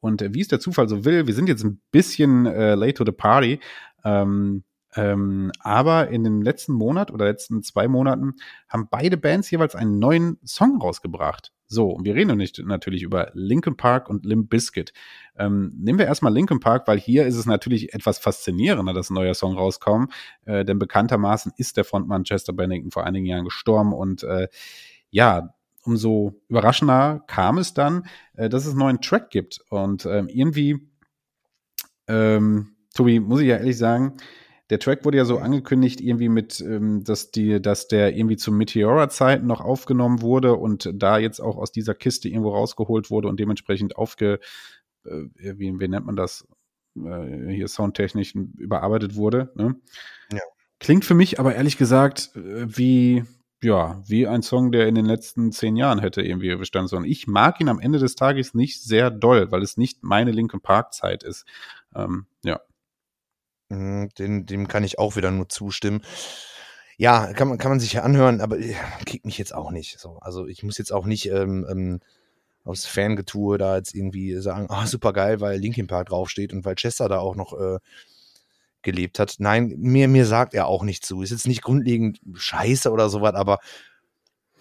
[0.00, 2.94] Und äh, wie es der Zufall so will, wir sind jetzt ein bisschen äh, late
[2.94, 3.60] to the party.
[4.04, 4.64] Ähm,
[4.94, 8.34] ähm, aber in dem letzten Monat oder letzten zwei Monaten
[8.68, 11.52] haben beide Bands jeweils einen neuen Song rausgebracht.
[11.68, 14.92] So, und wir reden nicht natürlich über Linkin Park und Limp Bizkit.
[15.36, 19.14] Ähm, nehmen wir erstmal Linkin Park, weil hier ist es natürlich etwas faszinierender, dass ein
[19.14, 20.12] neuer Song rauskommt.
[20.44, 24.48] Äh, denn bekanntermaßen ist der Frontmann Chester Bennington vor einigen Jahren gestorben und äh,
[25.10, 25.54] ja,
[25.86, 29.60] umso überraschender kam es dann, äh, dass es einen neuen Track gibt.
[29.68, 30.88] Und ähm, irgendwie,
[32.08, 34.16] ähm, Tobi, muss ich ja ehrlich sagen,
[34.70, 38.50] der Track wurde ja so angekündigt, irgendwie mit, ähm, dass die, dass der irgendwie zu
[38.50, 43.38] Meteora-Zeiten noch aufgenommen wurde und da jetzt auch aus dieser Kiste irgendwo rausgeholt wurde und
[43.38, 44.40] dementsprechend aufge,
[45.04, 46.46] äh, wie, wie nennt man das?
[46.96, 49.52] Äh, hier soundtechnisch überarbeitet wurde.
[49.54, 49.76] Ne?
[50.32, 50.40] Ja.
[50.80, 53.24] Klingt für mich aber ehrlich gesagt äh, wie,
[53.62, 57.04] ja, wie ein Song, der in den letzten zehn Jahren hätte irgendwie bestanden sollen.
[57.04, 60.60] Ich mag ihn am Ende des Tages nicht sehr doll, weil es nicht meine Linkin
[60.60, 61.46] Park Zeit ist.
[61.94, 62.60] Ähm, ja.
[63.68, 66.02] Mhm, dem kann ich auch wieder nur zustimmen.
[66.98, 68.74] ja, kann man, kann man sich ja anhören, aber äh,
[69.04, 69.98] kickt mich jetzt auch nicht.
[69.98, 70.18] So.
[70.20, 72.00] Also ich muss jetzt auch nicht ähm, ähm,
[72.64, 76.74] aus Fangetue da jetzt irgendwie sagen, ah, super geil, weil Linkin Park draufsteht und weil
[76.74, 77.78] Chester da auch noch äh,
[78.82, 79.36] gelebt hat.
[79.38, 81.22] Nein, mir, mir sagt er auch nicht zu.
[81.22, 83.58] Ist jetzt nicht grundlegend scheiße oder sowas, aber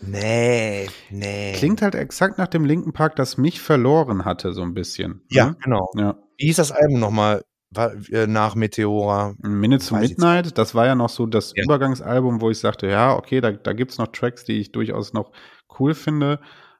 [0.01, 1.53] nee, nee.
[1.53, 5.21] Klingt halt exakt nach dem Linken Park, das mich verloren hatte, so ein bisschen.
[5.29, 5.57] Ja, ne?
[5.63, 5.89] genau.
[5.95, 6.17] Ja.
[6.37, 7.45] Wie hieß das Album nochmal
[7.75, 9.35] war, äh, nach Meteora?
[9.41, 11.63] Minute to Midnight, das war ja noch so das Ja.
[11.63, 15.31] Übergangsalbum, wo ich sagte, ja, okay, da, da gibt's noch Tracks, die ich durchaus noch
[15.79, 16.39] cool finde.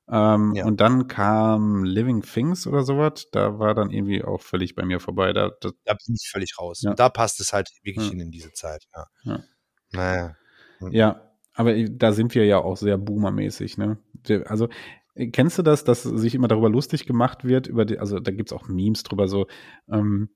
[0.10, 0.66] Ähm, Ja.
[0.66, 5.00] Und dann kam Living Things oder sowas, da war dann irgendwie auch völlig bei mir
[5.00, 5.34] vorbei.
[5.34, 6.82] Da, das, Da bin ich völlig raus.
[6.84, 6.94] Ja.
[6.94, 8.12] Da passt es halt wirklich Ja.
[8.12, 8.86] hin in diese Zeit.
[8.96, 9.06] Ja.
[9.24, 9.40] Ja.
[9.94, 10.36] Naja.
[10.92, 11.22] Ja,
[11.54, 13.98] aber da sind wir ja auch sehr boomermäßig, ne?
[14.46, 14.68] Also,
[15.16, 18.32] äh, kennst du das, dass sich immer darüber lustig gemacht wird, über die, also da
[18.32, 19.48] gibt's auch Memes drüber, so,
[19.90, 20.30] ähm,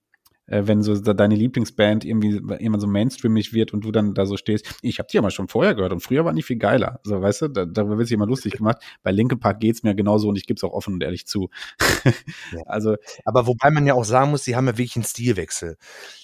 [0.49, 4.37] äh, wenn so deine Lieblingsband irgendwie immer so mainstreamig wird und du dann da so
[4.37, 6.99] stehst, ich habe die ja mal schon vorher gehört und früher waren die viel geiler.
[7.03, 8.77] So, weißt du, da, darüber wird sich immer lustig gemacht.
[9.03, 11.49] Bei Linkin Park geht's mir genauso und ich gebe es auch offen und ehrlich zu.
[12.51, 12.61] Ja.
[12.65, 12.95] Also,
[13.25, 15.77] Aber wobei man ja auch sagen muss, die haben ja wirklich einen Stilwechsel.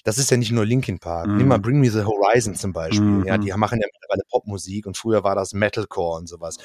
[0.04, 1.28] Das ist ja nicht nur Linkin Park.
[1.28, 1.36] Mhm.
[1.36, 3.04] Nimm mal Bring Me the Horizon zum Beispiel.
[3.04, 3.24] Mhm.
[3.26, 6.58] Ja, die machen ja mittlerweile Popmusik und früher war das Metalcore und sowas.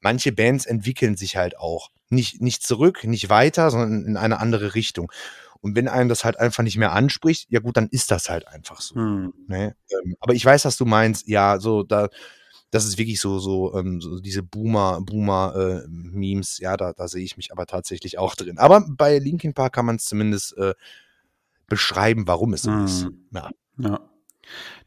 [0.00, 1.90] Manche Bands entwickeln sich halt auch.
[2.08, 5.12] Nicht, nicht zurück, nicht weiter, sondern in eine andere Richtung.
[5.60, 8.48] Und wenn einem das halt einfach nicht mehr anspricht, ja gut, dann ist das halt
[8.48, 8.94] einfach so.
[8.94, 9.76] hm, Ne?
[9.90, 11.28] Ähm, aber ich weiß, was du meinst.
[11.28, 12.08] Ja, so da,
[12.70, 16.58] das ist wirklich so so, ähm, so diese Boomer Boomer äh, Memes.
[16.58, 18.58] Ja, da, da sehe ich mich aber tatsächlich auch drin.
[18.58, 20.74] Aber bei Linkin Park kann man es zumindest äh,
[21.66, 23.04] beschreiben, warum es so ist.
[23.04, 23.26] Mhm.
[23.32, 23.50] Ja.
[23.78, 24.00] Ja.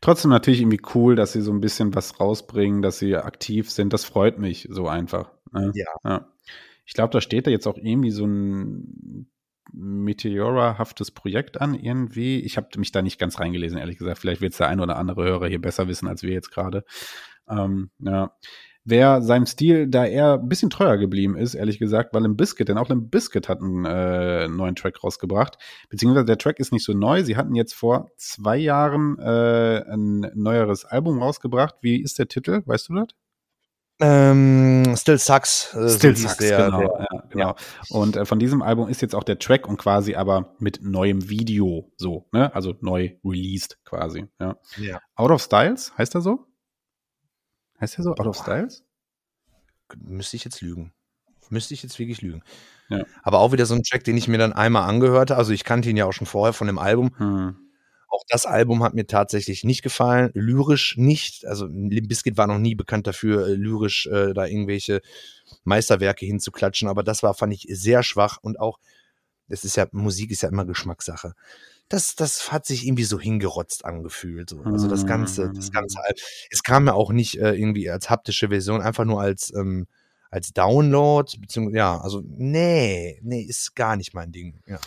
[0.01, 3.93] Trotzdem natürlich irgendwie cool, dass sie so ein bisschen was rausbringen, dass sie aktiv sind.
[3.93, 5.31] Das freut mich so einfach.
[5.53, 5.71] Ne?
[6.03, 6.27] Ja.
[6.85, 9.27] Ich glaube, da steht da jetzt auch irgendwie so ein
[9.73, 12.39] Meteora-haftes Projekt an irgendwie.
[12.39, 14.19] Ich habe mich da nicht ganz reingelesen, ehrlich gesagt.
[14.19, 16.83] Vielleicht wird es der ein oder andere Hörer hier besser wissen als wir jetzt gerade.
[17.49, 18.31] Ähm, ja.
[18.85, 22.67] Wer seinem Stil da eher ein bisschen treuer geblieben ist, ehrlich gesagt, weil Limp Bizkit,
[22.67, 25.57] denn auch Limp Bizkit hat einen äh, neuen Track rausgebracht.
[25.89, 27.23] Beziehungsweise der Track ist nicht so neu.
[27.23, 31.75] Sie hatten jetzt vor zwei Jahren äh, ein neueres Album rausgebracht.
[31.81, 32.61] Wie ist der Titel?
[32.65, 33.07] Weißt du das?
[33.99, 35.73] Ähm, Still Sucks.
[35.73, 36.79] Äh, Still hieß Sucks, der, genau.
[36.79, 37.55] Der, ja, genau.
[37.89, 41.29] Und äh, von diesem Album ist jetzt auch der Track und quasi aber mit neuem
[41.29, 42.53] Video so, ne?
[42.55, 44.25] Also neu released quasi.
[44.39, 44.57] Ja.
[44.77, 44.99] ja.
[45.15, 46.45] Out of Styles, heißt er so?
[47.79, 48.11] Heißt er so?
[48.11, 48.83] Out of Styles?
[49.97, 50.91] Müsste ich jetzt lügen.
[51.49, 52.41] Müsste ich jetzt wirklich lügen.
[52.89, 53.03] Ja.
[53.21, 55.35] Aber auch wieder so ein Track, den ich mir dann einmal angehörte.
[55.35, 57.11] Also ich kannte ihn ja auch schon vorher von dem Album.
[57.17, 57.55] Hm.
[58.13, 60.29] Auch das Album hat mir tatsächlich nicht gefallen.
[60.35, 61.47] Lyrisch nicht.
[61.47, 65.01] Also Limp Bizkit war noch nie bekannt dafür, äh, lyrisch äh, da irgendwelche
[65.63, 66.87] Meisterwerke hinzuklatschen.
[66.87, 68.37] Aber das war, fand ich, sehr schwach.
[68.39, 68.77] Und auch,
[69.47, 71.33] das ist ja, Musik ist ja immer Geschmackssache.
[71.89, 74.47] Das, das hat sich irgendwie so hingerotzt angefühlt.
[74.47, 74.61] So.
[74.61, 76.21] Also das Ganze, das ganze Album.
[76.51, 79.87] Es kam ja auch nicht äh, irgendwie als haptische Version, einfach nur als, ähm,
[80.29, 81.35] als Download.
[81.39, 84.61] Beziehungsweise, ja, also nee, nee, ist gar nicht mein Ding.
[84.67, 84.79] Ja.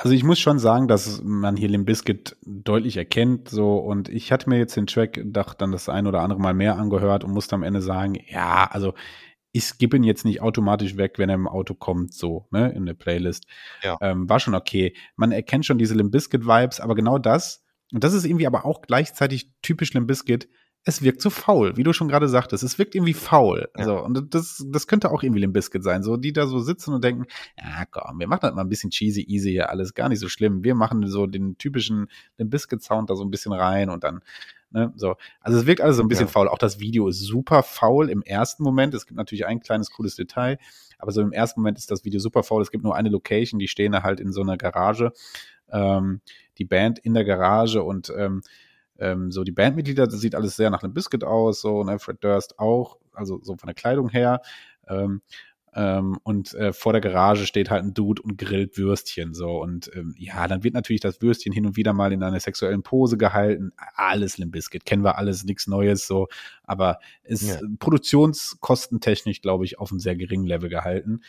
[0.00, 4.30] Also ich muss schon sagen, dass man hier Limp Bizkit deutlich erkennt, so und ich
[4.30, 7.32] hatte mir jetzt den Track doch dann das ein oder andere Mal mehr angehört und
[7.32, 8.94] musste am Ende sagen, ja, also
[9.50, 12.86] ich skippe ihn jetzt nicht automatisch weg, wenn er im Auto kommt, so, ne, in
[12.86, 13.46] der Playlist.
[13.82, 13.96] Ja.
[14.00, 14.94] Ähm, war schon okay.
[15.16, 18.64] Man erkennt schon diese Limp Bizkit Vibes, aber genau das, und das ist irgendwie aber
[18.66, 20.48] auch gleichzeitig typisch Limp Bizkit,
[20.88, 22.62] es wirkt so faul, wie du schon gerade sagtest.
[22.64, 23.68] Es wirkt irgendwie faul.
[23.76, 23.84] Ja.
[23.84, 26.02] So, und das, das könnte auch irgendwie Limp Bizkit sein.
[26.02, 27.26] So, die da so sitzen und denken,
[27.58, 30.30] ja komm, wir machen das mal ein bisschen cheesy, easy hier, alles gar nicht so
[30.30, 30.64] schlimm.
[30.64, 32.08] Wir machen so den typischen
[32.38, 34.22] Limp Bizkit Sound da so ein bisschen rein und dann,
[34.70, 35.16] ne, so.
[35.42, 36.32] Also es wirkt alles so ein bisschen Ja.
[36.32, 36.48] faul.
[36.48, 38.94] Auch das Video ist super faul im ersten Moment.
[38.94, 40.58] Es gibt natürlich ein kleines cooles Detail,
[40.98, 42.62] aber so im ersten Moment ist das Video super faul.
[42.62, 45.12] Es gibt nur eine Location, die stehen da halt in so einer Garage.
[45.70, 46.22] Ähm,
[46.56, 48.40] die Band in der Garage und ähm,
[48.98, 52.22] ähm, so die Bandmitglieder, das sieht alles sehr nach einem Biscuit aus, so, ne, Fred
[52.22, 54.40] Durst auch, also so von der Kleidung her.
[54.88, 55.22] Ähm,
[55.74, 59.60] ähm, und äh, vor der Garage steht halt ein Dude und grillt Würstchen, so.
[59.62, 62.82] Und ähm, ja, dann wird natürlich das Würstchen hin und wieder mal in einer sexuellen
[62.82, 63.72] Pose gehalten.
[63.94, 66.26] Alles Limp Bizkit, kennen wir alles, nichts Neues, so.
[66.64, 67.60] Aber ist Ja.
[67.78, 71.20] produktionskostentechnisch, glaube ich, auf einem sehr geringen Level gehalten.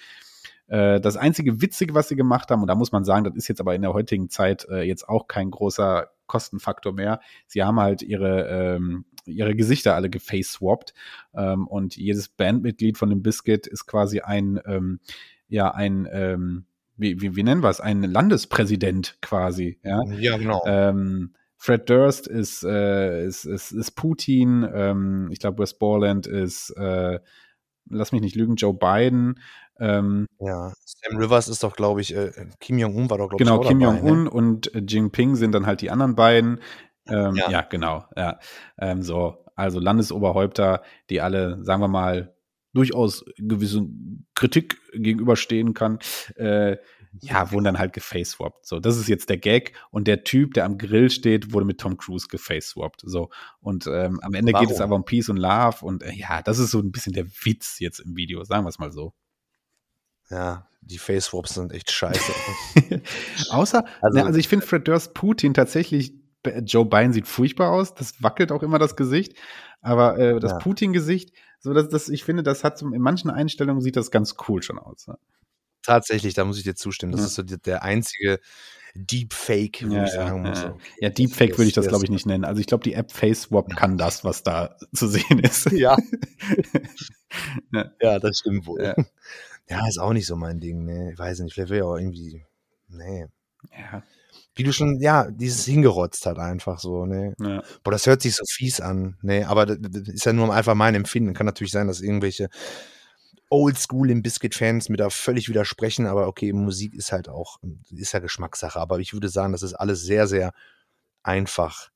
[0.68, 3.50] Äh, Das einzige Witzige, was sie gemacht haben, und da muss man sagen, das ist
[3.50, 7.20] jetzt aber in der heutigen Zeit äh, jetzt auch kein großer Kostenfaktor mehr.
[7.48, 10.94] Sie haben halt ihre, ähm, ihre Gesichter alle gefaceswapped
[11.34, 15.02] ähm, und jedes Bandmitglied von dem Biscuit ist quasi ein, ähm,
[15.50, 16.66] ja, ein, ähm,
[16.96, 20.02] wie, wie, wie nennen wir es, ein Landespräsident quasi, ja.
[20.18, 20.64] Ja, genau.
[20.66, 26.70] Ähm, Fred Durst ist, äh, ist, ist, ist Putin, ähm, ich glaube West Borland ist,
[26.78, 27.20] äh,
[27.90, 29.40] lass mich nicht lügen, Joe Biden,
[29.80, 33.62] ähm, Ja, Sam Rivers ist doch, glaube ich, äh, Kim Jong-un war doch, glaube genau,
[33.62, 34.30] ich, auch Kim dabei, Jong-un Ne?
[34.30, 36.60] und äh, Jinping sind dann halt die anderen beiden.
[37.08, 37.50] Ähm, ja.
[37.50, 37.62] Ja.
[37.62, 38.40] genau, ja.
[38.78, 39.46] Ähm, so.
[39.56, 42.34] Also Landesoberhäupter, die alle, sagen wir mal,
[42.74, 43.86] durchaus gewisse
[44.36, 46.00] Kritik gegenüberstehen kann,
[46.36, 46.78] äh,
[47.22, 48.66] ja, wurden dann halt gefaceswapped.
[48.66, 49.74] So, das ist jetzt der Gag.
[49.92, 53.02] Und der Typ, der am Grill steht, wurde mit Tom Cruise gefaceswapped.
[53.04, 53.30] So.
[53.60, 54.68] Und ähm, am Ende Warum?
[54.68, 55.84] geht es aber um Peace und Love.
[55.84, 58.70] Und äh, ja, das ist so ein bisschen der Witz jetzt im Video, sagen wir
[58.70, 59.14] es mal so.
[60.30, 62.34] Ja, die Face-Swaps sind echt scheiße.
[63.50, 66.14] Außer, also, ne, also ich finde Fred Durst Putin tatsächlich,
[66.64, 69.34] Joe Biden sieht furchtbar aus, das wackelt auch immer das Gesicht,
[69.82, 70.58] aber äh, das Ja.
[70.60, 74.36] Putin-Gesicht, so dass das, ich finde, das hat so, in manchen Einstellungen sieht das ganz
[74.48, 75.08] cool schon aus.
[75.08, 75.18] Ne?
[75.84, 77.12] Tatsächlich, da muss ich dir zustimmen.
[77.12, 77.28] Das Ja.
[77.28, 78.40] ist so der einzige
[78.96, 80.62] Deepfake, wo Ja, ich sagen ja, muss.
[80.62, 80.70] ja.
[80.72, 82.46] okay, Ja, Deepfake würde ich das, glaube ich, nicht nennen.
[82.46, 85.70] Also ich glaube, die App FaceSwap kann das, was da zu sehen ist.
[85.72, 85.98] Ja.
[88.02, 88.96] ja, das stimmt wohl.
[89.70, 89.88] Ja.
[89.88, 91.12] Ist auch nicht so mein Ding, ne.
[91.14, 92.46] Ich weiß nicht, vielleicht wäre ja auch irgendwie,
[92.88, 93.28] nee.
[93.72, 94.04] Ja,
[94.56, 97.34] Wie du schon, ja, dieses hingerotzt hat einfach so, ne.
[97.40, 97.62] ja.
[97.84, 100.76] Boah, das hört sich so fies an, ne, aber das, das ist ja nur einfach
[100.76, 101.34] mein Empfinden.
[101.34, 102.50] Kann natürlich sein, dass irgendwelche
[103.50, 107.58] Oldschool im Biscuit-Fans mir da völlig widersprechen, aber okay, Musik ist halt auch,
[107.90, 110.54] ist ja Geschmackssache, aber ich würde sagen, das ist alles sehr, sehr
[111.24, 111.90] einfach.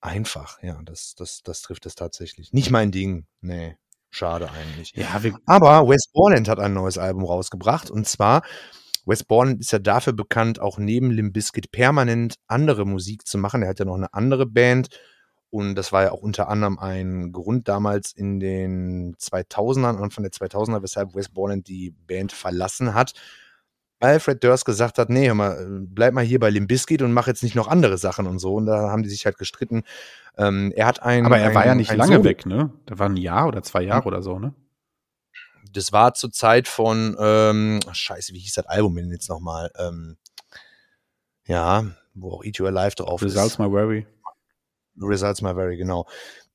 [0.00, 2.52] Einfach, ja, das, das, das trifft es tatsächlich.
[2.52, 3.76] Nicht mein Ding, nee,
[4.16, 4.92] schade eigentlich.
[4.94, 8.42] ja Aber Wes Borland hat ein neues Album rausgebracht und zwar
[9.04, 13.62] Wes Borland ist ja dafür bekannt, auch neben Limp Bizkit permanent andere Musik zu machen.
[13.62, 14.88] Er hat ja noch eine andere Band
[15.50, 20.32] und das war ja auch unter anderem ein Grund damals in den 2000ern, Anfang der
[20.32, 23.12] 2000er, weshalb Wes Borland die Band verlassen hat.
[23.98, 27.12] Weil Fred Durst gesagt hat, nee, hör mal, bleib mal hier bei Limp Bizkit und
[27.12, 28.54] mach jetzt nicht noch andere Sachen und so.
[28.54, 29.84] Und da haben die sich halt gestritten.
[30.36, 32.70] Ähm, er hat ein aber er war ein, ja nicht lange Solo- weg, ne?
[32.84, 34.52] Da war ein Jahr oder zwei Jahre oder so, ne?
[35.72, 39.70] Das war zur Zeit von, ähm, scheiße, wie hieß das Album denn jetzt nochmal?
[39.78, 40.16] Ähm,
[41.46, 43.58] ja, wo auch Eat You Alive drauf Results ist.
[43.58, 44.06] My Worry.
[45.00, 46.06] Results My Very, genau.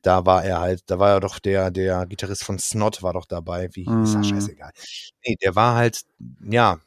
[0.01, 3.26] Da war er halt, da war ja doch der, der Gitarrist von Snot war doch
[3.26, 3.69] dabei.
[3.73, 4.13] Wie ist Mhm.
[4.13, 4.72] das scheißegal.
[5.26, 6.01] Nee, der war halt,
[6.49, 6.80] ja,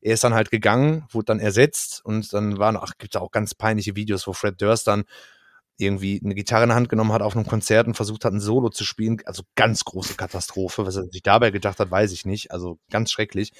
[0.00, 3.54] er ist dann halt gegangen, wurde dann ersetzt und dann waren, ach, gibt auch ganz
[3.54, 5.04] peinliche Videos, wo Fred Durst dann
[5.78, 8.40] irgendwie eine Gitarre in der Hand genommen hat auf einem Konzert und versucht hat, ein
[8.40, 9.18] Solo zu spielen.
[9.24, 10.84] Also ganz große Katastrophe.
[10.84, 12.50] Was er sich dabei gedacht hat, weiß ich nicht.
[12.50, 13.52] Also ganz schrecklich.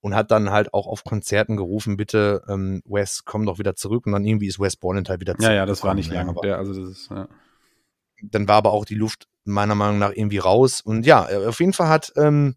[0.00, 4.06] Und hat dann halt auch auf Konzerten gerufen, bitte, ähm, Wes, komm doch wieder zurück.
[4.06, 6.16] Und dann irgendwie ist Wes Borland halt wieder Ja, ja, das war nicht ne?
[6.16, 6.34] lange.
[6.44, 7.26] Der, also das ist, ja.
[8.22, 10.80] dann war aber auch die Luft meiner Meinung nach irgendwie raus.
[10.80, 12.54] Und ja, äh, auf jeden Fall hat ähm,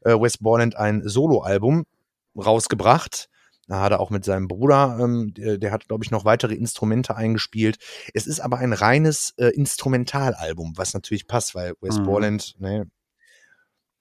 [0.00, 1.84] äh, Wes Borland ein Soloalbum
[2.38, 3.28] rausgebracht.
[3.68, 6.54] Da hat er auch mit seinem Bruder, ähm, der, der hat, glaube ich, noch weitere
[6.54, 7.76] Instrumente eingespielt.
[8.14, 12.04] Es ist aber ein reines äh, Instrumentalalbum, was natürlich passt, weil Wes Mhm.
[12.04, 12.86] Borland, ne,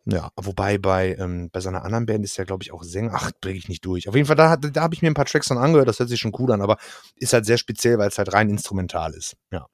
[0.09, 3.11] ja, wobei bei, ähm, bei seiner anderen Band ist er, glaube ich, auch Sänger.
[3.13, 4.07] Ach, bringe ich nicht durch.
[4.07, 6.07] Auf jeden Fall, da, da habe ich mir ein paar Tracks dann angehört, das hört
[6.07, 6.77] sich schon cool an, aber
[7.17, 9.35] ist halt sehr speziell, weil es halt rein instrumental ist.
[9.51, 9.67] Ja.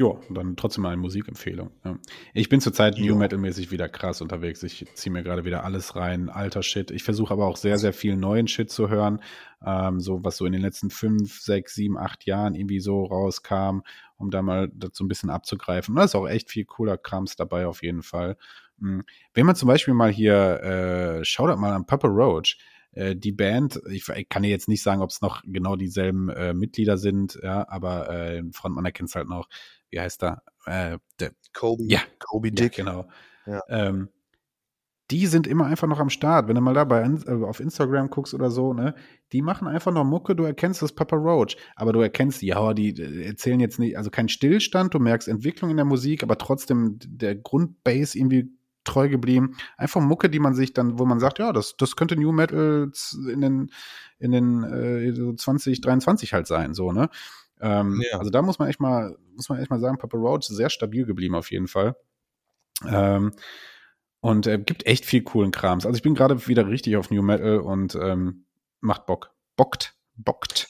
[0.00, 1.72] Ja, dann trotzdem mal eine Musikempfehlung.
[2.32, 3.14] Ich bin zurzeit Jo.
[3.14, 4.62] New Metal-mäßig wieder krass unterwegs.
[4.62, 6.92] Ich ziehe mir gerade wieder alles rein, alter Shit.
[6.92, 9.20] Ich versuche aber auch sehr, sehr viel neuen Shit zu hören.
[9.64, 13.80] Ähm, so, was so in den letzten fünf, sechs, sieben, acht Jahren irgendwie so rauskam,
[14.18, 15.92] um da mal das so ein bisschen abzugreifen.
[15.92, 18.36] Und da ist auch echt viel cooler Krams dabei auf jeden Fall.
[18.76, 19.02] Mhm.
[19.34, 22.56] Wenn man zum Beispiel mal hier, äh, schaut mal an Papa Roach.
[22.98, 26.28] Äh, die Band, ich, ich kann dir jetzt nicht sagen, ob es noch genau dieselben
[26.30, 29.48] äh, Mitglieder sind, ja, aber äh, Frontmann erkennt es halt noch.
[29.90, 30.42] Wie heißt er?
[30.66, 32.00] Äh, der Kobe, Ja.
[32.18, 32.72] Kobe ja, Dick.
[32.72, 33.08] genau.
[33.46, 33.62] Ja.
[33.68, 34.08] Ähm,
[35.10, 36.48] die sind immer einfach noch am Start.
[36.48, 38.94] Wenn du mal da bei, äh, auf Instagram guckst oder so, ne,
[39.32, 42.90] die machen einfach noch Mucke, du erkennst das Papa Roach, aber du erkennst, ja, die
[43.00, 46.98] äh, erzählen jetzt nicht, also kein Stillstand, du merkst Entwicklung in der Musik, aber trotzdem
[47.06, 48.50] der Grundbase irgendwie
[48.84, 49.56] treu geblieben.
[49.76, 52.90] Einfach Mucke, die man sich dann, wo man sagt, ja, das, das könnte New Metal
[53.30, 53.70] in den,
[54.18, 57.08] in den äh, so 2023 halt sein, so, ne?
[57.60, 58.18] Ähm, Ja.
[58.18, 60.70] Also da muss man echt mal, muss man echt mal sagen, Papa Roach ist sehr
[60.70, 61.96] stabil geblieben auf jeden Fall.
[62.86, 63.32] Ähm,
[64.20, 65.86] und äh, gibt echt viel coolen Krams.
[65.86, 68.44] Also ich bin gerade wieder richtig auf New Metal und ähm,
[68.80, 69.32] macht Bock.
[69.56, 69.94] Bockt.
[70.16, 70.68] Bockt.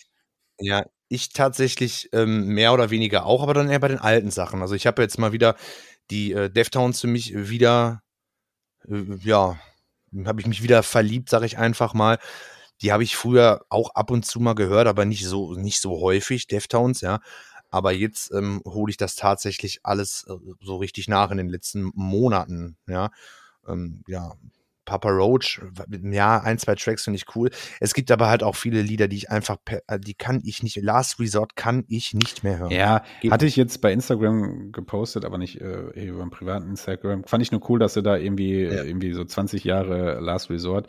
[0.60, 4.60] Ja, ich tatsächlich ähm, mehr oder weniger auch, aber dann eher bei den alten Sachen.
[4.60, 5.56] Also ich habe jetzt mal wieder
[6.10, 8.02] die äh, Deftones für mich wieder,
[8.88, 9.58] äh, ja,
[10.26, 12.18] habe ich mich wieder verliebt, sage ich einfach mal.
[12.82, 16.00] Die habe ich früher auch ab und zu mal gehört, aber nicht so nicht so
[16.00, 17.20] häufig, Deftones, ja.
[17.70, 21.90] Aber jetzt ähm, hole ich das tatsächlich alles äh, so richtig nach in den letzten
[21.94, 23.10] Monaten, ja.
[23.66, 24.34] Ähm, ja,
[24.88, 25.60] Papa Roach,
[26.02, 27.50] ja, ein, zwei Tracks finde ich cool.
[27.78, 30.76] Es gibt aber halt auch viele Lieder, die ich einfach, äh, die kann ich nicht,
[30.76, 32.70] Last Resort kann ich nicht mehr hören.
[32.70, 37.24] Ja, Geht hatte ich jetzt bei Instagram gepostet, aber nicht äh, über einen privaten Instagram.
[37.24, 38.70] Fand ich nur cool, dass sie da irgendwie, Ja.
[38.82, 40.88] äh, irgendwie so 20 Jahre Last Resort.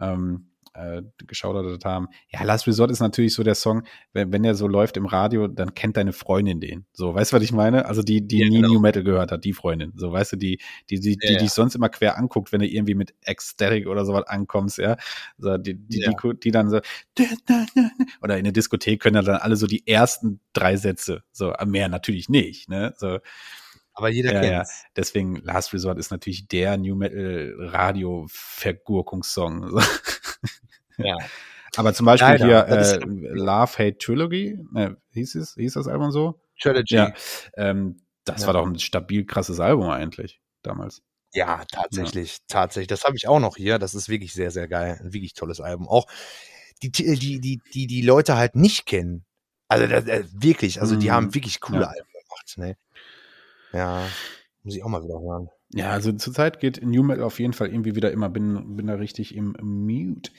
[0.00, 2.08] Ähm, äh, geschaudert haben.
[2.28, 3.82] Ja, Last Resort ist natürlich so der Song,
[4.12, 6.86] wenn, wenn der so läuft im Radio, dann kennt deine Freundin den.
[6.92, 7.86] So, weißt du, was ich meine?
[7.86, 8.74] Also die, die Ja, nie genau.
[8.74, 9.92] New Metal gehört hat, die Freundin.
[9.96, 11.38] So, weißt du, die, die, die, die Ja, ja.
[11.38, 14.96] dich sonst immer quer anguckt, wenn du irgendwie mit Ecstatic oder sowas ankommst, ja.
[15.38, 16.10] So, die, die, Ja.
[16.12, 16.80] die, die dann so,
[18.22, 21.22] oder in der Diskothek können ja dann alle so die ersten drei Sätze.
[21.32, 22.94] So, mehr natürlich nicht, ne?
[22.96, 23.18] So,
[23.96, 24.50] Aber jeder Ja, ja.
[24.58, 24.84] kennt's.
[24.94, 29.70] deswegen Last Resort ist natürlich der New Metal Radio Vergurkungssong.
[29.70, 29.80] So.
[30.98, 31.16] Ja.
[31.76, 36.10] Aber zum Beispiel Leider, hier äh, Love Hate Trilogy, ne, hieß es, hieß das Album
[36.10, 36.40] so?
[36.58, 36.94] Trilogy.
[36.94, 37.12] Ja.
[37.54, 38.46] Ähm, das Ja.
[38.46, 41.02] war doch ein stabil krasses Album eigentlich damals.
[41.34, 42.86] Ja, tatsächlich, tatsächlich.
[42.88, 43.78] Das habe ich auch noch hier.
[43.78, 44.98] Das ist wirklich sehr, sehr geil.
[45.02, 45.86] Ein wirklich tolles Album.
[45.86, 46.06] Auch
[46.82, 49.26] die, die, die, die, die, die Leute halt nicht kennen.
[49.68, 51.12] Also das, äh, wirklich, also die Mhm.
[51.12, 51.86] haben wirklich coole Ja.
[51.88, 52.54] Alben gemacht.
[52.56, 52.76] Ne?
[53.72, 54.06] Ja,
[54.62, 55.48] muss ich auch mal wieder hören.
[55.74, 58.94] Ja, also zurzeit geht New Metal auf jeden Fall irgendwie wieder immer, bin, bin da
[58.94, 60.30] richtig im Mute.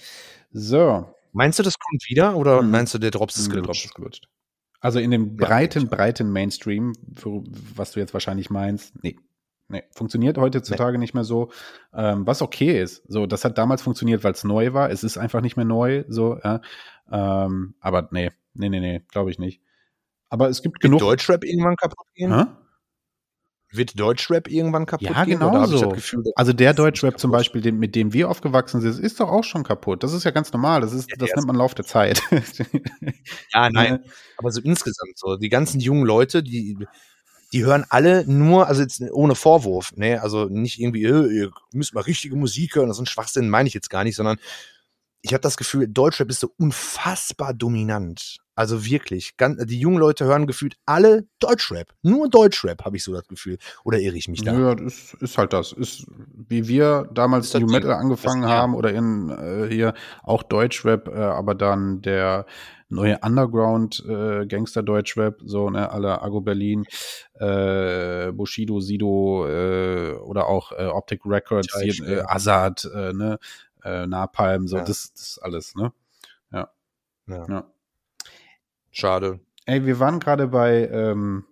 [0.51, 1.05] So.
[1.33, 2.71] Meinst du, das kommt wieder oder Mhm.
[2.71, 3.85] meinst du, der Drops ist Der Drops gelutscht?
[3.85, 4.27] ist gelutscht.
[4.79, 7.43] Also in dem Ja, breiten, ich breiten Mainstream, für,
[7.75, 9.17] was du jetzt wahrscheinlich meinst, nee.
[9.69, 11.51] Nee, funktioniert heutzutage nicht mehr so,
[11.93, 13.03] ähm, was okay ist.
[13.09, 14.89] So, das hat damals funktioniert, weil es neu war.
[14.91, 16.61] Es ist einfach nicht mehr neu, so, ja.
[17.11, 19.61] Ähm, aber nee, nee, nee, nee, glaube ich nicht.
[20.29, 20.99] Aber es gibt Wird genug.
[21.01, 22.33] Deutschrap irgendwann kaputt gehen?
[22.33, 22.45] Hä?
[23.71, 25.39] Wird Deutschrap irgendwann kaputt Ja, gehen?
[25.39, 25.89] genau so.
[25.89, 27.31] Gefühl, Also der Deutschrap zum?
[27.31, 30.03] Beispiel, den, mit dem wir aufgewachsen sind, ist doch auch schon kaputt.
[30.03, 30.81] Das ist ja ganz normal.
[30.81, 32.21] Das ist, Ja, das nennt man Lauf der Zeit.
[33.53, 33.99] Ja, nein.
[34.37, 36.77] Aber so insgesamt so, die ganzen jungen Leute, die,
[37.53, 41.93] die hören alle nur, also jetzt ohne Vorwurf, ne, also nicht irgendwie, äh, ihr müsst
[41.93, 44.37] mal richtige Musik hören, das ist ein Schwachsinn, meine ich jetzt gar nicht, sondern
[45.21, 48.37] ich habe das Gefühl, Deutschrap ist so unfassbar dominant.
[48.55, 51.93] Also wirklich, ganz, die jungen Leute hören gefühlt alle Deutschrap.
[52.01, 53.57] Nur Deutschrap, habe ich so das Gefühl.
[53.83, 54.53] Oder irre ich mich da?
[54.53, 55.73] Ja, das ist, ist halt das.
[55.73, 56.07] Ist,
[56.49, 57.67] wie wir damals New.
[57.67, 58.57] Metal angefangen Das- ja.
[58.57, 62.45] haben oder in äh, hier auch Deutschrap, äh, aber dann der
[62.89, 66.85] neue Underground äh, Gangster Deutschrap, so ne, alle Ago Berlin,
[67.33, 72.21] äh, Bushido, Sido äh, oder auch äh, Optic Records, Ja, hier, ich äh.
[72.25, 73.37] Azad, äh, ne,
[73.87, 74.83] äh, Napalm, so Ja.
[74.83, 75.93] das, das alles, ne?
[76.51, 76.71] Ja.
[77.27, 77.71] Ja.
[78.91, 79.39] Schade.
[79.65, 81.45] Ey, wir waren gerade bei, ähm,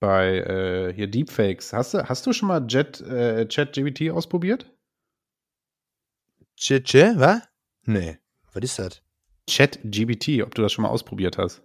[0.00, 1.72] bei äh, hier Deepfakes.
[1.72, 4.70] Hast du, hast du schon mal Jet, äh, ChatGPT ausprobiert?
[6.56, 7.42] Tche, tche, was?
[7.84, 8.18] Nee.
[8.52, 9.02] Was ist das?
[9.48, 11.62] ChatGPT, ob du das schon mal ausprobiert hast.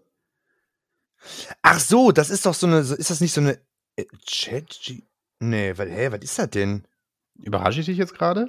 [1.61, 3.59] Ach so, das ist doch so eine, ist das nicht so eine
[3.95, 4.79] äh, Chat?
[4.83, 5.03] G
[5.39, 6.87] nee, was, hä, was ist das denn?
[7.35, 8.47] Überrasche ich dich jetzt gerade?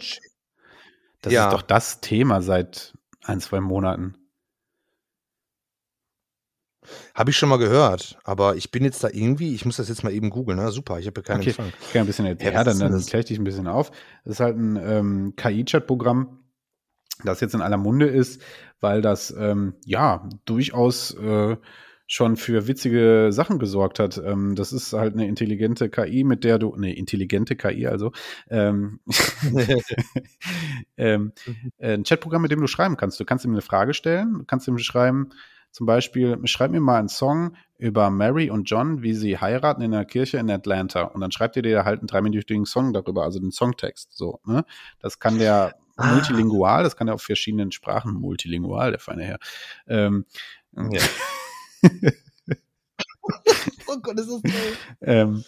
[1.26, 1.48] Das Ja.
[1.48, 2.94] ist doch das Thema seit
[3.24, 4.14] ein, zwei Monaten.
[7.16, 10.04] Habe ich schon mal gehört, aber ich bin jetzt da irgendwie, ich muss das jetzt
[10.04, 10.70] mal eben googeln, ne?
[10.70, 11.72] Super, ich habe hier keinen Okay, Empfang.
[11.80, 12.54] ich kann ein bisschen erzählen.
[12.54, 13.90] Ja, dann, dann kläre ich dich ein bisschen auf.
[14.24, 16.44] Das ist halt ein ähm, KI-Chat-Programm,
[17.24, 18.40] das jetzt in aller Munde ist,
[18.78, 21.56] weil das ähm, ja durchaus äh,
[22.06, 24.18] schon für witzige Sachen gesorgt hat.
[24.24, 28.12] Ähm, das ist halt eine intelligente KI, mit der du, eine intelligente KI also,
[28.50, 29.00] ähm,
[30.96, 31.32] ähm,
[31.78, 33.18] äh, ein Chatprogramm, mit dem du schreiben kannst.
[33.20, 35.30] Du kannst ihm eine Frage stellen, du kannst ihm schreiben,
[35.70, 39.90] zum Beispiel, schreib mir mal einen Song über Mary und John, wie sie heiraten in
[39.90, 41.02] der Kirche in Atlanta.
[41.02, 44.16] Und dann schreibt ihr dir halt einen dreiminütigen Song darüber, also den Songtext.
[44.16, 44.64] So, ne?
[45.00, 46.12] Das kann der Ah.
[46.12, 49.38] multilingual, das kann er auf verschiedenen Sprachen multilingual, der feine Herr.
[49.88, 50.26] Ähm,
[50.74, 51.00] Ja.
[53.88, 54.76] oh Gott, ist das toll.
[55.02, 55.44] ähm,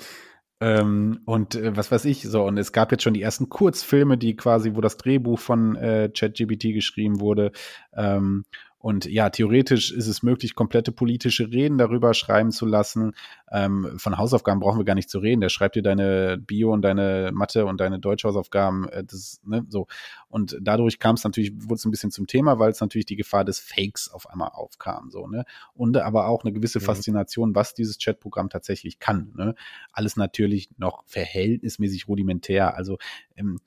[0.61, 4.19] ähm, und äh, was weiß ich, so, und es gab jetzt schon die ersten Kurzfilme,
[4.19, 7.53] die quasi, wo das Drehbuch von äh, ChatGPT geschrieben wurde.
[7.97, 8.45] Ähm,
[8.81, 13.13] und ja, theoretisch ist es möglich, komplette politische Reden darüber schreiben zu lassen.
[13.51, 15.41] Ähm, von Hausaufgaben brauchen wir gar nicht zu reden.
[15.41, 18.89] Der schreibt dir deine Bio und deine Mathe und deine Deutschhausaufgaben.
[18.89, 19.89] Äh, das, ne, so.
[20.29, 23.17] Und dadurch kam es natürlich, wurde es ein bisschen zum Thema, weil es natürlich die
[23.17, 25.11] Gefahr des Fakes auf einmal aufkam.
[25.11, 25.45] So, ne?
[25.75, 26.85] Und aber auch eine gewisse Mhm.
[26.85, 29.33] Faszination, was dieses Chatprogramm tatsächlich kann.
[29.37, 29.57] Ne?
[29.93, 32.77] Alles natürlich noch verhältnismäßig rudimentär.
[32.77, 32.99] Also
[33.35, 33.59] ähm,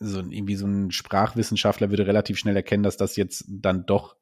[0.00, 4.16] so ein- irgendwie so ein Sprachwissenschaftler würde relativ schnell erkennen, dass das jetzt dann doch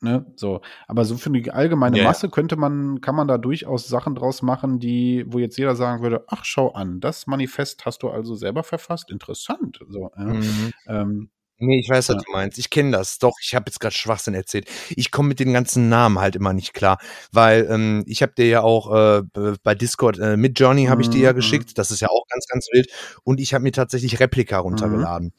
[0.00, 2.04] Ne, so, aber so für die allgemeine ja.
[2.04, 6.04] Masse könnte man, kann man da durchaus Sachen draus machen, die, wo jetzt jeder sagen
[6.04, 9.80] würde, ach, schau an, das Manifest hast du also selber verfasst, interessant.
[9.88, 10.12] So.
[10.16, 10.72] Mhm.
[10.86, 11.30] ähm,
[11.60, 12.22] Nee, ich weiß, was Ja.
[12.24, 12.58] du meinst.
[12.58, 13.18] Ich kenne das.
[13.18, 14.68] Doch, ich habe jetzt gerade Schwachsinn erzählt.
[14.90, 16.98] Ich komme mit den ganzen Namen halt immer nicht klar,
[17.32, 19.22] weil ähm, ich habe dir ja auch äh,
[19.64, 21.76] bei Discord äh, mit Journey habe ich dir ja Mhm, geschickt.
[21.78, 22.88] Das ist ja auch ganz, ganz wild.
[23.24, 25.32] Und ich habe mir tatsächlich Replika runtergeladen.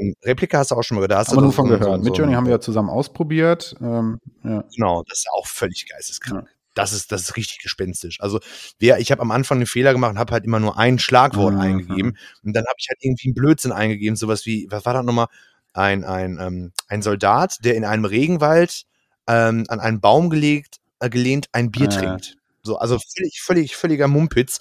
[0.00, 2.04] Ähm, Replika hast du auch schon mal hast aber du nur von gehört.
[2.04, 3.74] so- Mit ein- haben wir ja zusammen ausprobiert.
[3.80, 4.62] Ähm, ja.
[4.76, 6.46] Genau, das ist auch völlig geisteskrank.
[6.46, 6.54] Ja.
[6.74, 8.20] Das ist, das ist richtig gespenstisch.
[8.20, 8.40] Also,
[8.78, 11.54] wer, ich habe am Anfang einen Fehler gemacht und habe halt immer nur ein Schlagwort
[11.54, 11.60] Mhm.
[11.60, 12.16] eingegeben.
[12.42, 15.26] Und dann habe ich halt irgendwie einen Blödsinn eingegeben, sowas wie, was war das nochmal?
[15.74, 18.82] ein, ein, ähm, ein Soldat, der in einem Regenwald
[19.26, 21.88] ähm, an einen Baum gelegt, äh, gelehnt ein Bier Äh.
[21.88, 22.36] trinkt.
[22.62, 24.58] So, also völlig, völlig, völliger Mumpitz.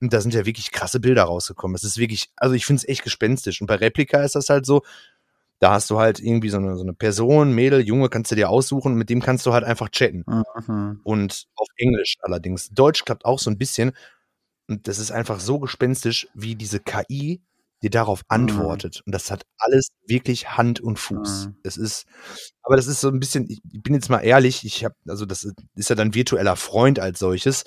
[0.00, 1.74] Und da sind ja wirklich krasse Bilder rausgekommen.
[1.76, 3.60] Es ist wirklich, also ich finde es echt gespenstisch.
[3.60, 4.82] Und bei Replika ist das halt so,
[5.58, 8.48] da hast du halt irgendwie so eine, so eine Person, Mädel, Junge, kannst du dir
[8.48, 10.24] aussuchen und mit dem kannst du halt einfach chatten.
[10.26, 11.00] Mhm.
[11.02, 12.68] Und auf Englisch allerdings.
[12.70, 13.92] Deutsch klappt auch so ein bisschen.
[14.68, 17.42] Und das ist einfach so gespenstisch, wie diese KI
[17.82, 19.02] dir darauf antwortet.
[19.06, 21.46] Und das hat alles wirklich Hand und Fuß.
[21.46, 21.56] Mhm.
[21.62, 22.06] Es ist,
[22.62, 25.50] aber das ist so ein bisschen, ich bin jetzt mal ehrlich, ich habe, also das
[25.74, 27.64] ist ja dann virtueller Freund als solches.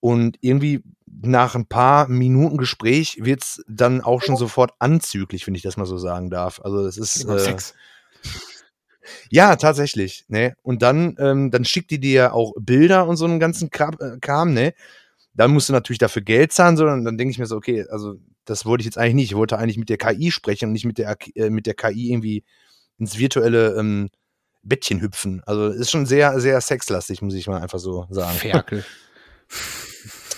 [0.00, 0.82] Und irgendwie
[1.20, 5.86] nach ein paar Minuten Gespräch wird's dann auch schon sofort anzüglich, wenn ich das mal
[5.86, 6.60] so sagen darf.
[6.64, 7.24] Also es ist.
[7.24, 7.74] Äh, Sex.
[9.30, 10.54] ja, tatsächlich, ne?
[10.62, 14.18] Und dann, ähm, dann schickt die dir auch Bilder und so einen ganzen Kram, äh,
[14.20, 14.74] Kram, ne?
[15.34, 18.16] Dann musst du natürlich dafür Geld zahlen, sondern dann denke ich mir so, okay, also
[18.44, 19.30] das wollte ich jetzt eigentlich nicht.
[19.30, 22.10] Ich wollte eigentlich mit der KI sprechen und nicht mit der, äh, mit der KI
[22.10, 22.44] irgendwie
[22.98, 24.10] ins virtuelle ähm,
[24.62, 25.42] Bettchen hüpfen.
[25.46, 28.36] Also ist schon sehr, sehr sexlastig, muss ich mal einfach so sagen.
[28.36, 28.84] Ferkel.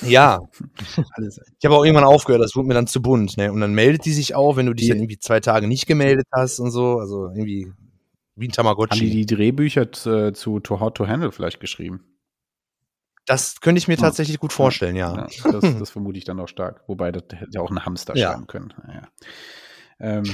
[0.02, 0.40] Ja,
[1.58, 3.52] ich habe auch irgendwann aufgehört, das wurde mir dann zu bunt, ne?
[3.52, 6.26] Und dann meldet die sich auch, wenn du dich dann irgendwie zwei Tage nicht gemeldet
[6.32, 6.98] hast und so.
[6.98, 7.72] Also irgendwie
[8.36, 9.10] wie ein Haben Tamagotchi.
[9.10, 12.04] die die Drehbücher t- zu To How to Handle vielleicht geschrieben?
[13.26, 14.00] Das könnte ich mir Ja.
[14.00, 15.14] tatsächlich gut vorstellen, ja.
[15.16, 16.82] Ja, das, das vermute ich dann auch stark.
[16.88, 18.32] Wobei, das hätte ja auch ein Hamster Ja.
[18.32, 18.74] schreiben können.
[18.88, 19.02] Ja.
[20.00, 20.24] Ähm,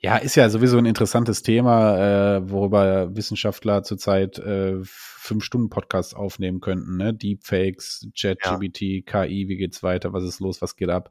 [0.00, 6.14] ja, ist ja sowieso ein interessantes Thema, äh, worüber Wissenschaftler zurzeit äh, fünf Stunden Podcasts
[6.14, 6.96] aufnehmen könnten.
[6.96, 7.12] Ne?
[7.14, 11.10] Deepfakes, ChatGPT, KI, wie geht's weiter, was ist los, was geht ab?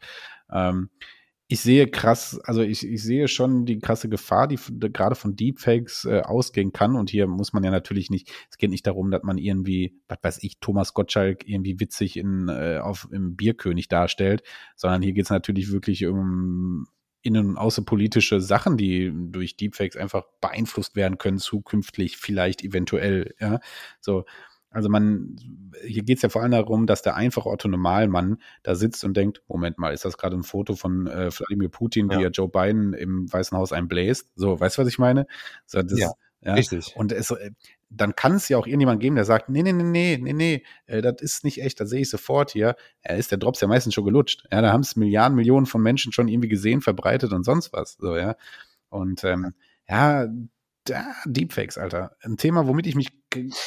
[0.51, 0.89] Ähm,
[1.51, 5.35] ich sehe krass, also ich, ich sehe schon die krasse Gefahr, die f- gerade von
[5.35, 6.95] Deepfakes äh, ausgehen kann.
[6.95, 10.19] Und hier muss man ja natürlich nicht, es geht nicht darum, dass man irgendwie, was
[10.21, 14.43] weiß ich, Thomas Gottschalk irgendwie witzig in, äh, auf, im Bierkönig darstellt,
[14.75, 16.85] sondern hier geht es natürlich wirklich um
[17.21, 23.59] innen- und außenpolitische Sachen, die durch Deepfakes einfach beeinflusst werden können, zukünftig vielleicht eventuell, ja.
[23.99, 24.25] So,
[24.71, 25.35] also man,
[25.83, 29.17] hier geht es ja vor allem darum, dass der einfache Otto Normalmann da sitzt und
[29.17, 32.21] denkt, Moment mal, ist das gerade ein Foto von äh, Wladimir Putin, wie Ja.
[32.21, 34.31] er Joe Biden im Weißen Haus einbläst?
[34.35, 35.25] So, weißt du, was ich meine?
[35.65, 36.53] So, das, Ja, ja.
[36.53, 36.93] Richtig.
[36.95, 37.51] Und es, äh,
[37.89, 40.63] dann kann es ja auch irgendjemand geben, der sagt, nee, nee, nee, nee, nee, nee,
[40.85, 42.75] äh, das ist nicht echt, das sehe ich sofort hier.
[43.05, 44.45] Ja, ist der Drops ja meistens schon gelutscht.
[44.51, 47.97] Ja, da haben es Milliarden, Millionen von Menschen schon irgendwie gesehen, verbreitet und sonst was.
[47.99, 48.35] So, ja.
[48.89, 49.53] Und ähm,
[49.87, 50.27] ja,
[50.85, 52.15] da, Deepfakes, Alter.
[52.21, 53.09] Ein Thema, womit ich mich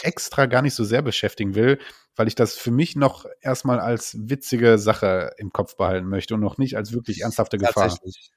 [0.02, 1.78] extra gar nicht so sehr beschäftigen will,
[2.16, 6.40] weil ich das für mich noch erstmal als witzige Sache im Kopf behalten möchte und
[6.40, 7.88] noch nicht als wirklich ernsthafte Gefahr.
[7.88, 8.32] Tatsächlich.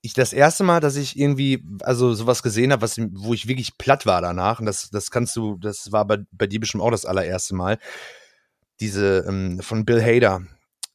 [0.00, 3.78] Ich das erste Mal, dass ich irgendwie, also sowas gesehen habe, was, wo ich wirklich
[3.78, 6.90] platt war danach, und das, das kannst du, das war bei, bei dir bestimmt auch
[6.90, 7.78] das allererste Mal,
[8.80, 10.42] diese ähm, von Bill Hader,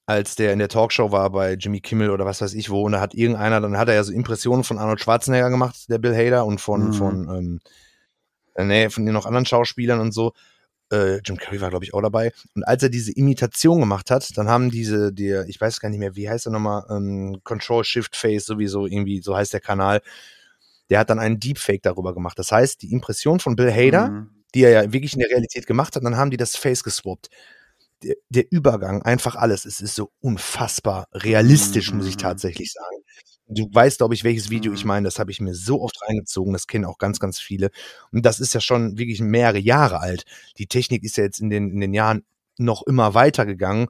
[0.05, 2.93] als der in der Talkshow war bei Jimmy Kimmel oder was weiß ich wo, und
[2.93, 6.15] da hat irgendeiner, dann hat er ja so Impressionen von Arnold Schwarzenegger gemacht, der Bill
[6.15, 6.93] Hader, und von, Mhm.
[6.93, 7.59] von, ähm,
[8.55, 10.33] äh, nee, von den noch anderen Schauspielern und so.
[10.91, 12.31] Äh, Jim Carrey war, glaube ich, auch dabei.
[12.55, 15.99] Und als er diese Imitation gemacht hat, dann haben diese, der, ich weiß gar nicht
[15.99, 20.01] mehr, wie heißt er nochmal, ähm, Control Shift Face, sowieso irgendwie, so heißt der Kanal.
[20.89, 22.39] Der hat dann einen Deepfake darüber gemacht.
[22.39, 24.29] Das heißt, die Impression von Bill Hader, Mhm.
[24.55, 27.29] die er ja wirklich in der Realität gemacht hat, dann haben die das Face geswappt.
[28.03, 32.19] Der, der Übergang, einfach alles, es ist so unfassbar realistisch, muss ich Mhm.
[32.21, 32.97] tatsächlich sagen.
[33.49, 34.87] Du weißt, glaube ich, welches Video ich Mhm.
[34.89, 35.07] meine.
[35.07, 36.53] Das habe ich mir so oft reingezogen.
[36.53, 37.69] Das kennen auch ganz, ganz viele.
[38.11, 40.23] Und das ist ja schon wirklich mehrere Jahre alt.
[40.57, 42.23] Die Technik ist ja jetzt in den, in den Jahren
[42.57, 43.87] noch immer weitergegangen.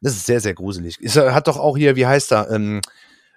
[0.00, 0.98] Das ist sehr, sehr gruselig.
[1.16, 2.80] Er- hat doch auch hier, wie heißt er, ähm,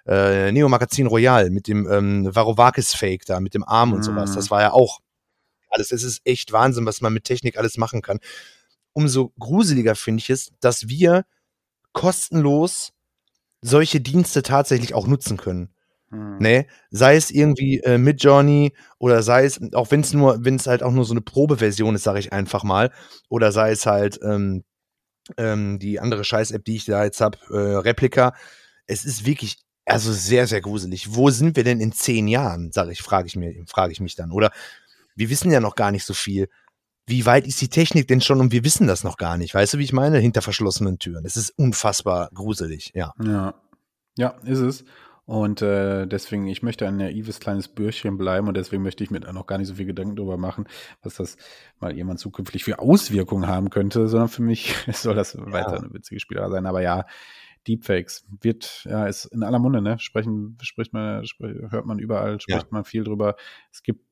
[0.06, 4.30] äh, Neo Magazin Royal mit dem ähm, Varovacis-Fake da, mit dem Arm und sowas.
[4.32, 4.34] Mhm.
[4.36, 5.00] Das war ja auch
[5.70, 5.92] alles.
[5.92, 8.20] Es ist echt Wahnsinn, was man mit Technik alles machen kann.
[8.94, 11.24] Umso gruseliger finde ich es, dass wir
[11.92, 12.93] kostenlos
[13.64, 15.70] solche Dienste tatsächlich auch nutzen können.
[16.10, 16.36] Mhm.
[16.38, 16.66] Ne?
[16.90, 20.66] Sei es irgendwie äh, mit Johnny oder sei es, auch wenn es nur, wenn es
[20.66, 22.92] halt auch nur so eine Probeversion ist, sage ich einfach mal,
[23.30, 24.64] oder sei es halt ähm,
[25.38, 28.34] ähm, die andere Scheiß-App, die ich da jetzt habe, äh, Replika.
[28.86, 31.14] Es ist wirklich, also sehr, sehr gruselig.
[31.14, 34.14] Wo sind wir denn in zehn Jahren, sage ich, frage ich mir, frage ich mich
[34.14, 34.30] dann.
[34.30, 34.50] Oder
[35.16, 36.48] wir wissen ja noch gar nicht so viel.
[37.06, 39.54] Wie weit ist die Technik denn schon und wir wissen das noch gar nicht?
[39.54, 40.18] Weißt du, wie ich meine?
[40.18, 41.24] Hinter verschlossenen Türen.
[41.26, 43.12] Es ist unfassbar gruselig, ja.
[43.22, 43.54] Ja.
[44.16, 44.84] Ja, ist es.
[45.26, 49.20] Und äh, deswegen, ich möchte ein naives kleines Bürschchen bleiben und deswegen möchte ich mir
[49.20, 50.66] da noch gar nicht so viel Gedanken drüber machen,
[51.02, 51.38] was das
[51.80, 56.20] mal jemand zukünftig für Auswirkungen haben könnte, sondern für mich soll das weiter eine witzige
[56.20, 56.66] Spielerei sein.
[56.66, 57.06] Aber ja,
[57.66, 59.98] Deepfakes wird, ja, ist in aller Munde, ne?
[59.98, 62.68] Sprechen, spricht man, spr hört man überall, spricht Ja.
[62.70, 63.36] man viel drüber.
[63.72, 64.04] Es gibt,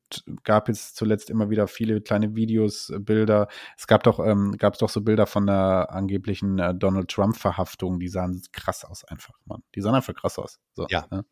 [0.43, 3.47] gab jetzt zuletzt immer wieder viele kleine Videos, äh, Bilder.
[3.77, 7.99] Es gab doch, ähm, gab es doch so Bilder von der angeblichen äh, Donald Trump-Verhaftung,
[7.99, 9.63] die sahen krass aus einfach, Mann.
[9.75, 10.59] Die sahen einfach krass aus.
[10.73, 11.05] So, Ja.
[11.11, 11.25] ne?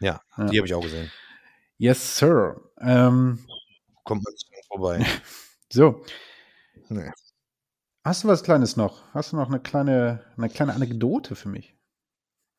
[0.00, 0.46] Ja, Ja.
[0.46, 1.10] die habe ich auch gesehen.
[1.78, 2.60] Yes, Sir.
[2.80, 3.38] Ähm,
[4.04, 4.98] Kommt man nicht vorbei.
[5.72, 6.02] so,
[6.88, 7.10] Nee.
[8.08, 9.02] Hast du was Kleines noch?
[9.12, 11.74] Hast du noch eine kleine, eine kleine Anekdote für mich?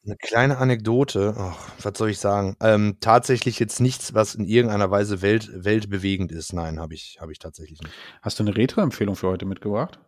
[0.05, 2.55] Eine kleine Anekdote, ach, was soll ich sagen?
[2.61, 6.53] Ähm, tatsächlich jetzt nichts, was in irgendeiner Weise welt, weltbewegend ist.
[6.53, 7.93] Nein, habe ich, hab ich tatsächlich nicht.
[8.21, 9.99] Hast du eine Retro-Empfehlung für heute mitgebracht?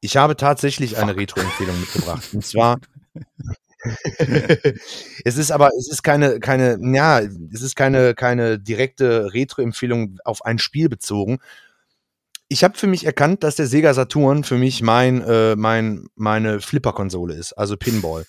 [0.00, 2.30] Ich habe tatsächlich eine Retro-Empfehlung mitgebracht.
[2.32, 2.78] Und zwar.
[5.24, 10.44] es ist aber, es ist keine, keine, ja, es ist keine, keine direkte Retro-Empfehlung auf
[10.44, 11.40] ein Spiel bezogen.
[12.48, 16.60] Ich habe für mich erkannt, dass der Sega Saturn für mich mein, äh, mein, meine
[16.60, 18.24] Flipper-Konsole ist, also Pinball.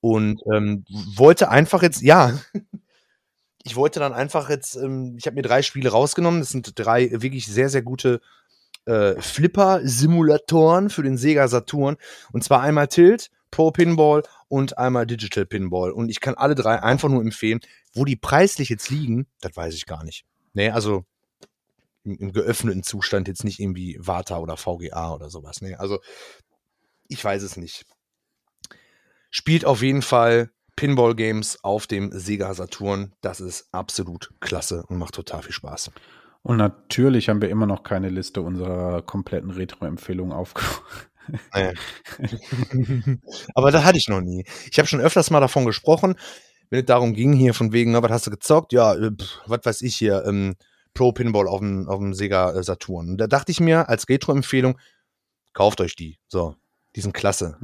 [0.00, 2.38] Und ähm, wollte einfach jetzt, ja,
[3.64, 6.40] ich wollte dann einfach jetzt, ähm, ich habe mir drei Spiele rausgenommen.
[6.40, 8.20] Das sind drei wirklich sehr, sehr gute
[8.86, 11.96] äh, Flipper-Simulatoren für den Sega Saturn.
[12.32, 15.90] Und zwar einmal Tilt, Pro Pinball und einmal Digital Pinball.
[15.90, 17.60] Und ich kann alle drei einfach nur empfehlen.
[17.92, 20.24] Wo die preislich jetzt liegen, das weiß ich gar nicht.
[20.54, 21.04] Nee, also
[22.16, 25.60] im, geöffneten Zustand jetzt nicht irgendwie Vata oder VGA oder sowas.
[25.60, 25.98] Nee, also
[27.08, 27.84] ich weiß es nicht.
[29.30, 33.12] Spielt auf jeden Fall Pinball Games auf dem Sega Saturn.
[33.20, 35.90] Das ist absolut klasse und macht total viel Spaß.
[36.42, 40.82] Und natürlich haben wir immer noch keine Liste unserer kompletten Retro-Empfehlungen aufgerufen.
[41.54, 41.74] Nee.
[43.54, 44.46] Aber das hatte ich noch nie.
[44.70, 46.14] Ich habe schon öfters mal davon gesprochen,
[46.70, 48.72] wenn es darum ging, hier von wegen, na, was hast du gezockt?
[48.72, 50.54] Ja, äh, pff, was weiß ich hier, ähm,
[50.98, 53.10] Pro Pinball auf dem, auf dem Sega äh, Saturn.
[53.10, 54.78] Und da dachte ich mir als Retro-Empfehlung,
[55.52, 56.18] kauft euch die.
[56.26, 56.56] So,
[56.96, 57.56] die sind klasse.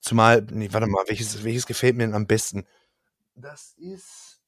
[0.00, 2.66] Zumal, nee, warte mal, welches, welches gefällt mir denn am besten?
[3.34, 4.40] Das ist.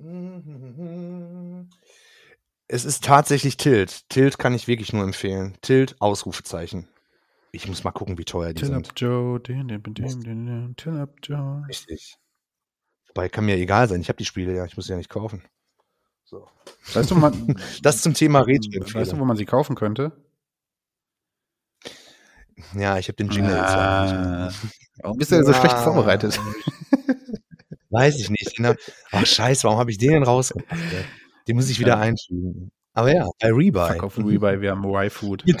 [2.68, 4.08] Es ist tatsächlich Tilt.
[4.08, 5.58] Tilt kann ich wirklich nur empfehlen.
[5.60, 6.88] Tilt, Ausrufezeichen.
[7.50, 8.88] Ich muss mal gucken, wie teuer die Till sind.
[8.88, 11.66] up Joe, din, din, din, Till up Joe.
[11.68, 12.16] Richtig.
[13.08, 14.00] Wobei, kann mir egal sein.
[14.00, 15.42] Ich habe die Spiele ja, ich muss sie ja nicht kaufen.
[16.32, 16.48] So.
[16.94, 17.32] Weißt du, man,
[17.82, 20.12] Das zum Thema weißt du, wo man sie kaufen könnte?
[22.74, 23.76] Ja, ich habe den Jingle jetzt nicht.
[23.76, 24.50] Ah,
[25.02, 25.82] Warum bist du denn so schlecht Ja.
[25.82, 26.40] vorbereitet?
[27.90, 28.58] Weiß ich nicht.
[28.60, 28.76] Hab,
[29.10, 31.06] ach, scheiße, warum habe ich den denn rausgebracht?
[31.46, 31.98] Den muss ich wieder Ja.
[31.98, 32.70] einfügen.
[32.94, 33.86] Aber ja, bei Rebuy.
[33.86, 35.44] Verkaufen Rebuy, wir haben Y-Food.
[35.44, 35.60] Mit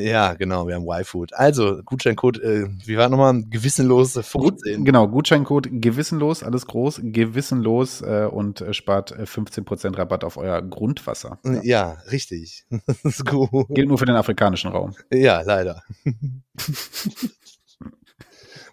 [0.00, 1.34] Ja, genau, wir haben Y-Food.
[1.34, 3.42] Also, Gutscheincode, äh, wie war nochmal?
[3.48, 4.84] Gewissenlose Gut, 15.
[4.84, 10.60] genau, Gutscheincode gewissenlos, alles groß, gewissenlos äh, und äh, spart äh, 15% Rabatt auf euer
[10.62, 11.38] Grundwasser.
[11.44, 11.62] Ja.
[11.62, 12.64] Ja, richtig.
[12.86, 13.68] Das ist gut.
[13.70, 14.94] Gilt nur für den afrikanischen Raum.
[15.12, 15.82] Ja, leider.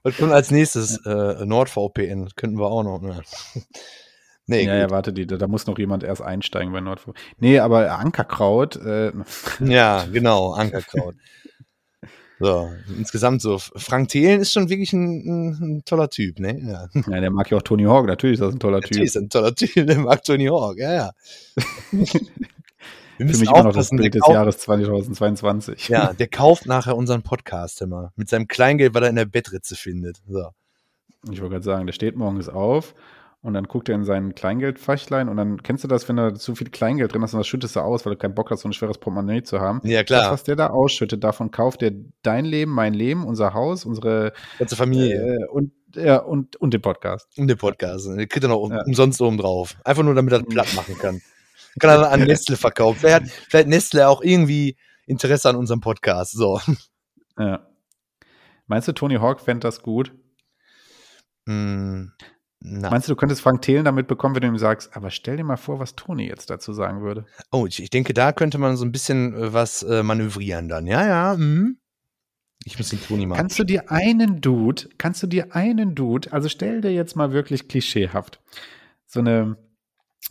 [0.04, 0.98] Was kommt als nächstes?
[1.06, 3.02] Äh, NordVPN könnten wir auch noch.
[3.02, 3.22] Ne?
[4.52, 7.18] Nee, ja, ja, warte, die, da muss noch jemand erst einsteigen bei Nordfunk.
[7.40, 9.14] Nee, aber Ankerkraut, äh,
[9.62, 11.16] ja, genau, Ankerkraut.
[12.38, 13.60] So, insgesamt so.
[13.60, 16.60] Frank Thelen ist schon wirklich ein, ein, ein toller Typ, ne?
[16.60, 16.90] Ja.
[17.08, 19.06] ja, der mag ja auch Tony Hawk, natürlich ist das ein toller Natürlich Typ.
[19.06, 21.12] ist er ein toller Typ, der mag Tony Hawk, ja, ja.
[23.18, 25.88] Für mich immer noch das Bild des kauft, Jahres 2022.
[25.88, 28.12] ja, der kauft nachher unseren Podcast immer.
[28.18, 30.22] Mit seinem Kleingeld, was er in der Bettritze findet.
[30.28, 30.50] So.
[31.32, 32.96] Ich wollte gerade sagen, der steht morgens auf
[33.44, 36.54] und dann guckt er in sein Kleingeldfächlein und dann kennst du das, wenn da zu
[36.56, 38.70] viel Kleingeld drin ist und das schüttest du aus, weil du keinen Bock hast, so
[38.70, 39.82] ein schweres Portemonnaie zu haben.
[39.84, 40.32] Ja, Das, klar.
[40.32, 41.92] was der da ausschüttet, davon kauft er
[42.22, 45.38] dein Leben, mein Leben, unser Haus, unsere Ganze Familie.
[45.40, 47.28] äh, und, ja, und, und den Podcast.
[47.38, 48.06] Und den Podcast.
[48.08, 48.84] Den kriegt er noch um, Ja.
[48.86, 49.76] umsonst oben drauf.
[49.84, 51.22] Einfach nur, damit er das platt machen kann.
[51.80, 53.00] Kann er dann an Nestle verkaufen.
[53.00, 54.78] Vielleicht hat vielleicht Nestle auch irgendwie
[55.08, 56.32] Interesse an unserem Podcast.
[56.34, 56.60] So.
[57.40, 57.66] Ja.
[58.68, 60.14] Meinst du, Tony Hawk fände das gut?
[61.48, 62.12] Hm,
[62.64, 62.92] na.
[62.92, 65.44] Meinst du, du könntest Frank Thelen damit bekommen, wenn du ihm sagst, aber stell dir
[65.44, 67.26] mal vor, was Toni jetzt dazu sagen würde.
[67.52, 70.86] Oh, ich, denke, da könnte man so ein bisschen äh, was äh, manövrieren dann.
[70.86, 71.36] Ja, ja.
[71.36, 71.78] Mhm.
[72.64, 73.36] Ich muss den Toni mal.
[73.36, 77.34] Kannst du dir einen Dude, kannst du dir einen Dude, also stell dir jetzt mal
[77.34, 78.40] wirklich klischeehaft,
[79.08, 79.58] so eine,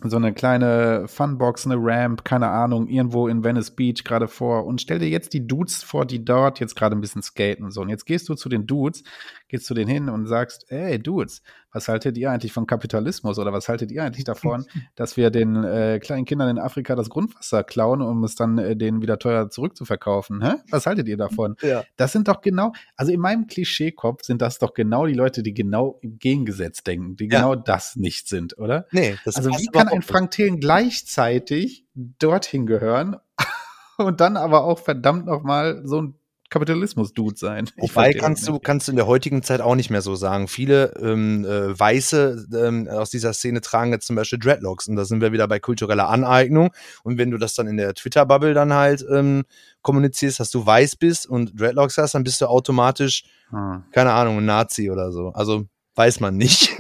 [0.05, 4.81] so eine kleine Funbox, eine Ramp, keine Ahnung, irgendwo in Venice Beach gerade vor und
[4.81, 7.81] stell dir jetzt die Dudes vor, die dort jetzt gerade ein bisschen skaten so.
[7.81, 9.03] Und jetzt gehst du zu den Dudes,
[9.51, 13.53] gehst zu denen hin und sagst, hey Dudes, was haltet ihr eigentlich von Kapitalismus oder
[13.53, 14.65] was haltet ihr eigentlich davon,
[14.97, 18.77] dass wir den äh, kleinen Kindern in Afrika das Grundwasser klauen, um es dann äh,
[18.77, 20.43] denen wieder teuer zurückzuverkaufen?
[20.43, 20.55] Hä?
[20.71, 21.57] Was haltet ihr davon?
[21.63, 21.85] ja.
[21.97, 25.55] Das sind doch genau, also in meinem Klischeekopf sind das doch genau die Leute, die
[25.55, 27.41] genau im Gegengesetz denken, die Ja.
[27.41, 28.87] genau das nicht sind, oder?
[28.93, 30.03] Nee, das also wie kann ein.
[30.03, 33.17] Frank Thelen gleichzeitig dorthin gehören
[33.99, 36.15] und dann aber auch verdammt nochmal so ein
[36.51, 37.65] Kapitalismus-Dude sein?
[37.77, 40.15] Ich Wobei verstehe kannst du, kannst du in der heutigen Zeit auch nicht mehr so
[40.17, 40.49] sagen.
[40.49, 45.05] Viele ähm, äh, Weiße ähm, aus dieser Szene tragen jetzt zum Beispiel Dreadlocks und da
[45.05, 46.71] sind wir wieder bei kultureller Aneignung.
[47.05, 49.45] Und wenn du das dann in der Twitter-Bubble dann halt ähm,
[49.83, 53.85] kommunizierst, dass du weiß bist und Dreadlocks hast, dann bist du automatisch, Hm.
[53.93, 55.31] keine Ahnung, ein Nazi oder so.
[55.31, 56.71] Also weiß man nicht.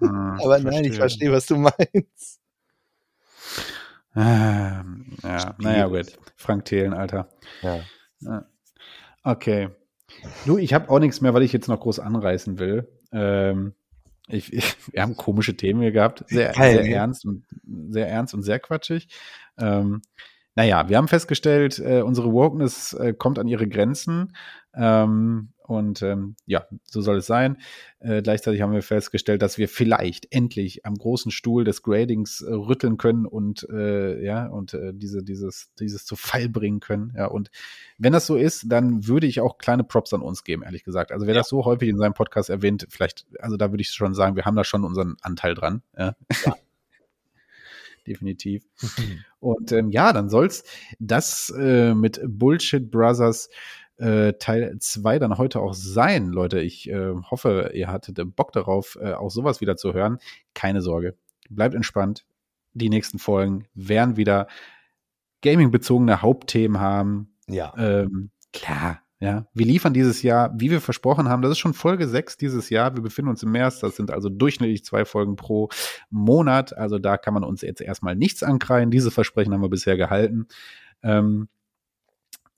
[0.00, 2.40] Ah, Aber nein, ich verstehe, was du meinst.
[4.14, 6.18] Ähm, ja, naja, gut.
[6.36, 7.28] Frank Thelen, Alter.
[7.62, 7.80] Ja.
[8.20, 8.46] Ja.
[9.26, 9.70] Okay.
[10.44, 12.88] Du, ich habe auch nichts mehr, weil ich jetzt noch groß anreißen will.
[13.10, 13.74] Ähm,
[14.28, 16.24] ich, ich, wir haben komische Themen hier gehabt.
[16.28, 16.94] Sehr, Geil, sehr ne?
[16.94, 17.44] ernst und
[17.88, 19.08] sehr ernst und sehr quatschig.
[19.58, 20.02] Ähm,
[20.56, 24.34] naja, wir haben festgestellt, äh, unsere Wokeness äh, kommt an ihre Grenzen.
[24.74, 27.58] Ähm, und ähm, ja, so soll es sein.
[27.98, 32.52] Äh, gleichzeitig haben wir festgestellt, dass wir vielleicht endlich am großen Stuhl des Gradings äh,
[32.52, 37.12] rütteln können und äh, ja und äh, diese dieses dieses zu Fall bringen können.
[37.16, 37.50] Ja und
[37.98, 41.10] wenn das so ist, dann würde ich auch kleine Props an uns geben, ehrlich gesagt.
[41.10, 44.14] Also wer das so häufig in seinem Podcast erwähnt, vielleicht, also da würde ich schon
[44.14, 45.82] sagen, wir haben da schon unseren Anteil dran.
[45.98, 46.14] Ja.
[48.06, 48.64] Definitiv.
[49.40, 50.64] Und ähm, ja, dann soll's
[50.98, 53.48] das äh, mit Bullshit Brothers
[53.98, 56.60] äh, Teil 2 dann heute auch sein, Leute.
[56.60, 60.18] Ich äh, hoffe, ihr hattet Bock darauf, äh, auch sowas wieder zu hören.
[60.54, 61.16] Keine Sorge.
[61.48, 62.26] Bleibt entspannt.
[62.74, 64.48] Die nächsten Folgen werden wieder
[65.42, 67.34] gaming-bezogene Hauptthemen haben.
[67.48, 67.72] Ja.
[67.78, 69.46] Ähm, klar, ja.
[69.54, 72.94] Wir liefern dieses Jahr, wie wir versprochen haben, das ist schon Folge 6 dieses Jahr.
[72.94, 73.80] Wir befinden uns im März.
[73.80, 75.70] Das sind also durchschnittlich zwei Folgen pro
[76.10, 76.76] Monat.
[76.76, 78.90] Also da kann man uns jetzt erstmal nichts ankreien.
[78.90, 80.48] Diese Versprechen haben wir bisher gehalten.
[81.02, 81.48] Ähm,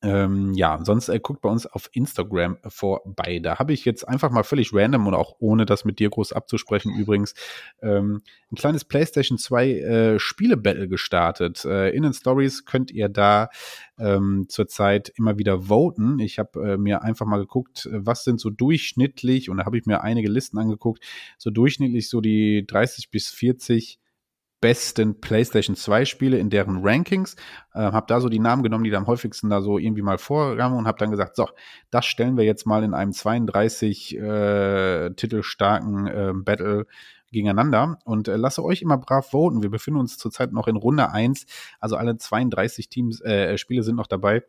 [0.01, 3.41] ähm, ja, sonst äh, guckt bei uns auf Instagram vorbei.
[3.41, 6.33] Da habe ich jetzt einfach mal völlig random und auch ohne das mit dir groß
[6.33, 7.35] abzusprechen übrigens
[7.83, 8.23] ähm,
[8.53, 11.65] ein kleines PlayStation 2 äh, Spiele-Battle gestartet.
[11.65, 13.49] Äh, in den Stories könnt ihr da
[13.99, 16.21] ähm, zurzeit immer wieder voten.
[16.21, 19.87] Ich habe äh, mir einfach mal geguckt, was sind so durchschnittlich und da habe ich
[19.87, 21.05] mir einige Listen angeguckt,
[21.39, 23.99] so durchschnittlich so die 30 bis 40
[24.61, 27.37] besten PlayStation 2 Spiele in deren Rankings.
[27.75, 30.19] Äh, habe da so die Namen genommen, die da am häufigsten da so irgendwie mal
[30.19, 31.49] vorkamen und habe dann gesagt, so,
[31.91, 36.87] das stellen wir jetzt mal in einem 32 äh, titelstarken äh, Battle
[37.31, 39.63] gegeneinander und äh, lasse euch immer brav voten.
[39.63, 41.47] Wir befinden uns zurzeit noch in Runde 1,
[41.81, 44.45] also alle 32 Teams, äh, Spiele sind noch dabei.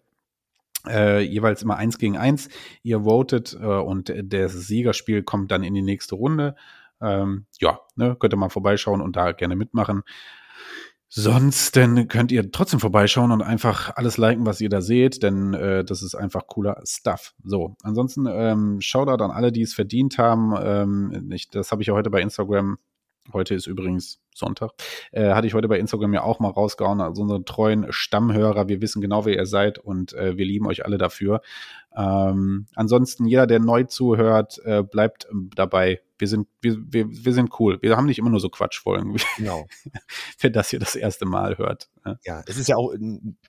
[0.88, 2.48] Äh, jeweils immer eins gegen eins.
[2.84, 6.56] Ihr votet äh, und das Siegerspiel kommt dann in die nächste Runde.
[7.02, 10.04] Ähm, ja, ne, könnt ihr mal vorbeischauen und da gerne mitmachen.
[11.12, 15.56] Sonst dann könnt ihr trotzdem vorbeischauen und einfach alles liken, was ihr da seht, denn
[15.56, 17.34] äh, das ist einfach cooler Stuff.
[17.44, 20.54] So, ansonsten ähm, Shoutout an alle, die es verdient haben.
[20.62, 22.78] Ähm, ich, das habe ich ja heute bei Instagram.
[23.34, 24.72] Heute ist übrigens Sonntag.
[25.12, 27.02] Äh, hatte ich heute bei Instagram ja auch mal rausgehauen.
[27.02, 30.86] Also unsere treuen Stammhörer, wir wissen genau, wer ihr seid und äh, wir lieben euch
[30.86, 31.42] alle dafür.
[31.96, 36.02] Ähm, ansonsten, jeder, der neu zuhört, äh, bleibt dabei.
[36.20, 37.80] Wir sind, wir, wir, wir sind cool.
[37.82, 39.66] Wir haben nicht immer nur so Quatschfolgen, Genau.
[40.38, 41.90] für das ihr das erste Mal hört.
[42.06, 42.20] Ja.
[42.26, 42.94] Ja, es ist ja auch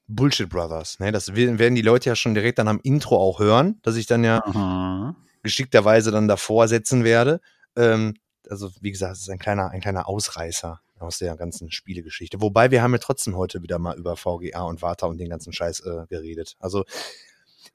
[0.07, 0.99] Bullshit Brothers.
[1.01, 1.13] Ne?
[1.13, 4.25] Das werden die Leute ja schon direkt dann am Intro auch hören, dass ich dann
[4.25, 5.17] ja Aha.
[5.43, 7.41] geschickterweise dann davor setzen werde.
[7.77, 8.15] Ähm,
[8.49, 12.41] also, wie gesagt, es ist ein kleiner, ein kleiner Ausreißer aus der ganzen Spielegeschichte.
[12.41, 15.53] Wobei wir haben ja trotzdem heute wieder mal über VGA und Vata und den ganzen
[15.53, 16.57] Scheiß äh, geredet.
[16.59, 16.85] Also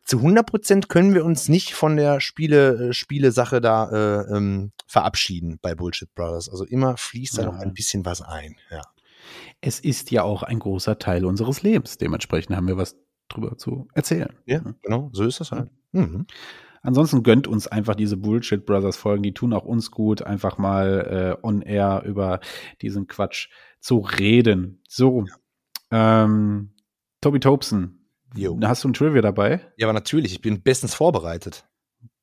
[0.03, 3.89] zu 100 Prozent können wir uns nicht von der Spiele, äh, Spiele-Sache da
[4.21, 6.49] äh, ähm, verabschieden bei Bullshit Brothers.
[6.49, 7.73] Also immer fließt da noch ein Ja.
[7.73, 8.55] bisschen was ein.
[8.69, 8.81] Ja.
[9.61, 11.97] Es ist ja auch ein großer Teil unseres Lebens.
[11.97, 12.95] Dementsprechend haben wir was
[13.27, 14.29] drüber zu erzählen.
[14.45, 15.71] Ja, genau, so ist das halt.
[15.91, 16.27] Mhm.
[16.83, 21.37] Ansonsten gönnt uns einfach diese Bullshit Brothers Folgen, die tun auch uns gut, einfach mal
[21.41, 22.39] äh, on air über
[22.83, 23.49] diesen Quatsch
[23.79, 24.83] zu reden.
[24.87, 25.25] So,
[25.89, 26.75] ähm,
[27.21, 28.04] Tobi Tobson,
[28.35, 28.57] Jo.
[28.63, 29.61] hast du ein Trivia dabei?
[29.77, 31.65] Ja, aber natürlich, ich bin bestens vorbereitet.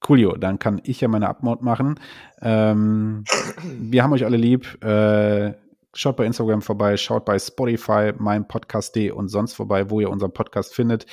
[0.00, 1.98] Coolio, dann kann ich ja meine Abmord machen.
[2.40, 3.24] Ähm,
[3.78, 4.82] wir haben euch alle lieb.
[4.84, 5.54] Äh,
[5.94, 10.32] schaut bei Instagram vorbei, schaut bei Spotify, mein Podcast.de und sonst vorbei, wo ihr unseren
[10.32, 11.06] Podcast findet.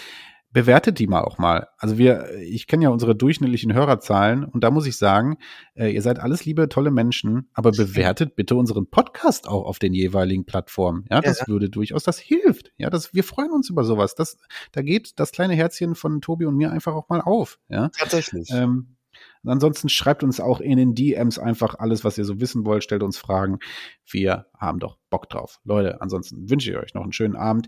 [0.52, 1.68] Bewertet die mal auch mal.
[1.78, 5.38] Also wir, ich kenne ja unsere durchschnittlichen Hörerzahlen und da muss ich sagen,
[5.76, 9.94] äh, ihr seid alles liebe, tolle Menschen, aber bewertet bitte unseren Podcast auch auf den
[9.94, 11.06] jeweiligen Plattformen.
[11.12, 12.72] Ja, das würde durchaus, das hilft.
[12.78, 14.16] Ja, das, wir freuen uns über sowas.
[14.16, 14.38] Das,
[14.72, 17.60] da geht das kleine Herzchen von Tobi und mir einfach auch mal auf.
[17.70, 17.90] Ja.
[17.90, 18.50] Tatsächlich.
[18.52, 18.96] Ähm,
[19.44, 22.84] und ansonsten schreibt uns auch in den DMs einfach alles, was ihr so wissen wollt,
[22.84, 23.60] stellt uns Fragen.
[24.06, 25.60] Wir haben doch Bock drauf.
[25.64, 27.68] Leute, ansonsten wünsche ich euch noch einen schönen Abend,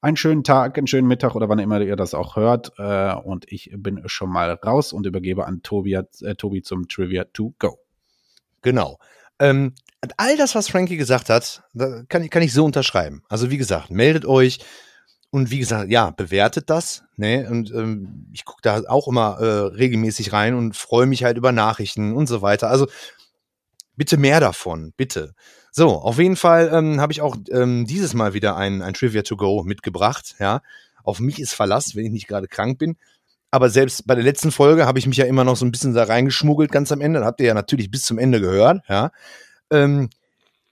[0.00, 2.72] einen schönen Tag, einen schönen Mittag oder wann immer ihr das auch hört.
[2.78, 7.24] Äh, und ich bin schon mal raus und übergebe an Tobi, äh, Tobi zum Trivia
[7.24, 7.78] to go.
[8.62, 8.98] Genau.
[9.40, 9.74] Ähm,
[10.16, 11.64] all das, was Frankie gesagt hat,
[12.08, 13.24] kann, kann ich so unterschreiben.
[13.28, 14.60] Also wie gesagt, meldet euch
[15.30, 17.04] und wie gesagt, ja, bewertet das.
[17.16, 17.46] Ne?
[17.50, 21.52] Und ähm, ich gucke da auch immer äh, regelmäßig rein und freue mich halt über
[21.52, 22.70] Nachrichten und so weiter.
[22.70, 22.86] Also
[23.96, 25.34] bitte mehr davon, bitte.
[25.70, 29.22] So, auf jeden Fall ähm, habe ich auch ähm, dieses Mal wieder ein, ein Trivia
[29.22, 30.36] to go mitgebracht.
[30.38, 30.62] Ja,
[31.04, 32.96] auf mich ist Verlass, wenn ich nicht gerade krank bin.
[33.50, 35.94] aber selbst bei der letzten Folge habe ich mich ja immer noch so ein bisschen
[35.94, 37.20] da reingeschmuggelt ganz am Ende.
[37.20, 38.82] Das habt ihr ja natürlich bis zum Ende gehört.
[38.88, 39.10] Ja,
[39.70, 40.10] ähm,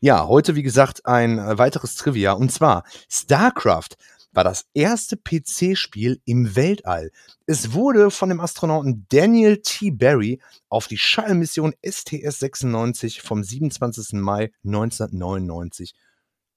[0.00, 2.32] ja heute, wie gesagt, ein äh, weiteres Trivia.
[2.32, 3.96] Und zwar StarCraft
[4.36, 7.10] war das erste PC-Spiel im Weltall.
[7.46, 9.90] Es wurde von dem Astronauten Daniel T.
[9.90, 14.20] Barry auf die Schallmission STS-96 vom 27.
[14.20, 15.94] Mai 1999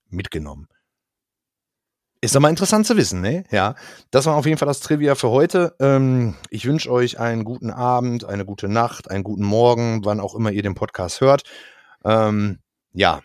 [0.10, 0.68] mitgenommen.
[2.22, 3.46] Ist doch mal interessant zu wissen, ne?
[3.50, 3.76] Ja,
[4.12, 5.74] das war auf jeden Fall das Trivia für heute.
[5.80, 10.36] Ähm, ich wünsche euch einen guten Abend, eine gute Nacht, einen guten Morgen, wann auch
[10.36, 11.44] immer ihr den Podcast hört.
[12.04, 12.60] Ähm,
[12.92, 13.22] ja,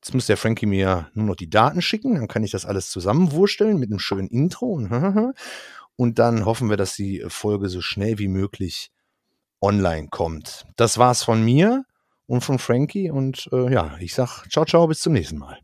[0.00, 2.90] jetzt muss der Frankie mir nur noch die Daten schicken, dann kann ich das alles
[2.90, 4.74] zusammenwursteln mit einem schönen Intro.
[5.96, 8.92] Und dann hoffen wir, dass die Folge so schnell wie möglich
[9.60, 10.64] online kommt.
[10.76, 11.84] Das war's von mir
[12.26, 15.58] und von Frankie und äh, ja, ich sag ciao, ciao, bis zum nächsten Mal.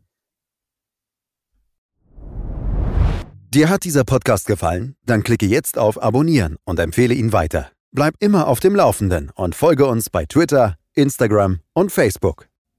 [3.53, 4.97] Dir hat dieser Podcast gefallen?
[5.05, 7.71] Dann klicke jetzt auf Abonnieren und empfehle ihn weiter.
[7.91, 12.49] Bleib immer auf dem Laufenden und folge uns bei Twitter, Instagram und Facebook.